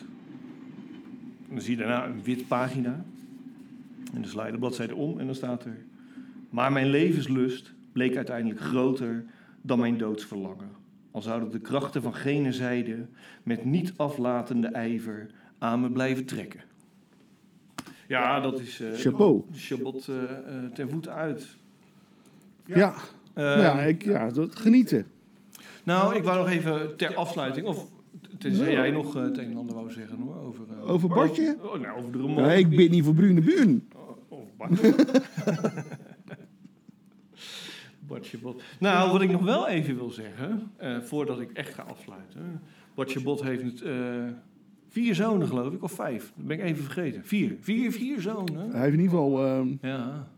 En 1.48 1.54
dan 1.54 1.60
zie 1.60 1.76
je 1.76 1.82
daarna 1.82 2.06
een 2.06 2.22
wit 2.22 2.48
pagina. 2.48 3.04
En 4.14 4.20
dan 4.20 4.30
sla 4.30 4.46
je 4.46 4.52
de 4.52 4.58
bladzijde 4.58 4.94
om 4.94 5.18
en 5.18 5.26
dan 5.26 5.34
staat 5.34 5.64
er... 5.64 5.76
Maar 6.50 6.72
mijn 6.72 6.86
levenslust 6.86 7.74
bleek 7.92 8.16
uiteindelijk 8.16 8.60
groter 8.60 9.24
dan 9.62 9.78
mijn 9.78 9.98
doodsverlangen. 9.98 10.70
Al 11.10 11.22
zouden 11.22 11.50
de 11.50 11.60
krachten 11.60 12.02
van 12.02 12.14
gene 12.14 12.52
zijde 12.52 13.06
met 13.42 13.64
niet 13.64 13.92
aflatende 13.96 14.66
ijver 14.68 15.26
aan 15.58 15.80
me 15.80 15.90
blijven 15.90 16.24
trekken. 16.24 16.60
Ja, 18.08 18.40
dat 18.40 18.60
is... 18.60 18.80
eh 18.80 18.92
Chapeau. 18.94 19.42
Chabot 19.52 20.08
eh, 20.08 20.22
eh, 20.22 20.72
ten 20.74 20.90
voeten 20.90 21.12
uit. 21.14 21.56
Ja, 22.66 22.94
Eh, 23.34 23.44
ja, 23.44 23.80
ik, 23.80 24.02
ja 24.04 24.30
dat, 24.30 24.56
genieten. 24.56 25.06
Nou, 25.84 26.16
ik 26.16 26.22
wou 26.24 26.38
nog 26.38 26.48
even 26.48 26.96
ter 26.96 27.14
afsluiting... 27.14 27.66
Of 27.66 27.86
tenzij 28.38 28.72
jij 28.72 28.90
nog 28.90 29.14
het 29.14 29.38
een 29.38 29.50
en 29.50 29.56
ander 29.56 29.74
wou 29.74 29.90
zeggen 29.90 30.18
hoor. 30.18 30.36
Over, 30.36 30.64
Over 30.86 31.08
Bartje? 31.08 31.56
Oh, 31.62 31.80
nou, 31.80 31.98
over 31.98 32.12
de 32.12 32.18
roman. 32.18 32.44
Ja, 32.44 32.52
ik 32.52 32.68
bid 32.68 32.90
niet 32.90 33.04
voor 33.04 33.14
Brune 33.14 33.40
Buren. 33.40 33.88
Oh, 34.28 34.38
Bartje. 34.56 34.94
Bartje 38.08 38.38
Bot. 38.38 38.62
Nou, 38.80 39.12
wat 39.12 39.22
ik 39.22 39.30
nog 39.30 39.42
wel 39.42 39.68
even 39.68 39.96
wil 39.96 40.10
zeggen, 40.10 40.70
eh, 40.76 41.00
voordat 41.00 41.40
ik 41.40 41.50
echt 41.52 41.74
ga 41.74 41.82
afsluiten. 41.82 42.60
Bartje 42.94 43.20
Bot 43.22 43.42
heeft 43.42 43.82
eh, 43.82 43.94
vier 44.88 45.14
zonen, 45.14 45.48
geloof 45.48 45.72
ik, 45.72 45.82
of 45.82 45.92
vijf. 45.92 46.32
Dat 46.36 46.46
ben 46.46 46.58
ik 46.58 46.64
even 46.64 46.84
vergeten. 46.84 47.24
Vier. 47.24 47.56
Vier, 47.60 47.92
vier 47.92 48.20
zonen. 48.20 48.70
Hij 48.70 48.80
heeft 48.80 48.94
in 48.94 49.00
ieder 49.00 49.18
geval... 49.18 49.44
ehm, 49.46 49.68
Ja. 49.82 50.28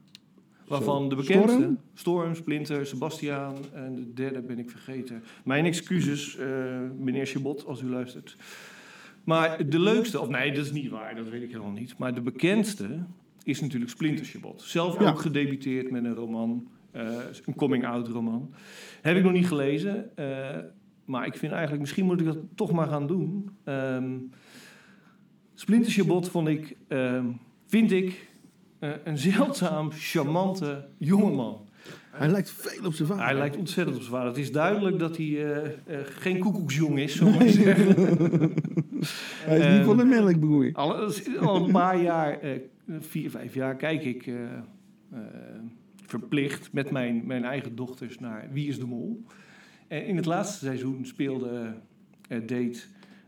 Waarvan 0.67 1.09
de 1.09 1.15
bekendste, 1.15 1.53
Storm? 1.59 1.79
Storm, 1.95 2.35
Splinter, 2.35 2.87
Sebastiaan 2.87 3.55
en 3.75 3.95
de 3.95 4.13
derde 4.15 4.41
ben 4.41 4.59
ik 4.59 4.71
vergeten. 4.71 5.23
Mijn 5.45 5.65
excuses, 5.65 6.37
eh, 6.37 6.47
meneer 6.99 7.27
Chabot, 7.27 7.67
als 7.67 7.81
u 7.83 7.87
luistert. 7.89 8.37
Maar 9.25 9.69
de 9.69 9.79
leukste, 9.81 10.21
of 10.21 10.29
nee, 10.29 10.53
dat 10.53 10.65
is 10.65 10.73
niet 10.73 10.91
waar, 10.91 11.15
dat 11.15 11.29
weet 11.29 11.43
ik 11.43 11.51
helemaal 11.51 11.71
niet. 11.73 11.99
Maar 11.99 12.15
de 12.15 12.21
bekendste 12.21 12.99
is 13.45 13.61
natuurlijk 13.61 13.91
Splinter 13.91 14.25
Chabot. 14.25 14.63
Zelf 14.63 15.01
Ja. 15.01 15.11
ook 15.11 15.21
gedebuteerd 15.21 15.91
met 15.91 16.05
een 16.05 16.15
roman, 16.15 16.69
een 16.93 17.55
coming-out 17.57 18.09
roman. 18.09 18.55
Heb 19.03 19.17
ik 19.17 19.23
nog 19.23 19.33
niet 19.33 19.47
gelezen, 19.47 20.17
eh, 20.17 20.59
maar 21.05 21.27
ik 21.27 21.37
vind 21.37 21.53
eigenlijk, 21.53 21.81
misschien 21.81 22.05
moet 22.05 22.21
ik 22.21 22.27
dat 22.27 22.39
toch 22.55 22.73
maar 22.73 22.87
gaan 22.89 23.07
doen. 23.07 23.51
Ehm 23.65 24.13
Splinter 25.55 25.93
Chabot 25.93 26.29
vond 26.29 26.49
ik, 26.49 26.77
ehm, 26.89 27.25
vind 27.67 27.93
ik, 27.93 28.29
eh, 28.79 28.91
een 29.05 29.19
zeldzaam, 29.19 29.91
charmante 29.93 30.89
jongeman. 30.99 31.69
hij 32.11 32.29
lijkt 32.29 32.51
veel 32.51 32.87
op 32.87 32.95
zijn 32.95 33.09
vader. 33.09 33.25
Hij 33.25 33.35
lijkt 33.35 33.57
ontzettend 33.57 33.97
op 33.97 34.03
zijn 34.03 34.15
vader. 34.15 34.29
Het 34.29 34.39
is 34.41 34.53
duidelijk 34.53 34.99
dat 34.99 35.17
hij 35.17 35.27
eh, 35.27 35.67
eh, 35.67 35.73
geen 36.05 36.39
koekoeksjong 36.39 36.99
is, 36.99 37.17
zo 37.17 37.31
maar 37.31 37.49
zeggen. 37.49 37.87
Hij 39.45 39.59
is 39.59 39.65
niet 39.65 39.75
Ehm, 39.77 39.85
van 39.85 39.97
de 39.97 40.05
melkboer. 40.05 40.71
Al, 40.73 40.95
al 41.41 41.65
een 41.65 41.73
paar 41.73 42.03
jaar, 42.03 42.41
eh, 42.41 42.51
vier, 42.99 43.31
vijf 43.31 43.55
jaar, 43.55 43.77
kijk 43.77 44.05
ik 44.05 44.27
eh, 44.27 44.35
eh, 45.13 45.21
verplicht 46.11 46.73
met 46.73 46.91
mijn, 46.91 47.23
mijn 47.27 47.45
eigen 47.45 47.77
dochters 47.77 48.19
naar 48.19 48.49
Wie 48.53 48.69
is 48.69 48.79
de 48.79 48.87
Mol. 48.87 49.25
En 49.89 50.07
in 50.07 50.17
het 50.17 50.27
laatste 50.27 50.65
seizoen 50.65 51.05
speelde 51.07 51.75
eh 52.29 52.39
Date 52.41 52.79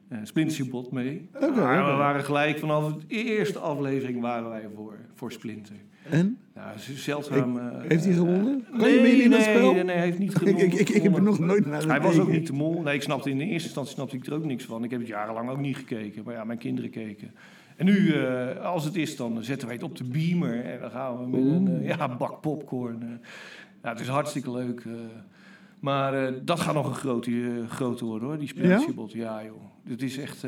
eh 0.09 0.19
Splinter 0.23 0.57
Chabot 0.57 0.93
mee. 0.93 1.29
Maar 1.41 1.91
we 1.91 1.97
waren 1.97 2.25
gelijk 2.25 2.59
vanaf 2.59 2.95
de 2.95 3.05
eerste 3.25 3.59
aflevering 3.59 4.21
waren 4.21 4.49
wij 4.49 4.69
voor, 4.75 4.99
voor 5.15 5.33
Splinter. 5.33 5.77
En? 6.11 6.39
Nou, 6.55 6.69
zeldzaam. 6.79 7.59
eh, 7.59 7.81
Heeft 7.89 8.05
hij 8.05 8.15
gewonnen? 8.15 8.65
Kan 8.71 8.81
nee, 8.81 9.17
je 9.17 9.23
in 9.23 9.31
nee, 9.31 9.41
spel? 9.41 9.73
Nee, 9.73 9.85
nee, 9.85 9.97
hij 9.97 10.05
heeft 10.05 10.19
niet 10.19 10.35
gewonnen. 10.35 10.65
ik, 10.67 10.73
ik, 10.73 10.89
ik 10.89 11.03
heb 11.03 11.15
er 11.15 11.23
nog 11.23 11.39
nooit 11.39 11.67
naar 11.67 11.87
Hij 11.87 12.01
was 12.01 12.19
ook 12.19 12.31
niet 12.31 12.47
de 12.47 12.53
mol. 12.53 12.83
Nee, 12.83 12.95
ik 12.95 13.03
snapte 13.03 13.31
in 13.31 13.39
de 13.39 13.45
eerste 13.45 13.67
instantie 13.67 13.95
snapte 13.95 14.17
ik 14.17 14.27
er 14.27 14.35
ook 14.35 14.45
niks 14.45 14.65
van. 14.65 14.85
Ik 14.85 14.91
heb 14.91 15.01
het 15.01 15.09
jarenlang 15.09 15.51
ook 15.51 15.61
niet 15.61 15.77
gekeken. 15.77 16.25
Maar 16.25 16.35
ja, 16.35 16.45
mijn 16.45 16.59
kinderen 16.59 16.91
keken. 16.91 17.31
En 17.77 17.85
nu, 17.85 18.13
eh, 18.13 18.65
als 18.65 18.85
het 18.85 18.97
is, 18.97 19.17
dan 19.17 19.45
zetten 19.45 19.67
wij 19.67 19.77
het 19.77 19.85
op 19.85 19.97
de 19.97 20.05
beamer. 20.05 20.65
En 20.65 20.81
dan 20.81 20.91
gaan 20.91 21.19
we 21.19 21.27
met 21.27 21.41
een 21.41 21.81
eh, 21.81 21.87
ja, 21.87 22.17
bak 22.17 22.41
popcorn. 22.41 23.03
eh. 23.03 23.09
ja, 23.83 23.89
het 23.89 24.01
is 24.01 24.09
hartstikke 24.09 24.51
leuk. 24.51 24.85
maar 25.81 26.45
dat 26.45 26.61
gaat 26.61 26.75
nog 26.75 26.87
een 26.87 26.95
grote, 26.95 27.65
grote 27.69 28.05
worden 28.05 28.29
hoor, 28.29 28.39
die 28.39 28.49
Splinterchabot. 28.49 29.13
Ja? 29.13 29.45
joh. 29.45 29.63
Het 29.89 30.03
is 30.03 30.19
echt... 30.19 30.47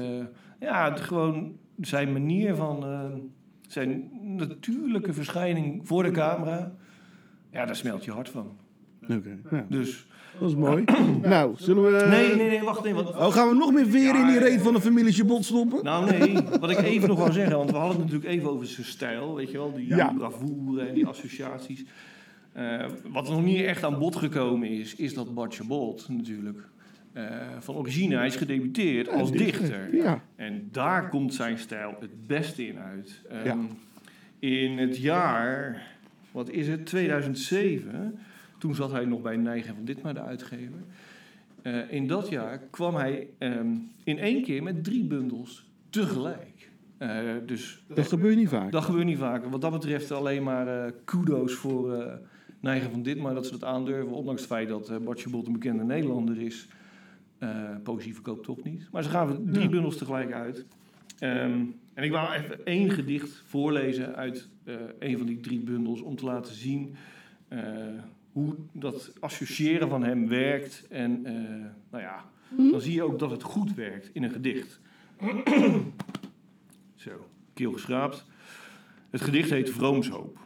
ja, 0.60 0.90
het, 0.90 1.00
gewoon 1.00 1.56
zijn 1.80 2.12
manier 2.12 2.54
van... 2.54 2.84
zijn 3.68 4.10
natuurlijke 4.36 5.12
verschijning 5.12 5.86
voor 5.86 6.02
de 6.02 6.10
camera... 6.10 6.72
Ja, 7.50 7.64
daar 7.64 7.76
smelt 7.76 8.04
je 8.04 8.10
hart 8.10 8.28
van. 8.28 8.56
Oké, 9.02 9.38
nou, 9.50 9.64
Dus... 9.68 10.06
dat 10.40 10.48
is 10.48 10.54
mooi. 10.56 10.84
nou, 11.22 11.54
zullen 11.56 11.82
we... 11.84 12.06
Nee, 12.08 12.34
nee, 12.36 12.48
nee, 12.48 12.60
wacht 12.62 12.84
even. 12.84 13.08
Oh, 13.08 13.32
gaan 13.32 13.48
we 13.48 13.54
nog 13.54 13.72
meer 13.72 13.86
veren 13.86 14.20
in 14.20 14.26
die 14.26 14.38
reet 14.38 14.60
van 14.60 14.74
de 14.74 14.80
familie 14.80 15.12
Chabot 15.12 15.44
stoppen? 15.44 15.84
Nou 15.84 16.10
nee, 16.10 16.34
wat 16.60 16.70
ik 16.70 16.78
even 16.78 17.08
nog 17.08 17.18
wil 17.24 17.32
zeggen, 17.32 17.56
want 17.56 17.70
we 17.70 17.76
hadden 17.76 17.96
het 17.96 18.04
natuurlijk 18.04 18.32
even 18.32 18.50
over 18.50 18.66
zijn 18.66 18.86
stijl, 18.86 19.34
weet 19.34 19.50
je 19.50 19.56
wel, 19.58 19.72
die 19.74 19.86
Ja. 19.86 20.12
bravoure 20.18 20.82
en 20.86 20.94
die 20.94 21.06
associaties. 21.06 21.84
Eh, 22.52 22.84
wat 23.12 23.28
nog 23.28 23.42
niet 23.44 23.64
echt 23.64 23.84
aan 23.84 23.98
bod 23.98 24.16
gekomen 24.16 24.68
is, 24.68 24.94
is 24.94 25.14
dat 25.14 25.34
Bart 25.34 25.54
Chabot 25.54 26.06
natuurlijk 26.08 26.58
eh, 27.12 27.24
van 27.58 27.74
origine, 27.74 28.16
hij 28.16 28.26
is 28.26 28.36
gedebuteerd 28.36 29.08
als 29.08 29.30
dichter. 29.32 29.94
Ja. 29.96 30.20
En 30.36 30.68
daar 30.72 31.08
komt 31.08 31.34
zijn 31.34 31.58
stijl 31.58 31.94
het 32.00 32.26
beste 32.26 32.66
in 32.66 32.78
uit. 32.78 33.22
Ehm, 33.30 33.44
Ja. 33.46 33.56
In 34.38 34.78
het 34.78 34.96
jaar, 34.96 35.82
wat 36.30 36.50
is 36.50 36.68
het, 36.68 36.86
2007, 36.86 38.18
toen 38.64 38.74
zat 38.74 38.90
hij 38.90 39.04
nog 39.04 39.22
bij 39.22 39.36
Nijgen 39.36 39.74
van 39.74 39.84
Ditmar, 39.84 40.14
de 40.14 40.20
uitgever. 40.20 40.78
Eh, 41.62 41.92
in 41.92 42.06
dat 42.06 42.28
jaar 42.28 42.58
kwam 42.58 42.94
hij 42.94 43.28
ehm, 43.38 43.76
in 44.04 44.18
één 44.18 44.42
keer 44.42 44.62
met 44.62 44.84
drie 44.84 45.04
bundels 45.04 45.70
tegelijk. 45.90 46.70
Eh, 46.98 47.18
dus 47.46 47.84
Dat 47.94 48.08
gebeurt 48.08 48.36
niet 48.36 48.48
vaak. 48.48 48.72
dat 48.72 48.84
gebeurt 48.84 49.04
niet 49.04 49.18
vaker. 49.18 49.50
Wat 49.50 49.60
dat 49.60 49.72
betreft 49.72 50.12
alleen 50.12 50.42
maar 50.42 50.84
eh, 50.86 50.92
kudo's 51.04 51.54
voor 51.54 51.94
eh 51.94 52.12
Nijgen 52.60 52.90
van 52.90 53.02
Ditmar 53.02 53.34
dat 53.34 53.46
ze 53.46 53.52
dat 53.52 53.64
aandurven. 53.64 54.12
Ondanks 54.12 54.40
het 54.40 54.50
feit 54.50 54.68
dat 54.68 54.88
eh 54.88 54.96
Bart 54.96 55.20
Chabot 55.20 55.46
een 55.46 55.52
bekende 55.52 55.84
Nederlander 55.84 56.40
is. 56.40 56.68
Poëzie 57.82 58.14
verkoopt 58.14 58.44
toch 58.44 58.62
niet. 58.62 58.88
Maar 58.92 59.02
ze 59.02 59.08
gaven 59.08 59.50
drie 59.52 59.68
bundels 59.68 59.96
tegelijk 59.96 60.32
uit. 60.32 60.66
Ehm, 61.18 61.64
en 61.94 62.04
ik 62.04 62.10
wou 62.10 62.32
even 62.32 62.64
één 62.64 62.90
gedicht 62.90 63.42
voorlezen 63.46 64.14
uit 64.14 64.48
een 64.98 65.18
van 65.18 65.26
die 65.26 65.40
drie 65.40 65.60
bundels... 65.60 66.00
om 66.00 66.16
te 66.16 66.24
laten 66.24 66.54
zien 66.54 66.94
hoe 68.34 68.54
dat 68.72 69.12
associëren 69.20 69.88
van 69.88 70.04
hem 70.04 70.28
werkt. 70.28 70.86
En 70.88 71.26
eh, 71.26 71.34
nou 71.90 72.02
ja, 72.02 72.24
dan 72.56 72.80
zie 72.80 72.92
je 72.92 73.02
ook 73.02 73.18
dat 73.18 73.30
het 73.30 73.42
goed 73.42 73.74
werkt 73.74 74.10
in 74.12 74.22
een 74.22 74.30
gedicht. 74.30 74.80
Zo, 76.94 77.28
keel 77.52 77.72
geschraapt. 77.72 78.24
Het 79.10 79.20
gedicht 79.20 79.50
heet 79.50 79.70
Vroomshoop. 79.70 80.38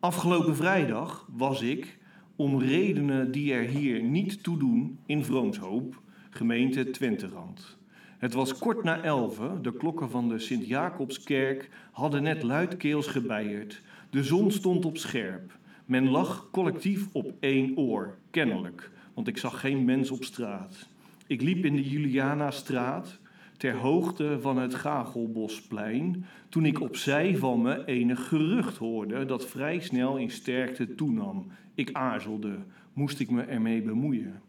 Afgelopen 0.00 0.56
vrijdag 0.56 1.28
was 1.32 1.62
ik, 1.62 1.98
om 2.36 2.60
redenen 2.60 3.30
die 3.30 3.52
er 3.52 3.64
hier 3.64 4.02
niet 4.02 4.42
toe 4.42 4.58
doen, 4.58 4.98
in 5.06 5.24
Vroomshoop, 5.24 6.02
gemeente 6.30 6.90
Twenterand. 6.90 7.76
Het 8.18 8.34
was 8.34 8.58
kort 8.58 8.82
na 8.82 9.02
elven, 9.02 9.62
de 9.62 9.72
klokken 9.72 10.10
van 10.10 10.28
de 10.28 10.38
Sint-Jacobskerk 10.38 11.70
hadden 11.92 12.22
net 12.22 12.42
luidkeels 12.42 13.06
gebeierd. 13.06 13.82
De 14.10 14.22
zon 14.22 14.50
stond 14.50 14.84
op 14.84 14.96
scherp. 14.96 15.58
Men 15.84 16.08
lag 16.08 16.48
collectief 16.50 17.08
op 17.12 17.32
één 17.40 17.76
oor, 17.76 18.18
kennelijk, 18.30 18.90
want 19.14 19.28
ik 19.28 19.36
zag 19.36 19.60
geen 19.60 19.84
mens 19.84 20.10
op 20.10 20.24
straat. 20.24 20.88
Ik 21.26 21.40
liep 21.40 21.64
in 21.64 21.76
de 21.76 21.88
Juliana-straat, 21.88 23.18
ter 23.56 23.76
hoogte 23.76 24.38
van 24.40 24.58
het 24.58 24.74
Gagelbosplein, 24.74 26.26
toen 26.48 26.64
ik 26.64 26.80
opzij 26.80 27.36
van 27.36 27.62
me 27.62 27.84
enig 27.84 28.28
gerucht 28.28 28.76
hoorde 28.76 29.24
dat 29.24 29.46
vrij 29.46 29.80
snel 29.80 30.16
in 30.16 30.30
sterkte 30.30 30.94
toenam. 30.94 31.46
Ik 31.74 31.92
aarzelde, 31.92 32.56
moest 32.92 33.20
ik 33.20 33.30
me 33.30 33.42
ermee 33.42 33.82
bemoeien. 33.82 34.40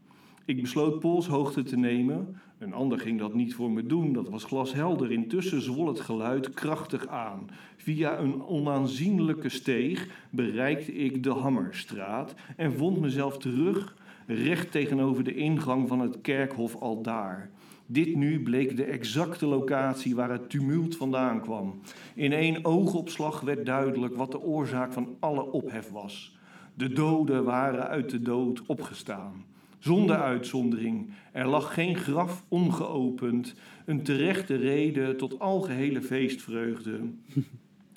Ik 0.45 0.61
besloot 0.61 0.99
polshoogte 0.99 1.63
te 1.63 1.77
nemen. 1.77 2.41
Een 2.57 2.73
ander 2.73 2.99
ging 2.99 3.19
dat 3.19 3.33
niet 3.33 3.55
voor 3.55 3.71
me 3.71 3.85
doen, 3.85 4.13
dat 4.13 4.29
was 4.29 4.43
glashelder. 4.43 5.11
Intussen 5.11 5.61
zwol 5.61 5.87
het 5.87 5.99
geluid 5.99 6.49
krachtig 6.49 7.07
aan. 7.07 7.49
Via 7.77 8.19
een 8.19 8.43
onaanzienlijke 8.43 9.49
steeg 9.49 10.07
bereikte 10.29 10.93
ik 10.93 11.23
de 11.23 11.29
Hammerstraat 11.29 12.35
en 12.55 12.73
vond 12.73 12.99
mezelf 12.99 13.37
terug, 13.37 13.95
recht 14.27 14.71
tegenover 14.71 15.23
de 15.23 15.35
ingang 15.35 15.87
van 15.87 15.99
het 15.99 16.21
kerkhof 16.21 16.75
aldaar. 16.75 17.49
Dit 17.85 18.15
nu 18.15 18.43
bleek 18.43 18.77
de 18.77 18.83
exacte 18.83 19.45
locatie 19.45 20.15
waar 20.15 20.31
het 20.31 20.49
tumult 20.49 20.95
vandaan 20.95 21.41
kwam. 21.41 21.79
In 22.15 22.33
één 22.33 22.65
oogopslag 22.65 23.41
werd 23.41 23.65
duidelijk 23.65 24.15
wat 24.15 24.31
de 24.31 24.41
oorzaak 24.41 24.93
van 24.93 25.15
alle 25.19 25.51
ophef 25.51 25.89
was. 25.89 26.37
De 26.73 26.93
doden 26.93 27.43
waren 27.43 27.87
uit 27.87 28.09
de 28.09 28.21
dood 28.21 28.61
opgestaan. 28.65 29.53
Zonder 29.85 30.17
uitzondering. 30.17 31.09
Er 31.31 31.47
lag 31.47 31.73
geen 31.73 31.95
graf 31.95 32.43
ongeopend. 32.47 33.55
Een 33.85 34.03
terechte 34.03 34.55
reden 34.55 35.17
tot 35.17 35.39
algehele 35.39 36.01
feestvreugde. 36.01 36.99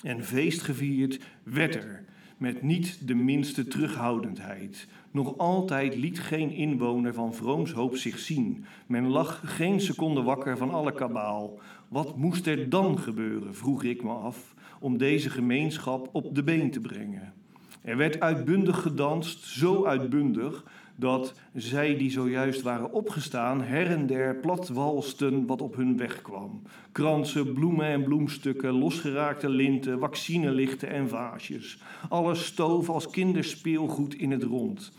En 0.01 0.23
feest 0.23 0.61
gevierd 0.61 1.19
werd 1.43 1.75
er. 1.75 2.05
Met 2.37 2.61
niet 2.61 3.07
de 3.07 3.15
minste 3.15 3.67
terughoudendheid. 3.67 4.87
Nog 5.11 5.37
altijd 5.37 5.95
liet 5.95 6.19
geen 6.19 6.51
inwoner 6.51 7.13
van 7.13 7.33
Vroomshoop 7.33 7.95
zich 7.95 8.19
zien. 8.19 8.65
Men 8.87 9.07
lag 9.07 9.41
geen 9.45 9.79
seconde 9.79 10.21
wakker 10.21 10.57
van 10.57 10.71
alle 10.71 10.93
kabaal. 10.93 11.59
Wat 11.87 12.17
moest 12.17 12.47
er 12.47 12.69
dan 12.69 12.99
gebeuren, 12.99 13.55
vroeg 13.55 13.83
ik 13.83 14.03
me 14.03 14.11
af, 14.11 14.53
om 14.79 14.97
deze 14.97 15.29
gemeenschap 15.29 16.09
op 16.11 16.35
de 16.35 16.43
been 16.43 16.71
te 16.71 16.79
brengen. 16.79 17.33
Er 17.81 17.97
werd 17.97 18.19
uitbundig 18.19 18.81
gedanst, 18.81 19.45
zo 19.45 19.85
uitbundig 19.85 20.63
dat 20.99 21.33
zij 21.53 21.97
die 21.97 22.11
zojuist 22.11 22.61
waren 22.61 22.91
opgestaan 22.91 23.61
her 23.61 23.87
en 23.87 24.07
der 24.07 24.35
plat 24.35 24.67
walsten 24.67 25.45
wat 25.45 25.61
op 25.61 25.75
hun 25.75 25.97
weg 25.97 26.21
kwam. 26.21 26.61
Kransen, 26.91 27.53
bloemen 27.53 27.85
en 27.85 28.03
bloemstukken, 28.03 28.71
losgeraakte 28.71 29.49
linten, 29.49 29.99
vaccinelichten 29.99 30.89
en 30.89 31.09
vaasjes. 31.09 31.81
Alles 32.09 32.45
stoof 32.45 32.89
als 32.89 33.09
kinderspeelgoed 33.09 34.15
in 34.15 34.31
het 34.31 34.43
rond. 34.43 34.91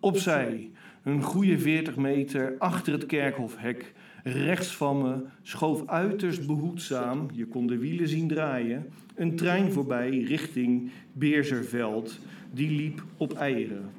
Opzij, 0.00 0.70
een 1.02 1.22
goede 1.22 1.58
40 1.58 1.96
meter 1.96 2.54
achter 2.58 2.92
het 2.92 3.06
kerkhofhek, 3.06 3.94
Rechts 4.28 4.76
van 4.76 5.02
me 5.02 5.14
schoof 5.42 5.86
uiterst 5.86 6.46
behoedzaam, 6.46 7.28
je 7.32 7.46
kon 7.46 7.66
de 7.66 7.78
wielen 7.78 8.08
zien 8.08 8.28
draaien, 8.28 8.86
een 9.14 9.36
trein 9.36 9.72
voorbij 9.72 10.18
richting 10.18 10.90
Beerzerveld. 11.12 12.18
Die 12.50 12.70
liep 12.70 13.02
op 13.16 13.32
eieren. 13.32 13.90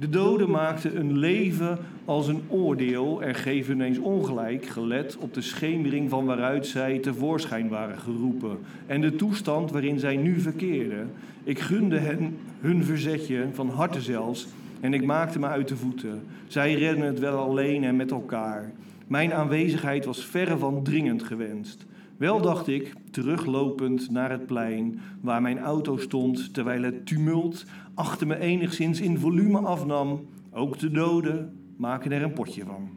De 0.00 0.08
doden 0.08 0.50
maakten 0.50 0.96
een 0.96 1.18
leven 1.18 1.78
als 2.04 2.28
een 2.28 2.42
oordeel 2.48 3.22
en 3.22 3.34
geven 3.34 3.74
ineens 3.74 3.98
ongelijk, 3.98 4.66
gelet 4.66 5.16
op 5.16 5.34
de 5.34 5.40
schemering 5.40 6.10
van 6.10 6.24
waaruit 6.24 6.66
zij 6.66 6.98
tevoorschijn 6.98 7.68
waren 7.68 7.98
geroepen 7.98 8.58
en 8.86 9.00
de 9.00 9.16
toestand 9.16 9.70
waarin 9.70 9.98
zij 9.98 10.16
nu 10.16 10.40
verkeerden. 10.40 11.10
Ik 11.44 11.58
gunde 11.58 11.98
hen 11.98 12.36
hun 12.60 12.84
verzetje, 12.84 13.46
van 13.52 13.68
harte 13.68 14.00
zelfs, 14.00 14.46
en 14.80 14.94
ik 14.94 15.04
maakte 15.04 15.38
me 15.38 15.46
uit 15.46 15.68
de 15.68 15.76
voeten. 15.76 16.22
Zij 16.46 16.74
redden 16.74 17.06
het 17.06 17.18
wel 17.18 17.38
alleen 17.38 17.84
en 17.84 17.96
met 17.96 18.10
elkaar. 18.10 18.72
Mijn 19.06 19.32
aanwezigheid 19.32 20.04
was 20.04 20.24
verre 20.24 20.58
van 20.58 20.82
dringend 20.82 21.22
gewenst. 21.22 21.86
Wel 22.20 22.40
dacht 22.40 22.68
ik, 22.68 22.94
teruglopend 23.10 24.10
naar 24.10 24.30
het 24.30 24.46
plein 24.46 25.00
waar 25.20 25.42
mijn 25.42 25.58
auto 25.58 25.96
stond, 25.96 26.54
terwijl 26.54 26.82
het 26.82 27.06
tumult 27.06 27.64
achter 27.94 28.26
me 28.26 28.38
enigszins 28.38 29.00
in 29.00 29.18
volume 29.18 29.58
afnam. 29.58 30.28
Ook 30.52 30.78
de 30.78 30.90
doden 30.90 31.52
maken 31.76 32.12
er 32.12 32.22
een 32.22 32.32
potje 32.32 32.64
van. 32.64 32.90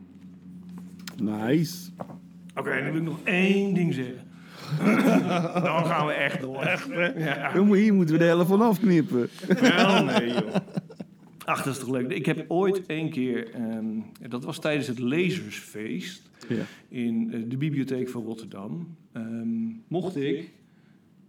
Nice. 1.22 1.90
Oké, 2.56 2.70
dan 2.70 2.84
wil 2.92 2.96
ik 2.96 3.02
nog 3.02 3.20
één 3.24 3.74
ding 3.74 3.94
zeggen. 3.94 4.22
dan 5.64 5.86
gaan 5.86 6.06
we 6.06 6.14
echt 6.14 6.42
door. 6.42 6.62
Echt, 6.62 6.88
Ja. 7.18 7.52
Jongen, 7.56 7.78
hier 7.80 7.94
moeten 7.94 8.16
we 8.16 8.22
de 8.22 8.28
helft 8.28 8.50
van 8.50 8.62
afknippen. 8.62 9.30
Wel, 9.62 10.04
nee 10.04 10.28
joh. 10.34 10.56
Ach, 11.46 11.64
dat 11.64 11.74
is 11.74 11.80
toch 11.80 11.90
leuk. 11.92 12.12
Ik 12.12 12.26
heb 12.26 12.46
ooit 12.48 12.86
één 12.86 13.10
keer, 13.10 13.52
ehm, 13.54 13.86
dat 14.30 14.44
was 14.44 14.60
tijdens 14.60 14.88
het 14.88 15.00
Lezersfeest 15.00 16.30
Ja. 16.50 16.64
in 16.90 17.30
eh, 17.34 17.40
de 17.48 17.58
bibliotheek 17.58 18.10
van 18.10 18.24
Rotterdam, 18.24 18.96
ehm, 19.12 19.66
mocht 19.88 20.16
ik 20.16 20.52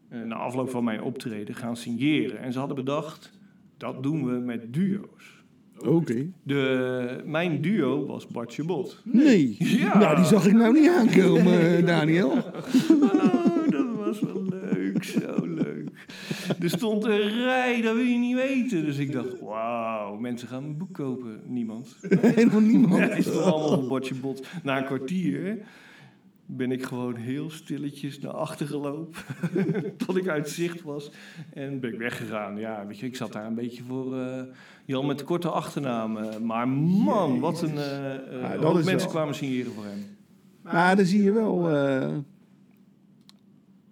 eh, 0.09 0.23
na 0.23 0.35
afloop 0.35 0.71
van 0.71 0.85
mijn 0.85 1.03
optreden 1.03 1.55
gaan 1.55 1.77
signeren. 1.77 2.39
En 2.41 2.53
ze 2.53 2.59
hadden 2.59 2.77
bedacht, 2.77 3.31
dat 3.77 4.03
doen 4.03 4.25
we 4.25 4.33
met 4.39 4.73
duo's. 4.75 5.43
Oké. 5.79 6.27
De, 6.43 7.23
mijn 7.25 7.61
duo 7.61 8.07
was 8.07 8.27
Bartje 8.27 8.65
Bot. 8.65 9.01
Nee. 9.05 9.57
Ja. 9.59 9.99
Nou, 9.99 10.17
die 10.17 10.25
zag 10.25 10.47
ik 10.47 10.53
nou 10.53 10.73
niet 10.81 10.89
aankomen, 10.89 11.77
eh, 11.77 11.87
Daniel. 11.87 12.31
Oh, 13.65 13.71
dat 13.71 13.95
was 13.97 14.21
wel. 14.21 14.43
Er 16.61 16.68
stond 16.70 17.05
een 17.05 17.28
rij, 17.45 17.80
dat 17.82 17.95
wil 17.95 18.05
je 18.05 18.18
niet 18.18 18.34
weten. 18.34 18.84
Dus 18.84 18.97
ik 18.99 19.12
dacht, 19.12 19.40
wauw, 19.40 20.16
mensen 20.16 20.49
gaan 20.49 20.64
een 20.64 20.76
boek 20.76 20.92
kopen. 20.92 21.40
Niemand. 21.47 21.97
Helemaal 22.20 22.61
niemand. 22.61 22.97
Ja, 22.99 23.11
is 23.11 23.24
toch 23.24 23.42
allemaal 23.42 23.78
een 23.82 23.88
bordje 23.88 24.14
bot. 24.14 24.47
Na 24.62 24.78
een 24.78 24.84
kwartier 24.84 25.59
ben 26.47 26.72
ik 26.72 26.82
gewoon 26.84 27.14
heel 27.14 27.51
stilletjes 27.51 28.20
naar 28.20 28.32
achter 28.32 28.66
gelopen. 28.66 29.22
tot 30.07 30.16
ik 30.16 30.28
uit 30.28 30.49
zicht 30.49 30.82
was. 30.82 31.11
En 31.55 31.80
ben 31.80 31.92
ik 31.92 31.99
weggegaan. 31.99 32.57
Ja, 32.59 32.86
weet 32.86 32.99
je, 32.99 33.07
ik 33.07 33.16
zat 33.16 33.32
daar 33.32 33.47
een 33.47 33.55
beetje 33.55 33.82
voor 33.82 34.18
eh, 34.18 34.42
Jan 34.84 35.07
met 35.07 35.18
de 35.18 35.24
korte 35.24 35.49
achternaam. 35.51 36.16
eh, 36.16 36.38
maar 36.38 36.68
man, 36.68 37.40
wat 37.40 37.62
een... 37.62 37.76
eh, 37.78 38.40
Ja, 38.40 38.57
dat 38.57 38.74
mensen 38.74 38.97
wel- 38.97 39.07
kwamen 39.07 39.34
signeren 39.34 39.72
voor 39.72 39.84
hem. 39.84 39.99
Maar 40.62 40.97
dan 40.97 41.05
zie 41.05 41.22
je 41.22 41.32
wel 41.32 41.62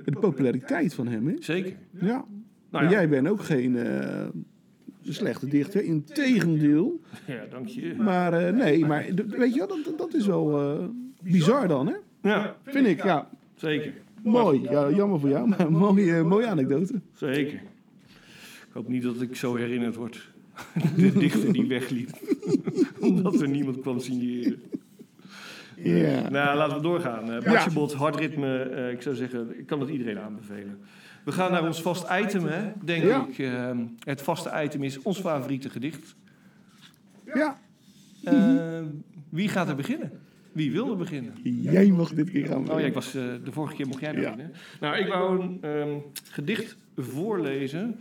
de 0.04 0.12
populariteit 0.20 0.94
van 0.94 1.06
hem, 1.06 1.26
hè? 1.26 1.34
Zeker. 1.38 1.76
Ja. 2.00 2.24
Nou 2.72 2.84
ja, 2.84 2.90
jij 2.90 3.08
bent 3.08 3.28
ook 3.28 3.42
geen 3.44 3.76
eh, 3.76 4.26
slechte 5.02 5.48
dichter, 5.48 5.82
integendeel. 5.84 7.00
ja, 7.26 7.44
dank 7.50 7.68
je. 7.68 7.94
Maar 7.98 8.32
eh, 8.32 8.52
nee, 8.54 8.86
maar 8.86 9.06
weet 9.28 9.52
je 9.54 9.58
wel, 9.66 9.82
dat, 9.82 9.98
dat 9.98 10.14
is 10.14 10.26
wel 10.26 10.60
eh, 10.60 10.84
bizar 11.22 11.68
dan, 11.68 11.86
hè? 11.86 11.94
Ja, 12.22 12.56
Vind 12.64 12.86
ik, 12.86 13.02
ja. 13.04 13.28
zeker. 13.54 13.92
Mooi. 14.22 14.62
Ja, 14.62 14.90
jammer 14.90 15.20
voor 15.20 15.28
jou, 15.28 15.48
maar 15.48 15.72
mooie, 15.72 16.22
mooie 16.22 16.46
anekdote. 16.46 17.00
Zeker. 17.14 17.54
Ik 18.68 18.72
hoop 18.72 18.88
niet 18.88 19.02
dat 19.02 19.20
ik 19.20 19.36
zo 19.36 19.54
herinnerd 19.56 19.94
word. 19.94 20.30
De 20.96 21.12
dichter 21.12 21.52
die 21.52 21.66
wegliep. 21.66 22.08
Omdat 23.00 23.40
er 23.40 23.48
niemand 23.48 23.80
kwam 23.80 23.98
signeren. 24.00 24.62
Ja. 25.76 26.28
Nou, 26.28 26.56
laten 26.56 26.76
we 26.76 26.82
doorgaan. 26.82 27.30
Uh. 27.30 27.66
Bot, 27.74 27.92
hard 27.92 28.16
ritme. 28.16 28.58
eh, 28.58 28.90
ik 28.92 29.02
zou 29.02 29.14
zeggen, 29.14 29.58
ik 29.58 29.66
kan 29.66 29.80
het 29.80 29.88
iedereen 29.88 30.18
aanbevelen. 30.18 30.78
We 31.24 31.32
gaan 31.32 31.50
naar 31.52 31.62
ons 31.66 31.82
vast 31.82 32.06
item, 32.12 32.44
hè, 32.46 32.72
denk 32.84 33.02
Ja. 33.04 33.26
ik. 33.28 33.38
Eh, 33.38 33.70
het 34.04 34.22
vaste 34.22 34.62
item 34.64 34.82
is 34.82 35.02
ons 35.02 35.20
favoriete 35.20 35.70
gedicht. 35.70 36.14
Ja. 37.34 37.58
Eh, 38.24 38.80
wie 39.28 39.48
gaat 39.48 39.68
er 39.68 39.74
beginnen? 39.76 40.10
Wie 40.52 40.72
wil 40.72 40.90
er 40.90 40.96
beginnen? 40.96 41.32
Jij 41.42 41.86
mag 41.90 42.12
dit 42.14 42.30
keer 42.30 42.46
gaan. 42.46 42.70
Oh 42.70 42.80
ja, 42.80 42.86
ik 42.86 42.94
was, 42.94 43.06
eh, 43.14 43.22
de 43.44 43.52
vorige 43.52 43.74
keer 43.74 43.86
mocht 43.86 44.00
jij 44.00 44.12
Ja. 44.12 44.20
beginnen. 44.20 44.52
Nou, 44.80 44.96
ik 44.96 45.06
wou 45.08 45.40
een 45.42 45.58
ehm, 45.60 45.98
gedicht 46.30 46.76
voorlezen 46.96 48.00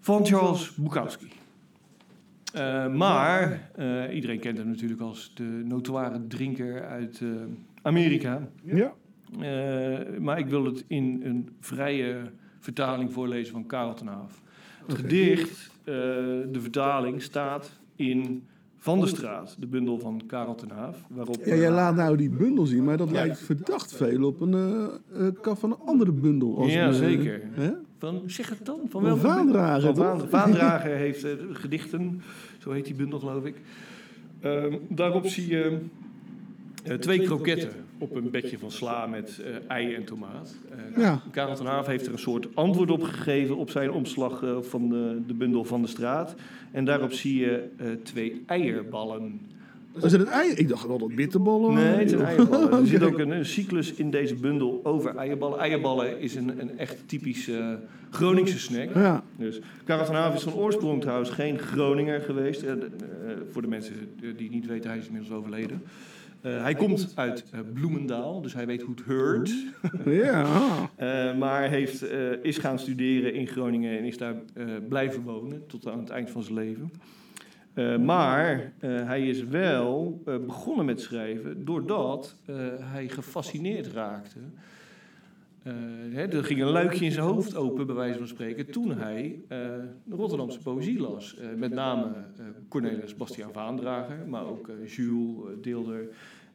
van 0.00 0.26
Charles 0.26 0.74
Bukowski. 0.74 1.28
Eh, 2.54 2.94
maar 2.94 3.70
eh, 3.76 4.14
iedereen 4.14 4.38
kent 4.40 4.58
hem 4.58 4.68
natuurlijk 4.68 5.00
als 5.00 5.32
de 5.34 5.62
notoire 5.64 6.26
drinker 6.26 6.86
uit 6.86 7.22
Amerika. 7.82 8.48
Ja. 8.64 8.92
Eh, 9.38 10.18
maar 10.20 10.38
ik 10.38 10.46
wil 10.46 10.64
het 10.64 10.84
in 10.86 11.20
een 11.24 11.48
vrije 11.60 12.16
vertaling 12.60 13.12
voorlezen 13.12 13.52
van 13.52 13.66
Karel 13.66 13.94
ten 13.94 14.06
Haaf. 14.06 14.42
Het 14.86 14.96
gedicht, 14.96 15.70
eh, 15.84 15.94
de 16.52 16.58
vertaling, 16.60 17.22
staat 17.22 17.70
in 17.96 18.42
Van 18.76 18.98
der 18.98 19.08
Straat, 19.08 19.56
de 19.58 19.66
bundel 19.66 19.98
van 19.98 20.22
Karel 20.26 20.54
ten 20.54 20.70
Haaf. 20.70 20.96
Waarop, 21.08 21.36
Ja, 21.44 21.54
jij 21.54 21.70
laat 21.70 21.94
nou 21.96 22.16
die 22.16 22.30
bundel 22.30 22.66
zien, 22.66 22.84
maar 22.84 22.96
dat 22.96 23.08
Ja. 23.08 23.14
lijkt 23.14 23.38
verdacht 23.38 23.92
veel 23.96 24.24
op 24.24 24.40
een 24.40 24.88
kaf 25.40 25.60
van 25.60 25.70
een 25.70 25.78
andere 25.86 26.12
bundel. 26.12 26.58
Als 26.58 26.72
Ja, 26.72 26.86
een, 26.86 26.94
zeker. 26.94 27.40
hè? 27.50 27.70
Van, 27.98 28.22
zeg 28.26 28.48
het 28.48 28.66
dan. 28.66 28.80
Van 28.88 29.02
welke 29.02 29.20
Vaandrager, 29.20 29.94
Van 29.94 30.28
Vaandrager 30.28 30.96
heeft 30.96 31.26
gedichten, 31.52 32.22
zo 32.58 32.70
heet 32.70 32.84
die 32.84 32.94
bundel 32.94 33.18
geloof 33.18 33.44
ik. 33.44 33.60
Ehm, 34.40 34.76
daarop 34.88 35.26
zie 35.26 35.48
je 35.48 35.78
eh, 36.84 36.94
twee 36.94 37.18
kroketten 37.22 37.70
op 37.98 38.14
een 38.14 38.30
bedje 38.30 38.58
van 38.58 38.70
sla 38.70 39.06
met 39.06 39.40
eh, 39.44 39.54
ei 39.76 39.94
en 39.94 40.04
tomaat. 40.04 40.54
Eh, 40.70 41.02
Ja. 41.02 41.22
Karel 41.30 41.54
ten 41.54 41.66
Haaf 41.66 41.86
heeft 41.86 42.06
er 42.06 42.12
een 42.12 42.18
soort 42.18 42.48
antwoord 42.54 42.90
op 42.90 43.02
gegeven 43.02 43.56
op 43.56 43.70
zijn 43.70 43.90
omslag 43.90 44.42
eh, 44.42 44.56
van 44.60 44.88
de, 44.88 45.20
de 45.26 45.34
bundel 45.34 45.64
van 45.64 45.82
de 45.82 45.88
straat. 45.88 46.34
En 46.70 46.84
daarop 46.84 47.12
zie 47.12 47.38
je 47.40 47.68
eh, 47.76 47.86
twee 48.02 48.42
eierballen. 48.46 49.40
Was 49.92 50.12
het 50.12 50.20
het 50.20 50.30
ei? 50.30 50.50
Ik 50.50 50.68
dacht 50.68 50.86
wel 50.86 50.98
dat 50.98 51.14
bitterballen 51.14 51.74
Nee, 51.74 51.84
waren, 51.84 51.98
het 51.98 52.08
zijn 52.10 52.20
joh. 52.20 52.28
eierballen. 52.30 52.72
Er 52.80 52.86
zit 52.96 53.02
ook 53.02 53.18
een, 53.18 53.30
een 53.30 53.44
cyclus 53.46 53.92
in 53.92 54.10
deze 54.10 54.34
bundel 54.34 54.80
over 54.84 55.16
eierballen. 55.16 55.58
Eierballen 55.58 56.20
is 56.20 56.34
een, 56.34 56.60
een 56.60 56.78
echt 56.78 56.96
typische 57.08 57.78
Groningse 58.10 58.58
snack. 58.58 58.94
Ja. 58.94 59.22
Dus 59.36 59.60
Karel 59.84 60.04
van 60.06 60.14
Haven 60.14 60.36
is 60.36 60.42
van 60.42 60.52
oorsprong 60.54 61.00
trouwens 61.00 61.30
geen 61.30 61.58
Groninger 61.58 62.20
geweest. 62.20 62.64
Voor 63.50 63.62
de 63.62 63.68
mensen 63.68 63.94
die 64.20 64.28
het 64.46 64.50
niet 64.50 64.66
weten, 64.66 64.90
hij 64.90 64.98
is 64.98 65.06
inmiddels 65.06 65.32
overleden. 65.38 65.82
Eh, 66.42 66.62
hij 66.62 66.74
komt 66.74 67.12
uit 67.14 67.44
eh, 67.50 67.60
Bloemendaal, 67.74 68.40
dus 68.42 68.54
hij 68.54 68.66
weet 68.66 68.82
hoe 68.82 68.94
het 68.94 69.04
heurt. 69.04 69.52
Ja. 70.04 70.46
Eh, 70.96 71.36
maar 71.36 71.68
heeft, 71.68 72.04
is 72.42 72.58
gaan 72.58 72.78
studeren 72.78 73.34
in 73.34 73.46
Groningen 73.46 73.98
en 73.98 74.04
is 74.04 74.18
daar 74.18 74.34
blijven 74.88 75.22
wonen 75.22 75.66
tot 75.66 75.86
aan 75.86 75.98
het 75.98 76.10
eind 76.10 76.30
van 76.30 76.42
zijn 76.42 76.54
leven. 76.54 76.92
Maar 78.04 78.72
hij 78.82 79.28
is 79.28 79.44
wel 79.44 80.22
begonnen 80.46 80.84
met 80.84 81.00
schrijven 81.00 81.64
doordat 81.64 82.36
hij 82.80 83.08
gefascineerd 83.08 83.86
raakte. 83.86 84.38
Hè, 85.62 86.26
er 86.26 86.44
ging 86.44 86.60
een 86.60 86.68
luikje 86.68 87.04
in 87.04 87.12
zijn 87.12 87.26
hoofd 87.26 87.56
open, 87.56 87.86
bij 87.86 87.94
wijze 87.94 88.18
van 88.18 88.28
spreken, 88.28 88.70
toen 88.70 88.98
hij 88.98 89.40
eh, 89.48 89.58
de 90.04 90.14
Rotterdamse 90.14 90.58
poëzie 90.58 91.00
las. 91.00 91.36
Eh, 91.36 91.46
met 91.56 91.72
name 91.72 92.12
Cornelis 92.68 93.16
Bastiaan 93.16 93.52
Vaandrager, 93.52 94.28
maar 94.28 94.46
ook 94.46 94.70
Jules 94.86 95.56
Deelder. 95.60 96.08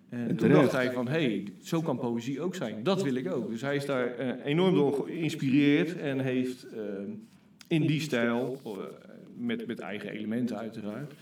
En 0.09 0.35
toen 0.35 0.49
dacht 0.49 0.71
hij 0.71 0.91
van, 0.91 1.07
hé, 1.07 1.25
hey, 1.25 1.53
zo 1.61 1.81
kan 1.81 1.97
poëzie 1.97 2.41
ook 2.41 2.55
zijn. 2.55 2.83
Dat 2.83 3.03
wil 3.03 3.15
ik 3.15 3.31
ook. 3.31 3.49
Dus 3.49 3.61
hij 3.61 3.75
is 3.75 3.85
daar 3.85 4.19
enorm 4.43 4.73
door 4.73 4.93
geïnspireerd 4.93 5.97
en 5.97 6.19
heeft 6.19 6.67
in 7.67 7.81
die 7.81 7.99
stijl, 7.99 8.61
met, 9.37 9.67
met 9.67 9.79
eigen 9.79 10.09
elementen 10.09 10.57
uiteraard, 10.57 11.13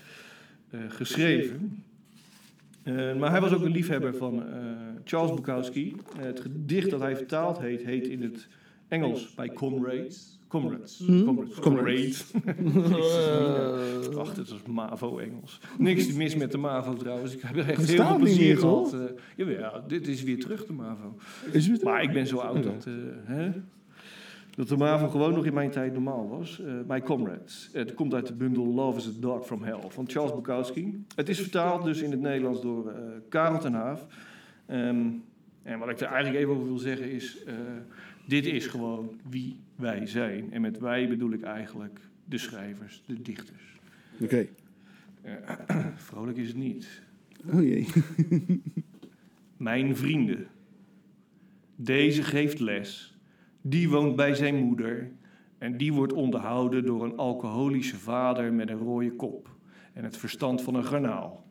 geschreven. 0.88 1.84
Eh, 2.84 3.16
maar 3.16 3.30
hij 3.30 3.40
was 3.40 3.52
ook 3.52 3.62
een 3.62 3.70
liefhebber 3.72 4.14
van 4.14 4.46
eh, 4.46 4.60
Charles 5.04 5.34
Bukowski. 5.34 5.96
Eh, 6.16 6.24
het 6.24 6.40
gedicht 6.40 6.90
dat 6.90 7.00
hij 7.00 7.16
vertaald 7.16 7.58
heet, 7.58 7.84
heet 7.84 8.06
in 8.06 8.22
het 8.22 8.48
Engels 8.88 9.34
bij 9.34 9.48
Comrades. 9.48 10.38
Comrades. 10.48 11.02
Hm? 11.06 11.24
Comrades. 11.24 11.54
Comrades. 11.60 12.32
Het 14.04 14.14
was 14.50 14.62
MAVO-Engels. 14.66 15.60
Niks 15.78 16.12
mis 16.12 16.36
met 16.36 16.52
de 16.52 16.58
MAVO 16.58 16.94
trouwens. 16.94 17.34
Ik 17.34 17.42
heb 17.42 17.56
er 17.56 17.68
echt 17.68 17.88
heel 17.88 18.06
veel 18.06 18.18
plezier 18.18 18.58
gehad. 18.58 18.92
eh 18.94 19.00
jawel, 19.36 19.86
dit 19.86 20.08
is 20.08 20.22
weer 20.22 20.40
terug 20.40 20.66
de 20.66 20.72
MAVO. 20.72 21.16
Is 21.52 21.82
Maar 21.82 22.02
ik 22.02 22.12
ben 22.12 22.26
zo 22.26 22.36
oud 22.36 22.62
dat, 22.62 22.86
hè, 23.24 23.50
dat 24.54 24.68
de 24.68 24.76
MAVO 24.76 25.08
gewoon 25.08 25.34
nog 25.34 25.46
in 25.46 25.54
mijn 25.54 25.70
tijd 25.70 25.92
normaal 25.92 26.28
was. 26.28 26.60
Eh 26.60 26.80
bij 26.86 27.00
Comrades. 27.00 27.68
Het 27.72 27.94
komt 27.94 28.14
uit 28.14 28.26
de 28.26 28.34
bundel 28.34 28.66
Love 28.66 28.98
is 28.98 29.06
a 29.06 29.20
Dog 29.20 29.46
from 29.46 29.62
Hell 29.62 29.80
van 29.88 30.08
Charles 30.08 30.34
Bukowski. 30.34 31.04
Het 31.14 31.28
is 31.28 31.40
vertaald 31.40 31.84
dus 31.84 32.00
in 32.00 32.10
het 32.10 32.20
Nederlands 32.20 32.60
door 32.62 32.90
eh, 32.90 32.96
Karel 33.28 33.58
ten 33.58 33.72
Haaf. 33.72 34.06
Ehm, 34.66 35.06
en 35.62 35.78
wat 35.78 35.88
ik 35.88 36.00
er 36.00 36.06
eigenlijk 36.06 36.36
even 36.36 36.54
over 36.54 36.66
wil 36.66 36.78
zeggen 36.78 37.10
is... 37.10 37.44
eh, 37.44 37.54
dit 38.26 38.46
is 38.46 38.66
gewoon 38.66 39.20
wie 39.28 39.56
wij 39.76 40.06
zijn. 40.06 40.52
En 40.52 40.60
met 40.60 40.78
wij 40.78 41.08
bedoel 41.08 41.32
ik 41.32 41.42
eigenlijk 41.42 42.00
de 42.24 42.38
schrijvers, 42.38 43.02
de 43.06 43.22
dichters. 43.22 43.78
Oké. 44.20 44.46
Vrolijk 45.96 46.36
is 46.36 46.48
het 46.48 46.56
niet. 46.56 47.02
Oh 47.52 47.62
jee. 47.62 47.86
Mijn 49.56 49.96
vrienden. 49.96 50.46
Deze 51.76 52.22
geeft 52.22 52.60
les. 52.60 53.13
Die 53.66 53.90
woont 53.90 54.16
bij 54.16 54.34
zijn 54.34 54.54
moeder. 54.56 55.10
En 55.58 55.76
die 55.76 55.92
wordt 55.92 56.12
onderhouden 56.12 56.84
door 56.84 57.04
een 57.04 57.16
alcoholische 57.16 57.96
vader 57.96 58.52
met 58.52 58.70
een 58.70 58.78
rode 58.78 59.12
kop. 59.12 59.48
En 59.92 60.04
het 60.04 60.16
verstand 60.16 60.62
van 60.62 60.74
een 60.74 60.84
garnaal. 60.84 61.44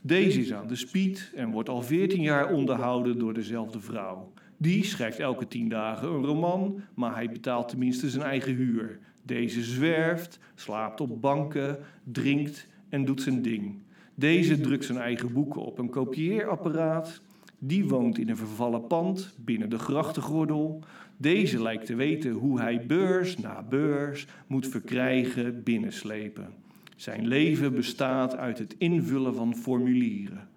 Deze 0.00 0.40
is 0.40 0.52
aan 0.52 0.66
de 0.66 0.76
spied 0.76 1.32
en 1.34 1.50
wordt 1.50 1.68
al 1.68 1.82
14 1.82 2.22
jaar 2.22 2.52
onderhouden 2.52 3.18
door 3.18 3.34
dezelfde 3.34 3.80
vrouw. 3.80 4.32
Die 4.56 4.84
schrijft 4.84 5.18
elke 5.18 5.48
10 5.48 5.68
dagen 5.68 6.08
een 6.08 6.24
roman, 6.24 6.80
maar 6.94 7.14
hij 7.14 7.28
betaalt 7.28 7.68
tenminste 7.68 8.10
zijn 8.10 8.24
eigen 8.24 8.54
huur. 8.54 8.98
Deze 9.22 9.62
zwerft, 9.62 10.38
slaapt 10.54 11.00
op 11.00 11.20
banken, 11.20 11.78
drinkt 12.04 12.66
en 12.88 13.04
doet 13.04 13.22
zijn 13.22 13.42
ding. 13.42 13.82
Deze 14.14 14.60
drukt 14.60 14.84
zijn 14.84 14.98
eigen 14.98 15.32
boeken 15.32 15.60
op 15.60 15.78
een 15.78 15.90
kopieerapparaat. 15.90 17.20
Die 17.58 17.88
woont 17.88 18.18
in 18.18 18.28
een 18.28 18.36
vervallen 18.36 18.86
pand 18.86 19.34
binnen 19.38 19.70
de 19.70 19.78
grachtengordel. 19.78 20.82
Deze 21.20 21.62
lijkt 21.62 21.86
te 21.86 21.94
weten 21.94 22.30
hoe 22.30 22.60
hij 22.60 22.86
beurs 22.86 23.38
na 23.38 23.62
beurs 23.62 24.26
moet 24.46 24.68
verkrijgen, 24.68 25.62
binnenslepen. 25.62 26.48
Zijn 26.96 27.26
leven 27.26 27.74
bestaat 27.74 28.36
uit 28.36 28.58
het 28.58 28.74
invullen 28.78 29.34
van 29.34 29.56
formulieren. 29.56 30.48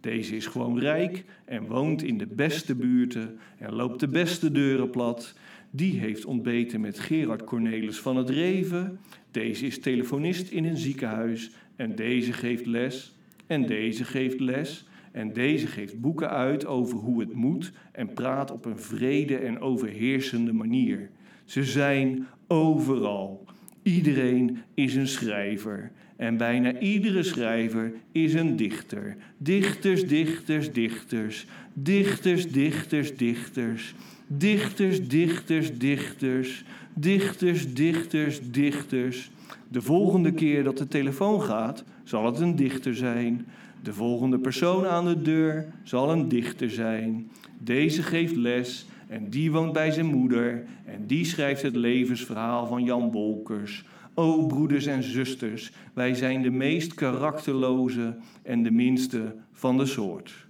Deze 0.00 0.36
is 0.36 0.46
gewoon 0.46 0.78
rijk 0.78 1.24
en 1.44 1.66
woont 1.66 2.02
in 2.02 2.18
de 2.18 2.26
beste 2.26 2.74
buurten 2.74 3.38
en 3.58 3.72
loopt 3.72 4.00
de 4.00 4.08
beste 4.08 4.52
deuren 4.52 4.90
plat. 4.90 5.34
Die 5.70 5.98
heeft 5.98 6.24
ontbeten 6.24 6.80
met 6.80 6.98
Gerard 6.98 7.44
Cornelis 7.44 7.98
van 7.98 8.16
het 8.16 8.30
Reven. 8.30 8.98
Deze 9.30 9.66
is 9.66 9.80
telefonist 9.80 10.50
in 10.50 10.64
een 10.64 10.76
ziekenhuis 10.76 11.50
en 11.76 11.94
deze 11.94 12.32
geeft 12.32 12.66
les. 12.66 13.14
En 13.46 13.66
deze 13.66 14.04
geeft 14.04 14.40
les. 14.40 14.86
En 15.12 15.32
deze 15.32 15.66
geeft 15.66 16.00
boeken 16.00 16.30
uit 16.30 16.66
over 16.66 16.98
hoe 16.98 17.20
het 17.20 17.32
moet 17.32 17.72
en 17.92 18.12
praat 18.12 18.50
op 18.50 18.64
een 18.64 18.78
vrede 18.78 19.36
en 19.36 19.60
overheersende 19.60 20.52
manier. 20.52 21.10
Ze 21.44 21.64
zijn 21.64 22.26
overal. 22.46 23.44
Iedereen 23.82 24.58
is 24.74 24.94
een 24.94 25.08
schrijver. 25.08 25.90
En 26.16 26.36
bijna 26.36 26.78
iedere 26.78 27.22
schrijver 27.22 27.92
is 28.12 28.34
een 28.34 28.56
dichter. 28.56 29.16
Dichters, 29.36 30.06
dichters, 30.06 30.72
dichters. 30.72 31.46
Dichters, 31.72 32.52
dichters, 32.52 33.16
dichters. 33.16 33.94
Dichters, 34.26 35.08
dichters, 35.08 35.78
dichters. 35.78 36.64
Dichters, 36.94 37.74
dichters, 37.74 38.50
dichters. 38.50 39.30
De 39.68 39.82
volgende 39.82 40.32
keer 40.32 40.64
dat 40.64 40.78
de 40.78 40.88
telefoon 40.88 41.42
gaat, 41.42 41.84
zal 42.04 42.26
het 42.26 42.40
een 42.40 42.56
dichter 42.56 42.94
zijn. 42.94 43.46
De 43.82 43.92
volgende 43.92 44.38
persoon 44.38 44.86
aan 44.86 45.04
de 45.04 45.22
deur 45.22 45.66
zal 45.82 46.10
een 46.10 46.28
dichter 46.28 46.70
zijn. 46.70 47.30
Deze 47.58 48.02
geeft 48.02 48.36
les 48.36 48.86
en 49.08 49.30
die 49.30 49.52
woont 49.52 49.72
bij 49.72 49.90
zijn 49.90 50.06
moeder. 50.06 50.64
En 50.84 51.06
die 51.06 51.24
schrijft 51.24 51.62
het 51.62 51.76
levensverhaal 51.76 52.66
van 52.66 52.84
Jan 52.84 53.10
Wolkers. 53.10 53.84
O 54.14 54.46
broeders 54.46 54.86
en 54.86 55.02
zusters, 55.02 55.72
wij 55.92 56.14
zijn 56.14 56.42
de 56.42 56.50
meest 56.50 56.94
karakterloze 56.94 58.14
en 58.42 58.62
de 58.62 58.70
minste 58.70 59.34
van 59.52 59.76
de 59.78 59.86
soort. 59.86 60.46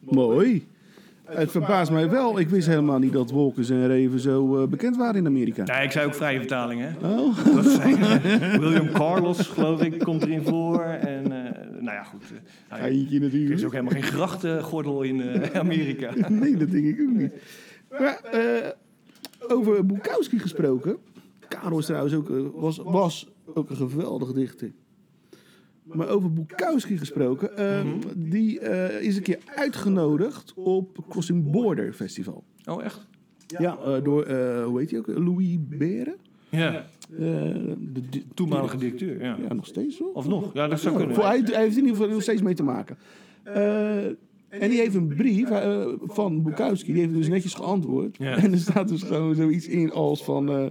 Mooi. 0.00 0.66
Het 1.24 1.50
verbaast 1.50 1.90
mij 1.90 2.10
wel. 2.10 2.38
Ik 2.38 2.48
wist 2.48 2.66
helemaal 2.66 2.98
niet 2.98 3.12
dat 3.12 3.30
Wolkers 3.30 3.70
en 3.70 3.86
Reven 3.86 4.20
zo 4.20 4.62
eh, 4.62 4.68
bekend 4.68 4.96
waren 4.96 5.14
in 5.14 5.26
Amerika. 5.26 5.62
Ja, 5.66 5.80
ik 5.80 5.90
zei 5.90 6.06
ook 6.06 6.14
vrije 6.14 6.38
vertaling, 6.38 6.80
hè? 6.80 7.08
Oh. 7.08 7.54
Dat 7.54 7.64
zijn, 7.64 8.02
eh, 8.02 8.54
William 8.58 8.90
Carlos, 8.92 9.38
geloof 9.46 9.82
ik, 9.82 9.98
komt 9.98 10.22
erin 10.22 10.42
voor. 10.42 10.82
En, 10.82 11.32
nou 11.84 11.96
ja, 11.96 12.02
goed. 12.02 12.22
eh, 12.22 12.38
hij- 12.68 12.80
Eindje 12.80 13.20
er 13.20 13.50
is 13.50 13.64
ook 13.64 13.72
helemaal 13.72 13.92
geen 13.92 14.02
grachtengordel 14.02 15.02
in 15.02 15.20
eh, 15.20 15.58
Amerika. 15.60 16.12
Nee, 16.28 16.56
dat 16.56 16.70
denk 16.70 16.84
ik 16.86 17.00
ook 17.00 17.14
niet. 17.14 17.32
Maar 17.90 18.16
eh, 18.22 18.70
over 19.48 19.86
Bukowski 19.86 20.38
gesproken. 20.38 20.96
Karel 21.48 21.78
is 21.78 21.86
trouwens 21.86 22.14
ook, 22.14 22.28
was, 22.54 22.76
was 22.76 23.28
ook 23.46 23.70
een 23.70 23.76
geweldig 23.76 24.32
dichter. 24.32 24.72
Maar 25.82 26.08
over 26.08 26.32
Bukowski 26.32 26.98
gesproken. 26.98 27.56
eh, 27.56 27.84
Die 28.16 28.60
eh, 28.60 29.02
is 29.06 29.16
een 29.16 29.22
keer 29.22 29.38
uitgenodigd 29.54 30.52
op 30.56 31.04
Crossing 31.08 31.50
Border 31.50 31.92
Festival. 31.92 32.44
Oh, 32.64 32.84
echt? 32.84 33.06
Ja, 33.46 33.76
eh, 33.78 34.02
door, 34.04 34.22
eh, 34.22 34.64
hoe 34.64 34.78
heet 34.80 34.90
hij 34.90 34.98
ook? 34.98 35.06
Louis 35.06 35.56
Beren. 35.60 36.16
Ja, 36.50 36.86
de, 37.18 38.02
de- 38.10 38.22
toenmalige 38.34 38.76
directeur, 38.76 39.20
ja. 39.22 39.36
Ja, 39.48 39.54
nog 39.54 39.66
steeds 39.66 39.98
hoor. 39.98 40.12
Of 40.12 40.28
nog? 40.28 40.50
Ja, 40.54 40.68
dat 40.68 40.80
zou 40.80 40.92
Ja, 40.92 40.98
kunnen. 40.98 41.16
voor- 41.16 41.24
hij, 41.26 41.40
hij 41.44 41.62
heeft 41.62 41.76
in 41.76 41.82
ieder 41.82 41.96
geval 41.96 42.12
nog 42.12 42.22
steeds 42.22 42.42
mee 42.42 42.54
te 42.54 42.62
maken. 42.62 42.96
Eh, 43.42 44.04
en 44.48 44.70
die 44.70 44.78
heeft 44.78 44.94
een 44.94 45.06
brief 45.08 45.50
eh, 45.50 45.86
van 46.02 46.42
Bukowski, 46.42 46.92
die 46.92 47.02
heeft 47.02 47.14
dus 47.14 47.28
netjes 47.28 47.54
geantwoord. 47.54 48.16
Ja. 48.18 48.36
En 48.36 48.52
er 48.52 48.58
staat 48.58 48.88
dus 48.88 49.02
gewoon 49.02 49.34
zoiets 49.34 49.66
in 49.68 49.90
als 49.92 50.24
van... 50.24 50.48
eh, 50.50 50.66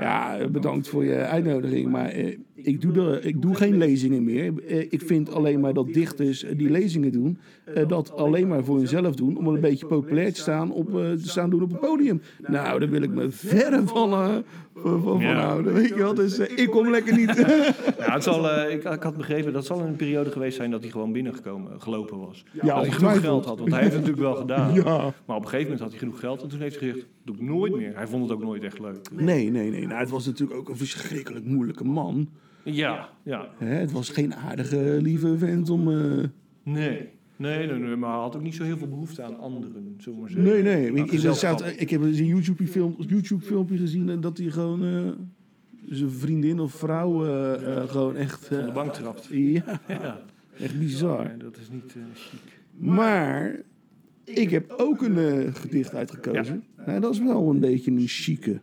ja, 0.00 0.48
bedankt 0.48 0.88
voor 0.88 1.04
je 1.04 1.14
uitnodiging, 1.16 1.90
maar 1.90 2.08
eh, 2.08 2.38
ik, 2.54 2.80
doe 2.80 2.92
de, 2.92 3.20
ik 3.22 3.42
doe 3.42 3.54
geen 3.54 3.76
lezingen 3.76 4.24
meer. 4.24 4.52
Eh, 4.68 4.80
ik 4.80 5.02
vind 5.04 5.32
alleen 5.32 5.60
maar 5.60 5.74
dat 5.74 5.92
dichters 5.92 6.44
eh, 6.44 6.58
die 6.58 6.70
lezingen 6.70 7.12
doen, 7.12 7.38
eh, 7.64 7.88
dat 7.88 8.12
alleen 8.12 8.48
maar 8.48 8.64
voor 8.64 8.76
hunzelf 8.76 9.14
doen, 9.14 9.36
om 9.36 9.46
een 9.46 9.60
beetje 9.60 9.86
populair 9.86 10.32
te 10.32 10.40
staan, 10.40 10.72
op, 10.72 10.90
te 10.90 11.18
staan 11.28 11.50
doen 11.50 11.62
op 11.62 11.70
het 11.70 11.80
podium. 11.80 12.22
Nou, 12.46 12.80
daar 12.80 12.88
wil 12.90 13.02
ik 13.02 13.10
me 13.10 13.30
verre 13.30 13.86
van, 13.86 14.42
van, 14.74 15.02
van 15.02 15.20
Ja. 15.20 15.46
houden, 15.46 15.74
weet 15.74 15.88
je 15.88 15.94
wel. 15.94 16.14
Dus 16.14 16.38
ik 16.38 16.70
kom 16.70 16.90
lekker 16.90 17.16
niet... 17.16 17.32
Ja, 17.98 18.12
het 18.12 18.22
zal, 18.22 18.68
ik, 18.68 18.84
ik 18.84 19.02
had 19.02 19.16
begrepen 19.16 19.52
dat 19.52 19.66
zal 19.66 19.80
een 19.80 19.96
periode 19.96 20.30
geweest 20.30 20.56
zijn 20.56 20.70
dat 20.70 20.82
hij 20.82 20.90
gewoon 20.90 21.12
binnengekomen, 21.12 21.80
gelopen 21.80 22.18
was. 22.18 22.44
dat 22.52 22.76
hij 22.76 22.90
genoeg 22.90 23.20
geld 23.20 23.44
had, 23.44 23.58
want 23.58 23.70
hij 23.70 23.80
heeft 23.80 23.92
het 23.92 24.00
natuurlijk 24.04 24.28
wel 24.28 24.40
gedaan. 24.40 24.74
Ja. 24.74 25.12
Maar 25.26 25.36
op 25.36 25.42
een 25.42 25.48
gegeven 25.48 25.62
moment 25.62 25.80
had 25.80 25.90
hij 25.90 25.98
genoeg 25.98 26.20
geld 26.20 26.42
en 26.42 26.48
toen 26.48 26.60
heeft 26.60 26.80
hij 26.80 26.88
gezegd, 26.88 27.06
doe 27.24 27.34
ik 27.34 27.42
nooit 27.42 27.76
meer. 27.76 27.94
Hij 27.94 28.06
vond 28.06 28.22
het 28.22 28.32
ook 28.32 28.42
nooit 28.42 28.62
echt 28.62 28.78
leuk. 28.78 29.10
Nee, 29.12 29.50
nee, 29.50 29.70
nee. 29.70 29.86
Nou, 29.86 30.00
het 30.00 30.10
was 30.10 30.26
natuurlijk 30.26 30.58
ook 30.58 30.68
een 30.68 30.76
verschrikkelijk 30.76 31.44
moeilijke 31.44 31.84
man. 31.84 32.28
Ja, 32.64 33.08
ja. 33.22 33.48
Hè, 33.58 33.66
het 33.74 33.92
was 33.92 34.08
geen 34.08 34.34
aardige, 34.34 34.98
lieve 35.02 35.38
vent 35.38 35.70
om... 35.70 35.90
eh, 35.90 36.24
Nee. 36.62 37.08
Nee, 37.36 37.66
nee, 37.66 37.78
nee, 37.78 37.96
maar 37.96 38.10
hij 38.12 38.20
had 38.20 38.36
ook 38.36 38.42
niet 38.42 38.54
zo 38.54 38.62
heel 38.64 38.76
veel 38.78 38.88
behoefte 38.88 39.22
aan 39.22 39.38
anderen, 39.38 39.94
zullen 39.98 40.14
we 40.18 40.20
maar 40.24 40.30
zeggen. 40.30 40.52
Nee, 40.52 40.62
nee. 40.62 40.92
Nou, 40.92 41.04
Ik, 41.64 41.80
ik, 41.80 41.90
heb 41.90 42.02
eens 42.02 42.18
een 42.18 42.26
YouTube-film, 42.26 42.94
YouTube-filmpje 42.98 43.76
gezien 43.78 44.08
en 44.08 44.20
dat 44.20 44.38
hij 44.38 44.50
gewoon 44.50 44.84
eh, 44.84 45.10
zijn 45.88 46.10
vriendin 46.10 46.60
of 46.60 46.72
vrouw 46.72 47.26
eh, 47.26 47.88
gewoon 47.88 48.16
echt... 48.16 48.46
Van 48.46 48.66
de 48.66 48.72
bank 48.72 48.92
trapt. 48.92 49.28
ja, 49.30 49.80
Ja, 49.88 50.20
echt 50.58 50.78
bizar. 50.78 51.22
Ja, 51.24 51.36
dat 51.38 51.56
is 51.56 51.70
niet 51.70 51.94
eh, 51.96 52.02
chic. 52.14 52.60
Maar 52.78 53.62
ik 54.24 54.50
heb 54.50 54.74
ook 54.76 55.02
een 55.02 55.18
eh, 55.18 55.54
gedicht 55.54 55.94
uitgekozen. 55.94 56.64
Nou, 56.86 57.00
dat 57.00 57.12
is 57.12 57.18
wel 57.20 57.50
een 57.50 57.60
beetje 57.60 57.90
een 57.90 58.06
chique. 58.08 58.60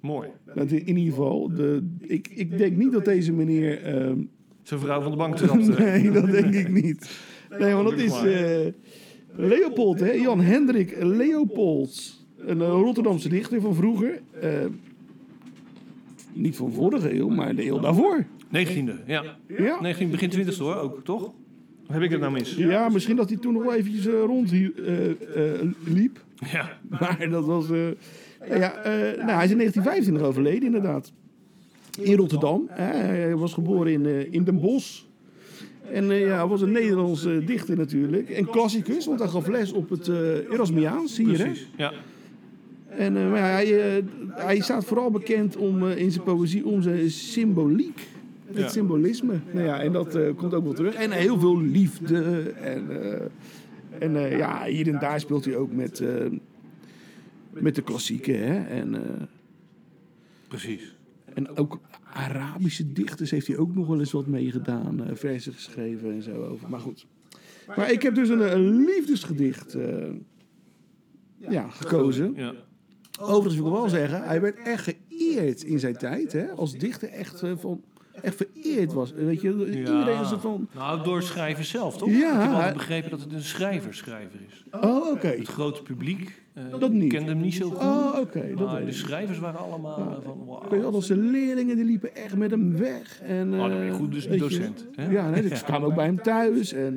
Mooi. 0.00 0.28
Dat 0.54 0.70
in, 0.70 0.96
ieder 0.96 1.12
geval, 1.14 1.50
de, 1.54 1.88
ik, 2.00 2.28
ik 2.34 2.58
denk 2.58 2.76
niet 2.76 2.92
dat 2.92 3.04
deze 3.04 3.32
meneer... 3.32 3.82
ehm, 3.82 4.18
Zijn 4.62 4.80
vrouw 4.80 5.00
van 5.00 5.10
de 5.10 5.16
bank 5.16 5.36
trapte. 5.36 5.74
Nee, 5.82 6.10
dat 6.10 6.30
denk 6.30 6.54
ik 6.54 6.68
niet. 6.68 7.18
Nee, 7.58 7.74
want 7.74 7.88
dat 7.90 7.98
is 7.98 8.22
eh, 8.22 8.66
Leopold, 9.36 10.00
hè? 10.00 10.10
Jan 10.12 10.40
Hendrik 10.40 10.96
Leopolds. 11.02 12.26
Een 12.38 12.60
eh, 12.60 12.68
Rotterdamse 12.68 13.28
dichter 13.28 13.60
van 13.60 13.74
vroeger. 13.74 14.20
Eh, 14.40 14.50
niet 16.32 16.56
van 16.56 16.72
vorige 16.72 17.14
eeuw, 17.14 17.28
maar 17.28 17.54
de 17.54 17.66
eeuw 17.66 17.78
daarvoor. 17.78 18.26
19e, 18.46 19.06
ja. 19.06 19.36
Ja. 19.46 19.80
19, 19.80 20.10
begin 20.10 20.30
20e 20.46 20.56
hoor, 20.56 20.74
ook, 20.74 21.04
toch? 21.04 21.32
Heb 21.86 22.02
ik 22.02 22.10
het 22.10 22.20
nou 22.20 22.32
mis? 22.32 22.54
Ja, 22.54 22.88
misschien 22.88 23.16
dat 23.16 23.28
hij 23.28 23.38
toen 23.38 23.52
nog 23.52 23.62
wel 23.62 23.74
eventjes 23.74 24.06
eh, 24.06 24.12
rond 24.12 24.52
eh, 24.52 24.64
eh, 25.06 25.68
liep. 25.84 26.24
Ja. 26.52 26.78
Maar 27.00 27.26
dat 27.30 27.44
was... 27.44 27.70
eh, 27.70 27.88
ja, 28.58 28.72
nou, 29.16 29.30
hij 29.30 29.44
is 29.44 29.50
in 29.50 29.58
1925 29.58 30.22
overleden, 30.22 30.62
inderdaad. 30.64 31.12
In 32.00 32.16
Rotterdam. 32.16 32.66
Hè. 32.70 32.84
Hij 32.92 33.36
was 33.36 33.52
geboren 33.52 33.92
in, 33.92 34.32
in 34.32 34.44
Den 34.44 34.60
Bosch. 34.60 35.02
En 35.92 36.04
ja, 36.04 36.36
hij 36.36 36.46
was 36.46 36.60
een 36.60 36.72
Nederlandse 36.72 37.44
dichter 37.44 37.76
natuurlijk. 37.76 38.30
En 38.30 38.46
klassicus, 38.50 39.06
want 39.06 39.18
hij 39.18 39.28
gaf 39.28 39.46
les 39.48 39.72
op 39.72 39.90
het 39.90 40.08
eh 40.08 40.52
Erasmiaans 40.52 41.16
hier. 41.16 41.38
Hè? 41.38 41.44
Precies. 41.44 41.68
Ja. 41.76 41.92
En 42.88 43.12
maar 43.12 43.38
ja, 43.38 43.44
hij, 43.44 44.02
hij 44.30 44.60
staat 44.60 44.84
vooral 44.84 45.10
bekend 45.10 45.56
om, 45.56 45.88
in 45.88 46.10
zijn 46.12 46.24
poëzie 46.24 46.66
om 46.66 46.82
zijn 46.82 47.10
symboliek. 47.10 48.06
Het 48.46 48.56
Ja. 48.56 48.68
symbolisme. 48.68 49.38
Nou 49.52 49.64
ja, 49.66 49.80
en 49.80 49.92
dat 49.92 50.14
eh, 50.14 50.34
komt 50.36 50.54
ook 50.54 50.64
wel 50.64 50.72
terug. 50.72 50.94
En 50.94 51.10
heel 51.10 51.38
veel 51.38 51.60
liefde. 51.60 52.40
En, 52.50 53.02
eh, 53.02 53.26
en 53.98 54.16
eh, 54.16 54.36
ja, 54.38 54.64
hier 54.64 54.88
en 54.94 54.98
daar 55.00 55.20
speelt 55.20 55.44
hij 55.44 55.56
ook 55.56 55.72
met, 55.72 56.00
eh, 56.00 56.26
met 57.50 57.74
de 57.74 57.82
klassieken. 57.82 58.38
Hè? 58.46 58.64
En, 58.64 58.94
eh, 58.94 59.22
Precies. 60.48 60.96
en 61.34 61.56
ook 61.56 61.80
Arabische 62.12 62.92
dichters 62.92 63.30
heeft 63.30 63.46
hij 63.46 63.56
ook 63.56 63.74
nog 63.74 63.86
wel 63.86 63.98
eens 63.98 64.12
wat 64.12 64.26
meegedaan. 64.26 65.04
eh 65.04 65.14
versen 65.14 65.52
geschreven 65.52 66.12
en 66.12 66.22
zo 66.22 66.44
over. 66.44 66.68
Maar 66.70 66.80
goed. 66.80 67.06
Maar 67.76 67.92
ik 67.92 68.02
heb 68.02 68.14
dus 68.14 68.28
een, 68.28 68.52
een 68.56 68.84
liefdesgedicht 68.84 69.74
eh, 69.74 70.06
ja, 71.38 71.68
gekozen. 71.68 72.32
Ja. 72.36 72.52
Overigens 73.20 73.56
wil 73.56 73.66
ik 73.66 73.72
wel 73.72 73.88
zeggen, 73.88 74.22
hij 74.22 74.40
werd 74.40 74.58
echt 74.58 74.84
geëerd 75.08 75.62
in 75.62 75.78
zijn 75.78 75.96
tijd. 75.96 76.32
Hè? 76.32 76.46
Als 76.50 76.78
dichter 76.78 77.08
echt, 77.08 77.42
van, 77.56 77.82
echt 78.22 78.36
vereerd 78.36 78.92
was. 78.92 79.12
Weet 79.12 79.40
je, 79.40 79.66
iedereen 79.68 80.20
is 80.20 80.30
er 80.30 80.40
van... 80.40 80.68
Nou, 80.74 81.04
door 81.04 81.22
schrijvers 81.22 81.68
zelf, 81.68 81.96
toch? 81.96 82.10
Ja, 82.10 82.34
ik 82.34 82.40
heb 82.40 82.52
altijd 82.52 82.74
begrepen 82.74 83.10
dat 83.10 83.20
het 83.20 83.32
een 83.32 83.42
schrijver-schrijver 83.42 84.40
is. 84.48 84.64
Oh, 84.80 85.10
oké. 85.10 85.26
Het 85.28 85.48
grote 85.48 85.82
publiek 85.82 86.44
eh, 86.52 86.62
Dat 86.78 86.92
niet. 86.92 87.12
kende 87.12 87.30
hem 87.30 87.40
niet 87.40 87.54
zo 87.54 87.68
goed. 87.68 87.78
Oh, 87.78 88.18
oké. 88.20 88.52
maar 88.54 88.84
de 88.84 88.92
schrijvers 88.92 89.38
waren 89.38 89.60
allemaal 89.60 89.98
eh, 89.98 90.24
van... 90.24 90.38
Wow. 90.44 90.92
Dat 90.92 91.04
zijn 91.04 91.30
leerlingen 91.30 91.76
die 91.76 91.84
liepen 91.84 92.14
echt 92.16 92.36
met 92.36 92.50
hem 92.50 92.76
weg. 92.76 93.20
En, 93.20 93.52
Oh, 93.52 93.58
dan 93.58 93.68
ben 93.68 93.84
je 93.84 93.90
eh, 93.90 93.96
goed, 93.96 94.12
dus 94.12 94.24
je 94.24 94.36
docent, 94.36 94.86
hè? 94.94 95.10
Ja, 95.10 95.30
nee, 95.30 95.48
dat 95.48 95.64
kwam 95.64 95.84
ook 95.84 95.94
bij 95.94 96.04
hem 96.06 96.22
thuis. 96.22 96.72
En 96.72 96.96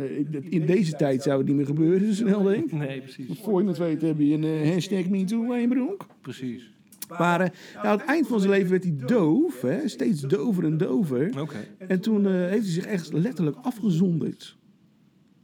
in 0.49 0.65
deze 0.65 0.95
tijd 0.95 1.24
zou 1.24 1.38
het 1.38 1.47
niet 1.47 1.55
meer 1.55 1.65
gebeuren, 1.65 2.13
zo 2.13 2.13
snel 2.13 2.43
denk. 2.43 2.72
Nee, 2.72 3.01
precies. 3.01 3.39
Voor 3.41 3.61
je 3.61 3.67
het 3.67 3.78
weet 3.78 4.01
heb 4.01 4.20
je 4.20 4.34
een 4.34 4.72
hashtag 4.74 5.07
MeToo 5.09 5.51
aan 5.53 5.61
je 5.61 5.67
broek. 5.67 6.05
Precies. 6.22 6.72
Maar 7.18 7.39
nou, 7.74 7.88
aan 7.88 7.97
het 7.97 8.07
eind 8.07 8.28
van 8.28 8.39
zijn 8.39 8.51
leven 8.51 8.70
werd 8.70 8.84
hij 8.84 8.95
doof, 9.05 9.62
hè? 9.62 9.88
steeds 9.88 10.22
dover 10.22 10.64
en 10.64 10.78
dover. 10.78 11.41
Oké. 11.41 11.57
En 11.88 11.99
toen 11.99 12.26
eh, 12.26 12.32
heeft 12.32 12.64
hij 12.64 12.72
zich 12.72 12.86
echt 12.86 13.14
letterlijk 13.14 13.57
afgezonderd. 13.62 14.57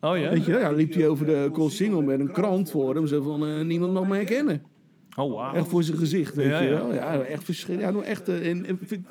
Oh 0.01 0.18
ja? 0.18 0.30
Weet 0.30 0.45
je, 0.45 0.51
ja, 0.51 0.72
liep 0.72 0.93
hij 0.93 1.07
over 1.07 1.26
de 1.26 1.49
Koolsingel 1.51 2.01
met 2.01 2.20
een 2.20 2.32
krant 2.32 2.72
voor 2.72 2.95
hem. 2.95 3.07
Zo 3.07 3.22
van, 3.22 3.47
eh, 3.47 3.61
niemand 3.61 3.93
mag 3.93 4.07
mij 4.07 4.18
herkennen. 4.18 4.61
Oh, 5.18 5.34
wauw. 5.34 5.53
Echt 5.53 5.68
voor 5.68 5.84
zijn 5.84 5.97
gezicht, 5.97 6.36
weet 6.36 6.47
Ja, 6.47 6.59
je 6.61 6.70
ja. 6.70 6.76
wel. 6.76 6.93
Ja, 6.93 7.20
echt 7.22 7.43
verschrikkelijk. 7.43 7.93
Ja, 7.93 7.99
nou 7.99 8.11
echt, 8.11 8.28
eh, 8.30 8.49
en, 8.49 8.66
en, 8.66 8.80
vind- 8.84 9.05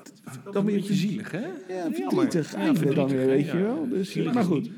dan 0.44 0.56
Een 0.56 0.64
weer 0.64 0.74
beetje 0.76 0.94
zielig, 0.94 1.30
hè? 1.30 1.38
Ja, 1.68 1.90
verdrietig 1.92 2.52
Ja, 2.52 2.72
dan 2.94 3.08
weer, 3.08 3.26
weet 3.26 3.46
ja. 3.46 3.56
je 3.56 3.62
wel. 3.62 3.88
Dus, 3.88 4.14
maar 4.14 4.44
goed. 4.44 4.70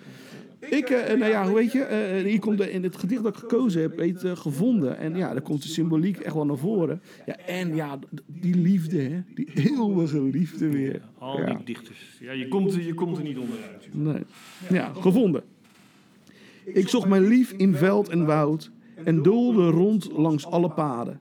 Ik, 0.70 0.90
eh, 0.90 1.18
nou 1.18 1.30
ja, 1.30 1.44
hoe 1.46 1.54
weet 1.54 1.72
je, 1.72 1.80
eh, 1.82 2.24
hier 2.24 2.38
komt 2.38 2.58
de, 2.58 2.70
in 2.70 2.82
het 2.82 2.96
gedicht 2.96 3.22
dat 3.22 3.32
ik 3.32 3.38
gekozen 3.38 3.80
heb, 3.82 3.98
heet 3.98 4.24
eh, 4.24 4.36
Gevonden. 4.36 4.98
En 4.98 5.16
ja, 5.16 5.32
daar 5.32 5.42
komt 5.42 5.62
de 5.62 5.68
symboliek 5.68 6.16
echt 6.18 6.34
wel 6.34 6.46
naar 6.46 6.56
voren. 6.56 7.00
Ja, 7.26 7.36
en 7.36 7.74
ja, 7.74 7.98
die 8.26 8.54
liefde, 8.56 8.98
hè, 8.98 9.22
die 9.34 9.48
eeuwige 9.54 10.22
liefde 10.22 10.68
weer. 10.68 11.02
Al 11.18 11.38
Ja. 11.40 11.46
die 11.54 11.64
dichters. 11.64 12.16
Ja, 12.20 12.32
je 12.32 12.48
komt, 12.48 12.74
je 12.74 12.94
komt 12.94 13.16
er 13.16 13.22
niet 13.22 13.38
onderuit. 13.38 13.88
Nee. 13.92 14.22
Ja, 14.78 14.92
gevonden. 15.00 15.42
Ik 16.64 16.88
zocht 16.88 17.08
mijn 17.08 17.26
lief 17.26 17.52
in 17.52 17.74
veld 17.74 18.08
en 18.08 18.26
woud 18.26 18.70
en 19.04 19.22
doolde 19.22 19.70
rond 19.70 20.10
langs 20.12 20.46
alle 20.46 20.70
paden. 20.70 21.20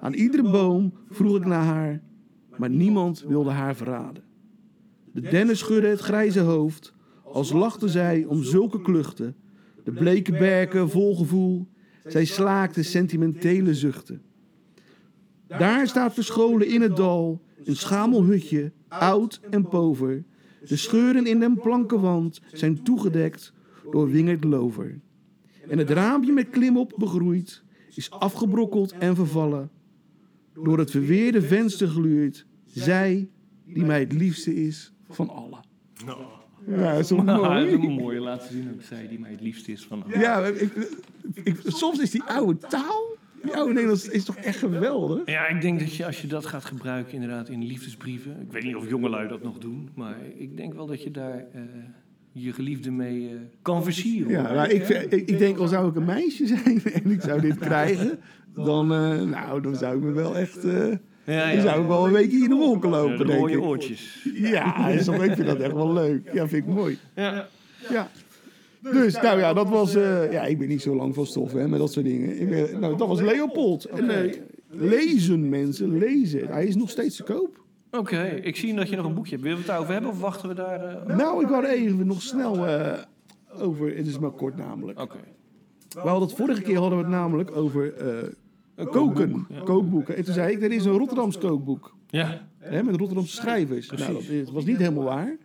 Aan 0.00 0.12
iedere 0.12 0.50
boom 0.50 0.92
vroeg 1.10 1.36
ik 1.36 1.44
naar 1.46 1.64
haar, 1.64 2.00
maar 2.56 2.70
niemand 2.70 3.24
wilde 3.28 3.50
haar 3.50 3.76
verraden. 3.76 4.22
De 5.12 5.20
dennen 5.20 5.56
schudden 5.56 5.90
het 5.90 6.00
grijze 6.00 6.40
hoofd, 6.40 6.94
als 7.32 7.52
lachte 7.52 7.88
zij 7.88 8.24
om 8.24 8.42
zulke 8.42 8.82
kluchten. 8.82 9.36
De 9.84 9.92
bleke 9.92 10.32
berken 10.32 10.90
vol 10.90 11.16
gevoel, 11.16 11.68
zij 12.04 12.24
slaakte 12.24 12.82
sentimentele 12.82 13.74
zuchten. 13.74 14.22
Daar 15.46 15.86
staat 15.88 16.14
verscholen 16.14 16.68
in 16.68 16.80
het 16.80 16.96
dal 16.96 17.42
een 17.64 17.76
schamelhutje, 17.76 18.72
oud 18.88 19.40
en 19.50 19.68
pover. 19.68 20.24
De 20.68 20.76
scheuren 20.76 21.26
in 21.26 21.40
den 21.40 21.60
plankenwand 21.60 22.40
zijn 22.52 22.82
toegedekt 22.82 23.52
door 23.90 24.10
wingerd 24.10 24.44
lover. 24.44 25.00
En 25.68 25.78
het 25.78 25.90
raampje 25.90 26.32
met 26.32 26.50
klimop 26.50 26.92
begroeid 26.96 27.62
is 27.94 28.10
afgebrokkeld 28.10 28.92
en 28.92 29.14
vervallen. 29.14 29.70
Door 30.54 30.78
het 30.78 30.90
verweerde 30.90 31.42
venster 31.42 31.88
gluurt 31.88 32.46
zij 32.64 33.28
die 33.64 33.84
mij 33.84 34.00
het 34.00 34.12
liefste 34.12 34.54
is 34.54 34.92
van 35.08 35.28
allen. 35.28 35.60
Ja, 36.66 36.92
dat 36.92 36.98
is 37.00 37.10
Nou, 37.10 37.24
dat 37.54 37.66
is 37.66 37.72
mooi? 37.72 37.86
een 37.86 37.92
mooie 37.92 38.20
laten 38.20 38.52
zien 38.52 38.70
ook 38.74 38.82
zij 38.82 39.08
die 39.08 39.18
mij 39.20 39.30
het 39.30 39.40
liefst 39.40 39.68
is 39.68 39.84
van. 39.86 40.04
Ja, 40.08 40.46
ik, 40.46 40.70
ik- 41.44 41.60
soms 41.66 41.98
is 41.98 42.10
die 42.10 42.22
oude 42.22 42.58
taal, 42.68 43.16
die 43.42 43.54
oude 43.56 43.72
Nederlands, 43.72 44.08
is 44.08 44.24
toch 44.24 44.36
echt 44.36 44.58
geweldig? 44.58 45.22
Ja, 45.24 45.46
ik 45.46 45.60
denk 45.60 45.78
dat 45.80 45.94
je 45.96 46.06
als 46.06 46.20
je 46.20 46.26
dat 46.26 46.46
gaat 46.46 46.64
gebruiken 46.64 47.12
inderdaad 47.14 47.48
in 47.48 47.64
liefdesbrieven. 47.66 48.40
Ik 48.40 48.52
weet 48.52 48.62
niet 48.64 48.76
of 48.76 48.88
jongelui 48.88 49.28
dat 49.28 49.42
nog 49.42 49.58
doen, 49.58 49.88
maar 49.94 50.16
ik 50.38 50.56
denk 50.56 50.74
wel 50.74 50.86
dat 50.86 51.02
je 51.02 51.10
daar 51.10 51.44
eh, 51.52 51.60
je 52.32 52.52
geliefde 52.52 52.90
mee 52.90 53.28
eh, 53.28 53.34
kan 53.62 53.84
versieren. 53.84 54.30
Ja, 54.30 54.46
hoor. 54.46 54.54
maar 54.56 54.70
ik, 54.70 54.84
vind- 54.84 55.12
ik, 55.12 55.28
ik 55.28 55.38
denk 55.38 55.58
al 55.58 55.68
zou 55.68 55.88
ik 55.88 55.96
een 55.96 56.04
meisje 56.04 56.46
zijn 56.46 56.82
en 57.04 57.10
ik 57.10 57.20
zou 57.20 57.40
dit 57.40 57.58
krijgen, 57.58 58.18
dan, 58.54 58.92
eh, 58.92 59.22
nou, 59.22 59.60
dan 59.62 59.76
zou 59.76 59.96
ik 59.96 60.02
me 60.02 60.12
wel 60.12 60.36
echt, 60.36 60.64
eh, 60.64 60.86
ja, 61.32 61.52
dan 61.52 61.60
zou 61.62 61.80
ik 61.82 61.86
wel 61.88 62.06
een 62.06 62.12
weekje 62.12 62.38
in 62.38 62.48
de 62.48 62.54
wolken 62.54 62.90
lopen, 62.90 63.18
de 63.18 63.24
denk 63.24 63.38
mooie 63.40 63.56
ik. 63.56 63.62
oortjes. 63.62 64.26
Ja, 64.34 64.88
is 64.88 65.04
toch- 65.06 65.24
ik 65.24 65.32
vind 65.34 65.46
dat 65.46 65.58
echt 65.58 65.72
wel 65.72 65.92
leuk. 65.92 66.30
Ja, 66.32 66.48
vind 66.48 66.66
ik 66.66 66.74
mooi. 66.74 66.98
Ja. 67.14 67.48
Ja. 67.90 68.10
Dus, 68.80 69.14
nou 69.20 69.38
ja, 69.38 69.52
dat 69.52 69.68
was... 69.68 69.94
eh, 69.94 70.32
ja, 70.32 70.42
ik 70.44 70.58
ben 70.58 70.68
niet 70.68 70.82
zo 70.82 70.94
lang 70.96 71.14
van 71.14 71.26
stof, 71.26 71.52
hè, 71.52 71.68
met 71.68 71.78
dat 71.78 71.92
soort 71.92 72.04
dingen. 72.06 72.40
Ik 72.40 72.48
ben, 72.48 72.80
nou, 72.80 72.96
dat 72.96 73.08
was 73.08 73.20
Leopold. 73.20 73.84
En 73.84 74.10
eh, 74.10 74.34
lezen, 74.68 75.48
mensen, 75.48 75.98
lezen. 75.98 76.46
Hij 76.48 76.66
is 76.66 76.76
nog 76.76 76.90
steeds 76.90 77.16
te 77.16 77.22
koop. 77.22 77.58
Oké, 77.90 78.22
ik 78.42 78.56
zie 78.56 78.74
dat 78.74 78.88
je 78.88 78.96
nog 78.96 79.06
een 79.06 79.14
boekje 79.14 79.30
hebt. 79.30 79.42
Willen 79.42 79.56
we 79.58 79.62
het 79.64 79.70
daarover 79.72 79.92
hebben 79.92 80.10
of 80.10 80.20
wachten 80.20 80.48
we 80.48 80.54
daar? 80.54 80.84
eh, 81.06 81.16
Nou, 81.16 81.42
ik 81.42 81.48
wou 81.48 81.64
er 81.64 81.70
even 81.70 82.06
nog 82.06 82.22
snel 82.22 82.66
eh, 82.66 82.98
over... 83.60 83.96
Het 83.96 84.06
is 84.06 84.18
maar 84.18 84.30
kort 84.30 84.56
namelijk. 84.56 85.00
Oké. 85.00 85.16
We 85.88 86.00
hadden 86.00 86.28
het 86.28 86.36
vorige 86.36 86.62
keer 86.62 86.78
hadden 86.78 86.98
we 86.98 87.04
het 87.04 87.12
namelijk 87.12 87.56
over 87.56 87.94
eh, 87.94 88.06
koken. 88.86 89.46
Kookboeken. 89.64 90.16
En 90.16 90.24
toen 90.24 90.34
zei 90.34 90.52
ik, 90.52 90.62
er 90.62 90.72
is 90.72 90.84
een 90.84 90.96
Rotterdams 90.98 91.38
kookboek. 91.38 91.94
Ja. 92.08 92.48
Hè, 92.58 92.82
met 92.82 92.96
Rotterdamse 92.96 93.36
schrijvers. 93.36 93.90
Nou, 93.90 94.12
dat 94.12 94.22
is- 94.22 94.50
was 94.50 94.64
niet 94.64 94.76
helemaal 94.76 95.04
waar. 95.04 95.36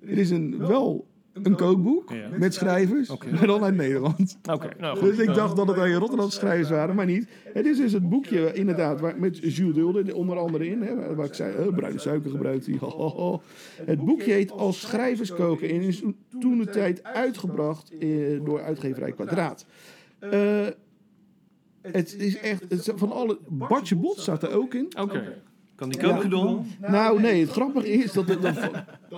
Er 0.00 0.18
is 0.18 0.30
een, 0.30 0.58
wel 0.58 1.06
een 1.42 1.54
kookboek 1.56 2.10
Ja. 2.12 2.28
met 2.38 2.54
schrijvers, 2.54 3.10
Oké. 3.10 3.30
maar 3.30 3.46
dan 3.46 3.64
uit 3.64 3.74
Nederland. 3.76 4.38
Oké, 4.52 4.68
nou 4.78 4.98
goed. 4.98 5.08
Dus 5.16 5.18
ik 5.28 5.34
dacht 5.34 5.56
dat 5.56 5.68
het 5.68 5.76
alleen 5.76 5.94
Rotterdamse 5.94 6.38
schrijvers 6.38 6.68
waren, 6.70 6.94
maar 6.94 7.06
niet. 7.06 7.28
Het 7.52 7.66
is 7.66 7.76
dus 7.76 7.92
het 7.92 8.08
boekje 8.08 8.52
inderdaad, 8.52 9.00
waar, 9.00 9.18
met 9.18 9.54
Jules 9.54 9.74
Dulde 9.74 10.14
onder 10.14 10.36
andere 10.38 10.68
in. 10.68 10.82
Hè, 10.82 11.14
waar 11.14 11.26
ik 11.26 11.34
zei, 11.34 11.54
eh, 11.56 11.74
bruine 11.74 11.98
suiker 12.00 12.30
gebruikt 12.30 12.66
hij. 12.66 12.78
Het 13.92 14.04
boekje 14.04 14.32
heet 14.32 14.50
Als 14.52 14.80
schrijvers 14.80 15.32
koken 15.34 15.68
en 15.68 15.80
is 15.80 16.02
toen 16.40 16.58
de 16.58 16.66
tijd 16.66 17.02
uitgebracht 17.04 17.98
eh, 17.98 18.08
door 18.44 18.62
uitgeverij 18.62 19.12
Kwadraat. 19.12 19.66
Eh, 20.18 20.66
het 21.92 22.14
is 22.18 22.38
echt, 22.38 22.60
het 22.68 22.72
is 22.78 22.88
van 22.94 23.12
alle... 23.12 23.38
Bartje 23.48 23.96
Bot 23.96 24.18
staat 24.18 24.42
er 24.42 24.52
ook 24.52 24.74
in. 24.74 24.92
Oké. 25.00 25.22
Kan 25.74 25.88
die 25.88 26.00
kookgedon? 26.00 26.66
Nou, 26.80 27.20
nee, 27.20 27.40
het 27.40 27.50
grappige 27.50 27.88
is 27.92 28.12
dat, 28.12 28.26
dat, 28.26 28.42
dat, 28.42 28.58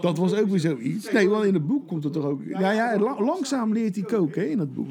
dat 0.00 0.18
was 0.18 0.34
ook 0.34 0.48
weer 0.48 0.58
zoiets. 0.60 1.12
Nee, 1.12 1.28
want 1.28 1.44
in 1.44 1.54
het 1.54 1.66
boek 1.66 1.88
komt 1.88 2.04
het 2.04 2.12
toch 2.12 2.24
ook. 2.24 2.40
Ja, 2.48 2.70
ja, 2.70 2.98
la- 2.98 3.20
langzaam 3.24 3.72
leert 3.72 3.94
hij 3.94 4.04
koken 4.04 4.42
hè, 4.42 4.48
in 4.48 4.58
het 4.58 4.74
boek. 4.74 4.88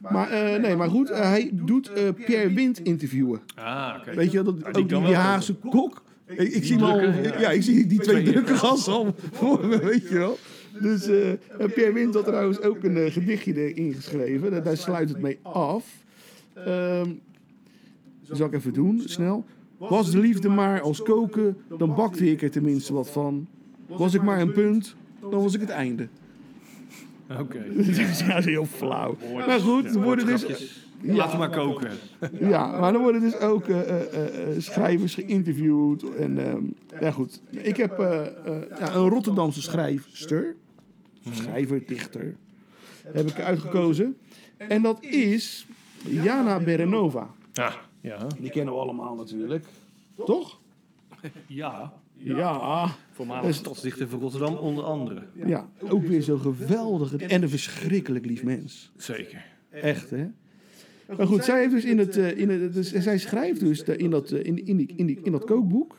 Maar, 0.00 0.30
eh, 0.30 0.60
nee, 0.60 0.76
maar 0.76 0.88
goed, 0.90 1.10
eh, 1.10 1.20
hij 1.20 1.50
doet 1.52 1.92
eh, 1.92 2.02
Pierre 2.24 2.52
Wind 2.54 2.78
interviewen. 2.80 3.40
Ah, 3.54 3.94
oké. 3.98 4.14
Weet 4.14 4.32
je, 4.32 4.42
dat, 4.42 4.56
die 4.74 4.96
ook 4.96 5.06
die, 5.06 5.14
Haagse 5.14 5.54
kok. 5.54 6.02
Ik, 6.26 6.38
ik 6.38 6.64
zie 6.64 6.82
al, 6.82 7.00
ja. 7.38 7.50
ik 7.50 7.62
zie 7.62 7.86
die 7.86 8.00
twee 8.00 8.22
drukke 8.22 8.54
gasten 8.54 8.92
al 8.92 9.14
voor 9.32 9.66
me, 9.66 9.78
weet 9.78 10.08
je 10.08 10.14
wel. 10.18 10.38
Dus 10.80 11.06
eh, 11.08 11.32
Pierre 11.74 11.92
Wind 11.92 12.14
had 12.14 12.24
trouwens 12.24 12.60
ook 12.60 12.84
een 12.84 13.10
gedichtje 13.10 13.54
erin 13.72 13.92
geschreven. 13.94 14.50
Daar, 14.50 14.62
daar 14.62 14.76
sluit 14.76 15.08
het 15.08 15.20
mee 15.20 15.38
af. 15.42 15.84
Ehm 16.64 17.10
zal 18.34 18.46
ik 18.46 18.52
even 18.52 18.72
doen, 18.72 19.02
snel. 19.04 19.44
Was 19.78 20.10
de 20.10 20.18
liefde 20.18 20.48
maar 20.48 20.80
als 20.80 21.02
koken, 21.02 21.56
dan 21.78 21.94
bakte 21.94 22.30
ik 22.30 22.42
er 22.42 22.50
tenminste 22.50 22.92
wat 22.92 23.10
van. 23.10 23.46
Was 23.86 24.14
ik 24.14 24.22
maar 24.22 24.40
een 24.40 24.52
punt, 24.52 24.96
dan 25.20 25.42
was 25.42 25.54
ik 25.54 25.60
het 25.60 25.70
einde. 25.70 26.08
Oké. 27.40 27.64
Dat 27.76 27.86
is 27.86 28.20
ja, 28.20 28.40
heel 28.40 28.64
flauw. 28.64 29.16
Maar 29.46 29.60
goed, 29.60 29.94
er 29.94 30.02
worden 30.10 30.26
dus, 30.26 30.44
Laten 31.02 31.32
we 31.32 31.38
maar 31.38 31.50
koken. 31.50 31.90
ja, 32.40 32.78
maar 32.80 32.94
er 32.94 33.00
worden 33.00 33.20
dus 33.20 33.38
ook 33.38 33.68
eh, 33.68 33.80
eh, 33.80 34.50
eh, 34.50 34.60
schrijvers 34.60 35.14
geïnterviewd. 35.14 36.14
En 36.14 36.38
ehm, 36.46 36.62
ja, 37.00 37.10
goed. 37.10 37.42
Ik 37.50 37.76
heb 37.76 37.98
eh, 37.98 38.26
eh, 38.26 38.62
ja, 38.78 38.94
een 38.94 39.08
Rotterdamse 39.08 39.62
schrijfster, 39.62 40.56
schrijver, 41.30 41.82
dichter, 41.86 42.36
heb 43.02 43.28
ik 43.28 43.40
uitgekozen. 43.40 44.16
En 44.56 44.82
dat 44.82 45.02
is 45.04 45.66
Jana 46.08 46.58
Berenova. 46.60 47.30
Ja. 47.52 47.74
Ja. 48.00 48.26
Die 48.40 48.50
kennen 48.50 48.74
we 48.74 48.80
allemaal 48.80 49.14
natuurlijk. 49.14 49.64
Toch? 50.24 50.60
Ja. 51.46 51.92
Ja. 52.12 52.88
Voormalig 53.12 53.54
stadsdichter 53.54 54.08
van 54.08 54.20
Rotterdam, 54.20 54.54
onder 54.54 54.84
andere. 54.84 55.22
Ja, 55.46 55.68
ook 55.88 56.06
weer 56.06 56.22
zo'n 56.22 56.40
geweldige 56.40 57.16
en 57.26 57.42
een 57.42 57.48
verschrikkelijk 57.48 58.26
lief 58.26 58.42
mens. 58.44 58.92
Zeker. 58.96 59.44
Echt, 59.70 60.10
hè? 60.10 60.26
Maar 61.16 61.26
goed, 61.26 61.44
zij 61.44 61.58
heeft 61.60 61.72
dus 61.72 61.84
in 61.84 61.98
het, 61.98 62.16
eh, 62.16 62.38
in 62.38 62.48
het 62.48 62.74
dus, 62.74 62.92
zij 62.92 63.18
schrijft 63.18 63.60
dus 63.60 63.84
de- 63.84 63.96
in 63.96 64.10
dat, 64.10 64.30
eh, 64.30 64.44
in, 64.44 64.66
in, 64.66 64.76
die, 64.76 64.92
in, 64.96 65.06
die, 65.06 65.20
in 65.22 65.32
dat 65.32 65.44
kookboek. 65.44 65.98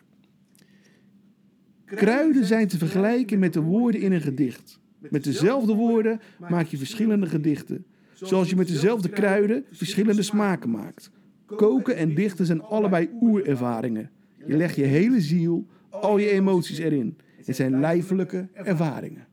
Kruiden 1.86 2.46
zijn 2.46 2.68
te 2.68 2.78
vergelijken 2.78 3.40
met 3.40 3.54
de 3.54 3.62
woorden 3.62 4.02
in 4.02 4.12
een 4.12 4.22
gedicht. 4.22 4.80
Met 5.00 5.24
dezelfde 5.24 5.74
woorden 5.74 6.20
maak 6.50 6.68
je 6.68 6.78
verschillende 6.78 7.26
gedichten. 7.26 7.86
Zoals 8.26 8.50
je 8.50 8.56
met 8.56 8.68
dezelfde 8.68 9.10
kruiden 9.10 9.66
verschillende 9.72 10.22
smaken 10.22 10.70
maakt. 10.70 11.12
Koken 11.46 11.96
en 11.96 12.16
dichten 12.16 12.46
zijn 12.46 12.62
allebei 12.62 13.10
oerervaringen. 13.22 14.10
Je 14.46 14.58
legt 14.58 14.76
je 14.76 14.84
hele 14.84 15.22
ziel, 15.22 15.66
al 15.90 16.18
je 16.18 16.30
emoties 16.30 16.78
erin. 16.78 17.18
Het 17.46 17.56
zijn 17.56 17.80
lijfelijke 17.80 18.48
ervaringen. 18.54 19.28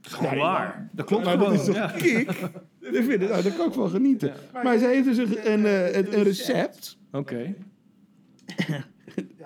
Gewoon 0.00 0.36
waar. 0.36 0.88
Dat 0.92 1.06
klopt 1.06 1.24
Maar 1.24 1.38
gewoon. 1.38 1.50
dat 1.50 1.60
is 1.60 1.66
toch 1.66 1.74
ja. 1.74 1.86
kick? 1.86 2.30
Ik 2.80 3.04
vind 3.04 3.20
het, 3.20 3.30
nou, 3.30 3.42
daar 3.42 3.52
kan 3.52 3.66
ik 3.66 3.72
van 3.72 3.90
genieten. 3.90 4.32
Maar 4.62 4.78
zij 4.78 4.94
heeft 4.94 5.04
dus 5.04 5.18
een, 5.18 5.52
een, 5.52 5.64
eh, 5.66 5.96
een, 5.96 6.18
een 6.18 6.22
recept. 6.22 6.98
Oké. 7.12 7.54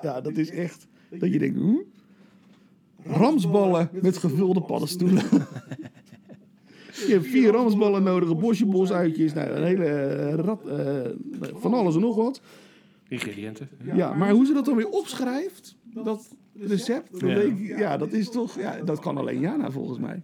Ja, 0.02 0.20
dat 0.20 0.36
is 0.36 0.50
echt... 0.50 0.86
Dat 1.10 1.32
je 1.32 1.38
denkt... 1.38 1.58
Hm? 1.58 1.74
Ramsballen 3.04 3.88
met 4.02 4.16
gevulde 4.16 4.62
paddenstoelen. 4.62 5.22
Je 6.92 7.12
hebt 7.12 7.26
vier 7.26 7.50
ramsballen 7.50 8.02
nodig, 8.02 8.28
een 8.28 8.38
bosje 8.38 8.66
bosuitjes, 8.66 9.32
nou, 9.32 9.50
een 9.50 9.64
hele 9.64 10.30
rat, 10.30 10.66
eh, 10.66 11.00
van 11.54 11.74
alles 11.74 11.94
en 11.94 12.00
nog 12.00 12.16
wat. 12.16 12.40
Ingrediënten. 13.08 13.68
Ja, 13.94 14.14
maar 14.14 14.30
hoe 14.30 14.46
ze 14.46 14.52
dat 14.52 14.64
dan 14.64 14.76
weer 14.76 14.88
opschrijft, 14.88 15.76
dat 15.94 16.28
recept, 16.54 17.20
Ja. 17.20 17.36
ik, 17.36 17.78
ja, 17.78 17.96
dat 17.96 18.12
is 18.12 18.30
toch, 18.30 18.58
ja, 18.58 18.80
dat 18.84 18.98
kan 19.00 19.16
alleen 19.16 19.40
Jana 19.40 19.70
volgens 19.70 19.98
mij. 19.98 20.22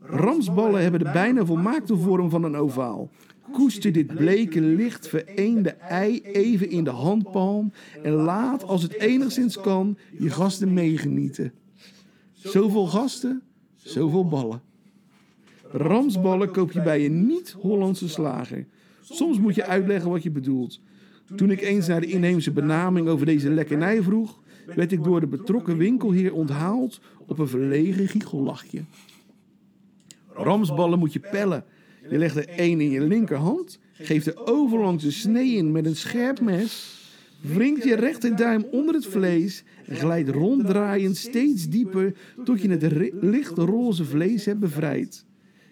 Ramsballen 0.00 0.82
hebben 0.82 1.00
de 1.04 1.10
bijna 1.12 1.44
volmaakte 1.44 1.96
vorm 1.96 2.30
van 2.30 2.44
een 2.44 2.56
ovaal. 2.56 3.10
Koester 3.52 3.92
dit 3.92 4.06
bleke, 4.06 4.60
licht 4.60 5.08
vereende 5.08 5.70
ei 5.70 6.20
even 6.22 6.70
in 6.70 6.84
de 6.84 6.90
handpalm 6.90 7.72
en 8.02 8.12
laat, 8.12 8.64
als 8.64 8.82
het 8.82 8.92
enigszins 8.92 9.60
kan, 9.60 9.96
je 10.18 10.30
gasten 10.30 10.72
meegenieten. 10.72 11.52
Zoveel 12.32 12.86
gasten, 12.86 13.42
zoveel 13.76 14.28
ballen. 14.28 14.62
Ramsballen 15.72 16.50
koop 16.50 16.72
je 16.72 16.82
bij 16.82 17.04
een 17.04 17.26
niet-Hollandse 17.26 18.08
slager. 18.08 18.66
Soms 19.00 19.38
moet 19.38 19.54
je 19.54 19.66
uitleggen 19.66 20.10
wat 20.10 20.22
je 20.22 20.30
bedoelt. 20.30 20.80
Toen 21.36 21.50
ik 21.50 21.60
eens 21.60 21.86
naar 21.86 22.00
de 22.00 22.06
inheemse 22.06 22.50
benaming 22.50 23.08
over 23.08 23.26
deze 23.26 23.50
lekkernij 23.50 24.02
vroeg, 24.02 24.40
werd 24.66 24.92
ik 24.92 25.04
door 25.04 25.20
de 25.20 25.26
betrokken 25.26 25.76
winkelheer 25.76 26.32
onthaald 26.32 27.00
op 27.26 27.38
een 27.38 27.48
verlegen 27.48 28.08
giechellachje. 28.08 28.84
Ramsballen 30.28 30.98
moet 30.98 31.12
je 31.12 31.20
pellen. 31.30 31.64
Je 32.10 32.18
legt 32.18 32.36
er 32.36 32.48
één 32.48 32.80
in 32.80 32.90
je 32.90 33.00
linkerhand, 33.00 33.78
geeft 33.92 34.26
er 34.26 34.46
overlangs 34.46 35.04
een 35.04 35.12
snee 35.12 35.52
in 35.52 35.72
met 35.72 35.86
een 35.86 35.96
scherp 35.96 36.40
mes, 36.40 37.00
wringt 37.40 37.84
je 37.84 37.94
rechterduim 37.94 38.64
onder 38.70 38.94
het 38.94 39.06
vlees 39.06 39.64
en 39.86 39.96
glijdt 39.96 40.28
ronddraaiend 40.28 41.16
steeds 41.16 41.68
dieper 41.68 42.14
tot 42.44 42.62
je 42.62 42.68
het 42.68 43.12
licht 43.20 43.58
roze 43.58 44.04
vlees 44.04 44.44
hebt 44.44 44.60
bevrijd. 44.60 45.24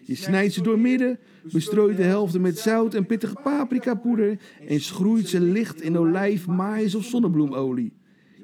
Je 0.03 0.15
snijdt 0.15 0.53
ze 0.53 0.61
door 0.61 0.79
midden, 0.79 1.19
bestrooit 1.51 1.97
de 1.97 2.03
helft 2.03 2.39
met 2.39 2.59
zout 2.59 2.93
en 2.93 3.05
pittige 3.05 3.35
paprikapoeder 3.43 4.39
en 4.67 4.79
schroeit 4.81 5.27
ze 5.27 5.41
licht 5.41 5.81
in 5.81 5.97
olijf, 5.97 6.47
maïs 6.47 6.95
of 6.95 7.03
zonnebloemolie. 7.03 7.93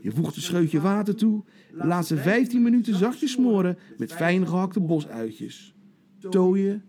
Je 0.01 0.11
voegt 0.11 0.35
een 0.35 0.41
scheutje 0.41 0.81
water 0.81 1.15
toe, 1.15 1.43
laat 1.71 2.07
ze 2.07 2.17
15 2.17 2.61
minuten 2.61 2.95
zachtjes 2.95 3.31
smoren 3.31 3.77
met 3.97 4.13
fijn 4.13 4.47
gehakte 4.47 4.79
bosuitjes. 4.79 5.75
Tooien 6.29 6.83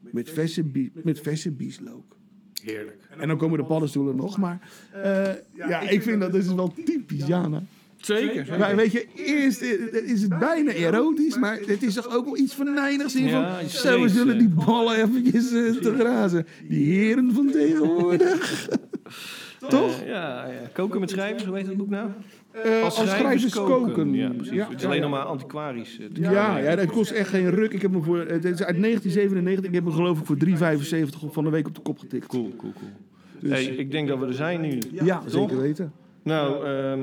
met 0.00 0.30
verse, 0.30 0.90
met 1.02 1.20
verse 1.20 1.50
bieslook. 1.50 2.16
Heerlijk. 2.62 3.08
En 3.18 3.28
dan 3.28 3.36
komen 3.36 3.58
de 3.58 3.64
paddenstoelen 3.64 4.16
nog, 4.16 4.38
maar 4.38 4.70
eh, 4.92 5.32
ja, 5.54 5.80
ik 5.80 6.02
vind 6.02 6.20
dat 6.20 6.32
dus 6.32 6.54
wel 6.54 6.74
typisch 6.84 7.26
Jana. 7.26 7.62
Zeker. 8.06 8.58
Maar 8.58 8.76
weet 8.76 8.92
je, 8.92 9.06
eerst 9.14 9.62
eh, 9.62 10.10
is 10.10 10.22
het 10.22 10.38
bijna 10.38 10.70
erotisch, 10.70 11.38
maar 11.38 11.58
het 11.66 11.82
is 11.82 11.94
toch 11.94 12.16
ook 12.16 12.24
wel 12.24 12.36
iets 12.36 12.54
venijnigs 12.54 13.16
in 13.16 13.24
Ja, 13.24 13.58
van... 13.58 13.68
Zo, 13.68 14.02
we 14.02 14.08
zullen 14.08 14.38
die 14.38 14.48
ballen 14.48 14.96
eventjes 14.96 15.52
eh, 15.52 15.70
te 15.70 15.94
grazen. 15.98 16.46
Die 16.68 16.98
heren 16.98 17.32
van 17.32 17.50
tegenwoordig. 17.50 18.68
Toch? 19.68 20.04
Ja, 20.04 20.46
ja. 20.46 20.68
Koken 20.72 21.00
met 21.00 21.10
schrijvers, 21.10 21.44
hoe 21.44 21.56
heet 21.56 21.66
dat 21.66 21.76
boek 21.76 21.90
nou? 21.90 22.08
Eh, 22.52 22.82
als 22.82 22.94
schrijvers 22.94 23.54
koken. 23.54 24.14
Ja, 24.14 24.28
precies. 24.28 24.54
Ja, 24.54 24.68
het 24.68 24.78
is 24.78 24.84
alleen 24.84 25.00
nog 25.00 25.10
maar 25.10 25.22
antiquarisch. 25.24 26.00
te 26.14 26.20
Ja, 26.20 26.58
ja, 26.58 26.76
dat 26.76 26.86
kost 26.86 27.10
echt 27.10 27.28
geen 27.28 27.50
ruk. 27.50 27.72
Ik 27.72 27.82
heb 27.82 27.92
hem 27.92 28.02
voor, 28.02 28.18
het 28.18 28.44
is 28.44 28.62
uit 28.62 28.82
1997. 28.82 29.64
Ik 29.64 29.74
heb 29.74 29.84
hem 29.84 29.92
geloof 29.92 30.18
ik 30.20 30.26
voor 30.26 30.36
3,75 30.36 31.32
van 31.32 31.44
de 31.44 31.50
week 31.50 31.66
op 31.66 31.74
de 31.74 31.80
kop 31.80 31.98
getikt. 31.98 32.26
Cool, 32.26 32.52
cool, 32.56 32.72
cool. 32.72 32.90
Dus- 33.38 33.50
Hey, 33.50 33.64
ik 33.64 33.90
denk 33.90 34.08
dat 34.08 34.18
we 34.18 34.26
er 34.26 34.34
zijn 34.34 34.60
nu. 34.60 34.78
Ja, 34.90 35.18
Toch? 35.18 35.30
zeker 35.30 35.60
weten. 35.60 35.92
Nou, 36.22 36.66
ehm, 36.66 37.00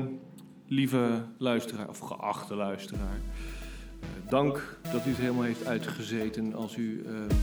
lieve 0.70 1.22
luisteraar, 1.38 1.88
of 1.88 1.98
geachte 1.98 2.54
luisteraar. 2.54 3.20
eh, 4.00 4.06
dank 4.30 4.78
dat 4.92 5.06
u 5.06 5.08
het 5.08 5.18
helemaal 5.18 5.42
heeft 5.42 5.66
uitgezeten. 5.66 6.54
Als 6.54 6.76
u 6.76 7.02
ehm, 7.06 7.36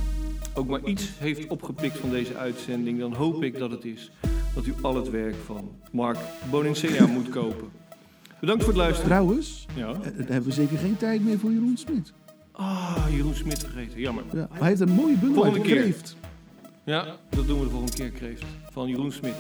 ook 0.54 0.68
maar 0.68 0.84
iets 0.84 1.10
heeft 1.18 1.48
opgepikt 1.48 1.98
van 1.98 2.10
deze 2.10 2.36
uitzending, 2.38 3.00
dan 3.00 3.14
hoop 3.14 3.44
ik 3.44 3.58
dat 3.58 3.72
het 3.72 3.86
is 3.86 4.12
dat 4.56 4.66
u 4.66 4.74
al 4.82 4.96
het 4.96 5.10
werk 5.10 5.36
van 5.46 5.72
Mark 5.92 6.18
Bonincea 6.50 7.06
moet 7.06 7.30
kopen. 7.30 7.68
Bedankt 8.40 8.64
voor 8.64 8.72
het 8.74 8.82
luisteren. 8.82 9.10
Trouwens, 9.10 9.66
Ja. 9.76 9.88
eh, 9.88 9.94
dan 10.04 10.14
hebben 10.16 10.44
we 10.44 10.52
zeker 10.52 10.78
geen 10.78 10.98
tijd 10.98 11.24
meer 11.24 11.40
voor 11.40 11.52
Jeroen 11.52 11.78
Smit. 11.78 12.14
Ah, 12.52 13.06
Jeroen 13.12 13.36
Smit 13.36 13.60
vergeten. 13.60 14.00
Jammer. 14.00 14.24
Ja, 14.34 14.48
hij 14.52 14.68
heeft 14.68 14.82
een 14.82 14.90
mooie 14.92 15.18
bundel 15.18 15.44
Volgende 15.44 15.68
keer. 15.68 15.76
uitgekleefd. 15.84 16.16
Ja, 16.84 17.16
dat 17.30 17.48
doen 17.48 17.58
we 17.60 17.66
de 17.66 17.72
volgende 17.72 17.96
keer, 17.96 18.10
Kreeft. 18.10 18.44
Van 18.72 18.88
Jeroen 18.90 19.12
Smit. 19.12 19.34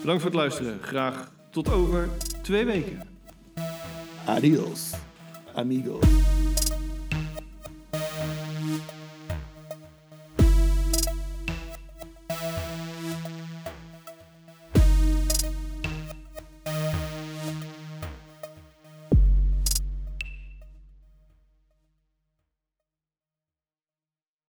Bedankt 0.00 0.22
voor 0.22 0.30
het 0.30 0.40
luisteren. 0.40 0.78
Graag 0.80 1.32
tot 1.50 1.70
over 1.72 2.08
twee 2.42 2.64
weken. 2.64 2.98
Adiós, 4.26 4.94
amigos. 5.54 6.00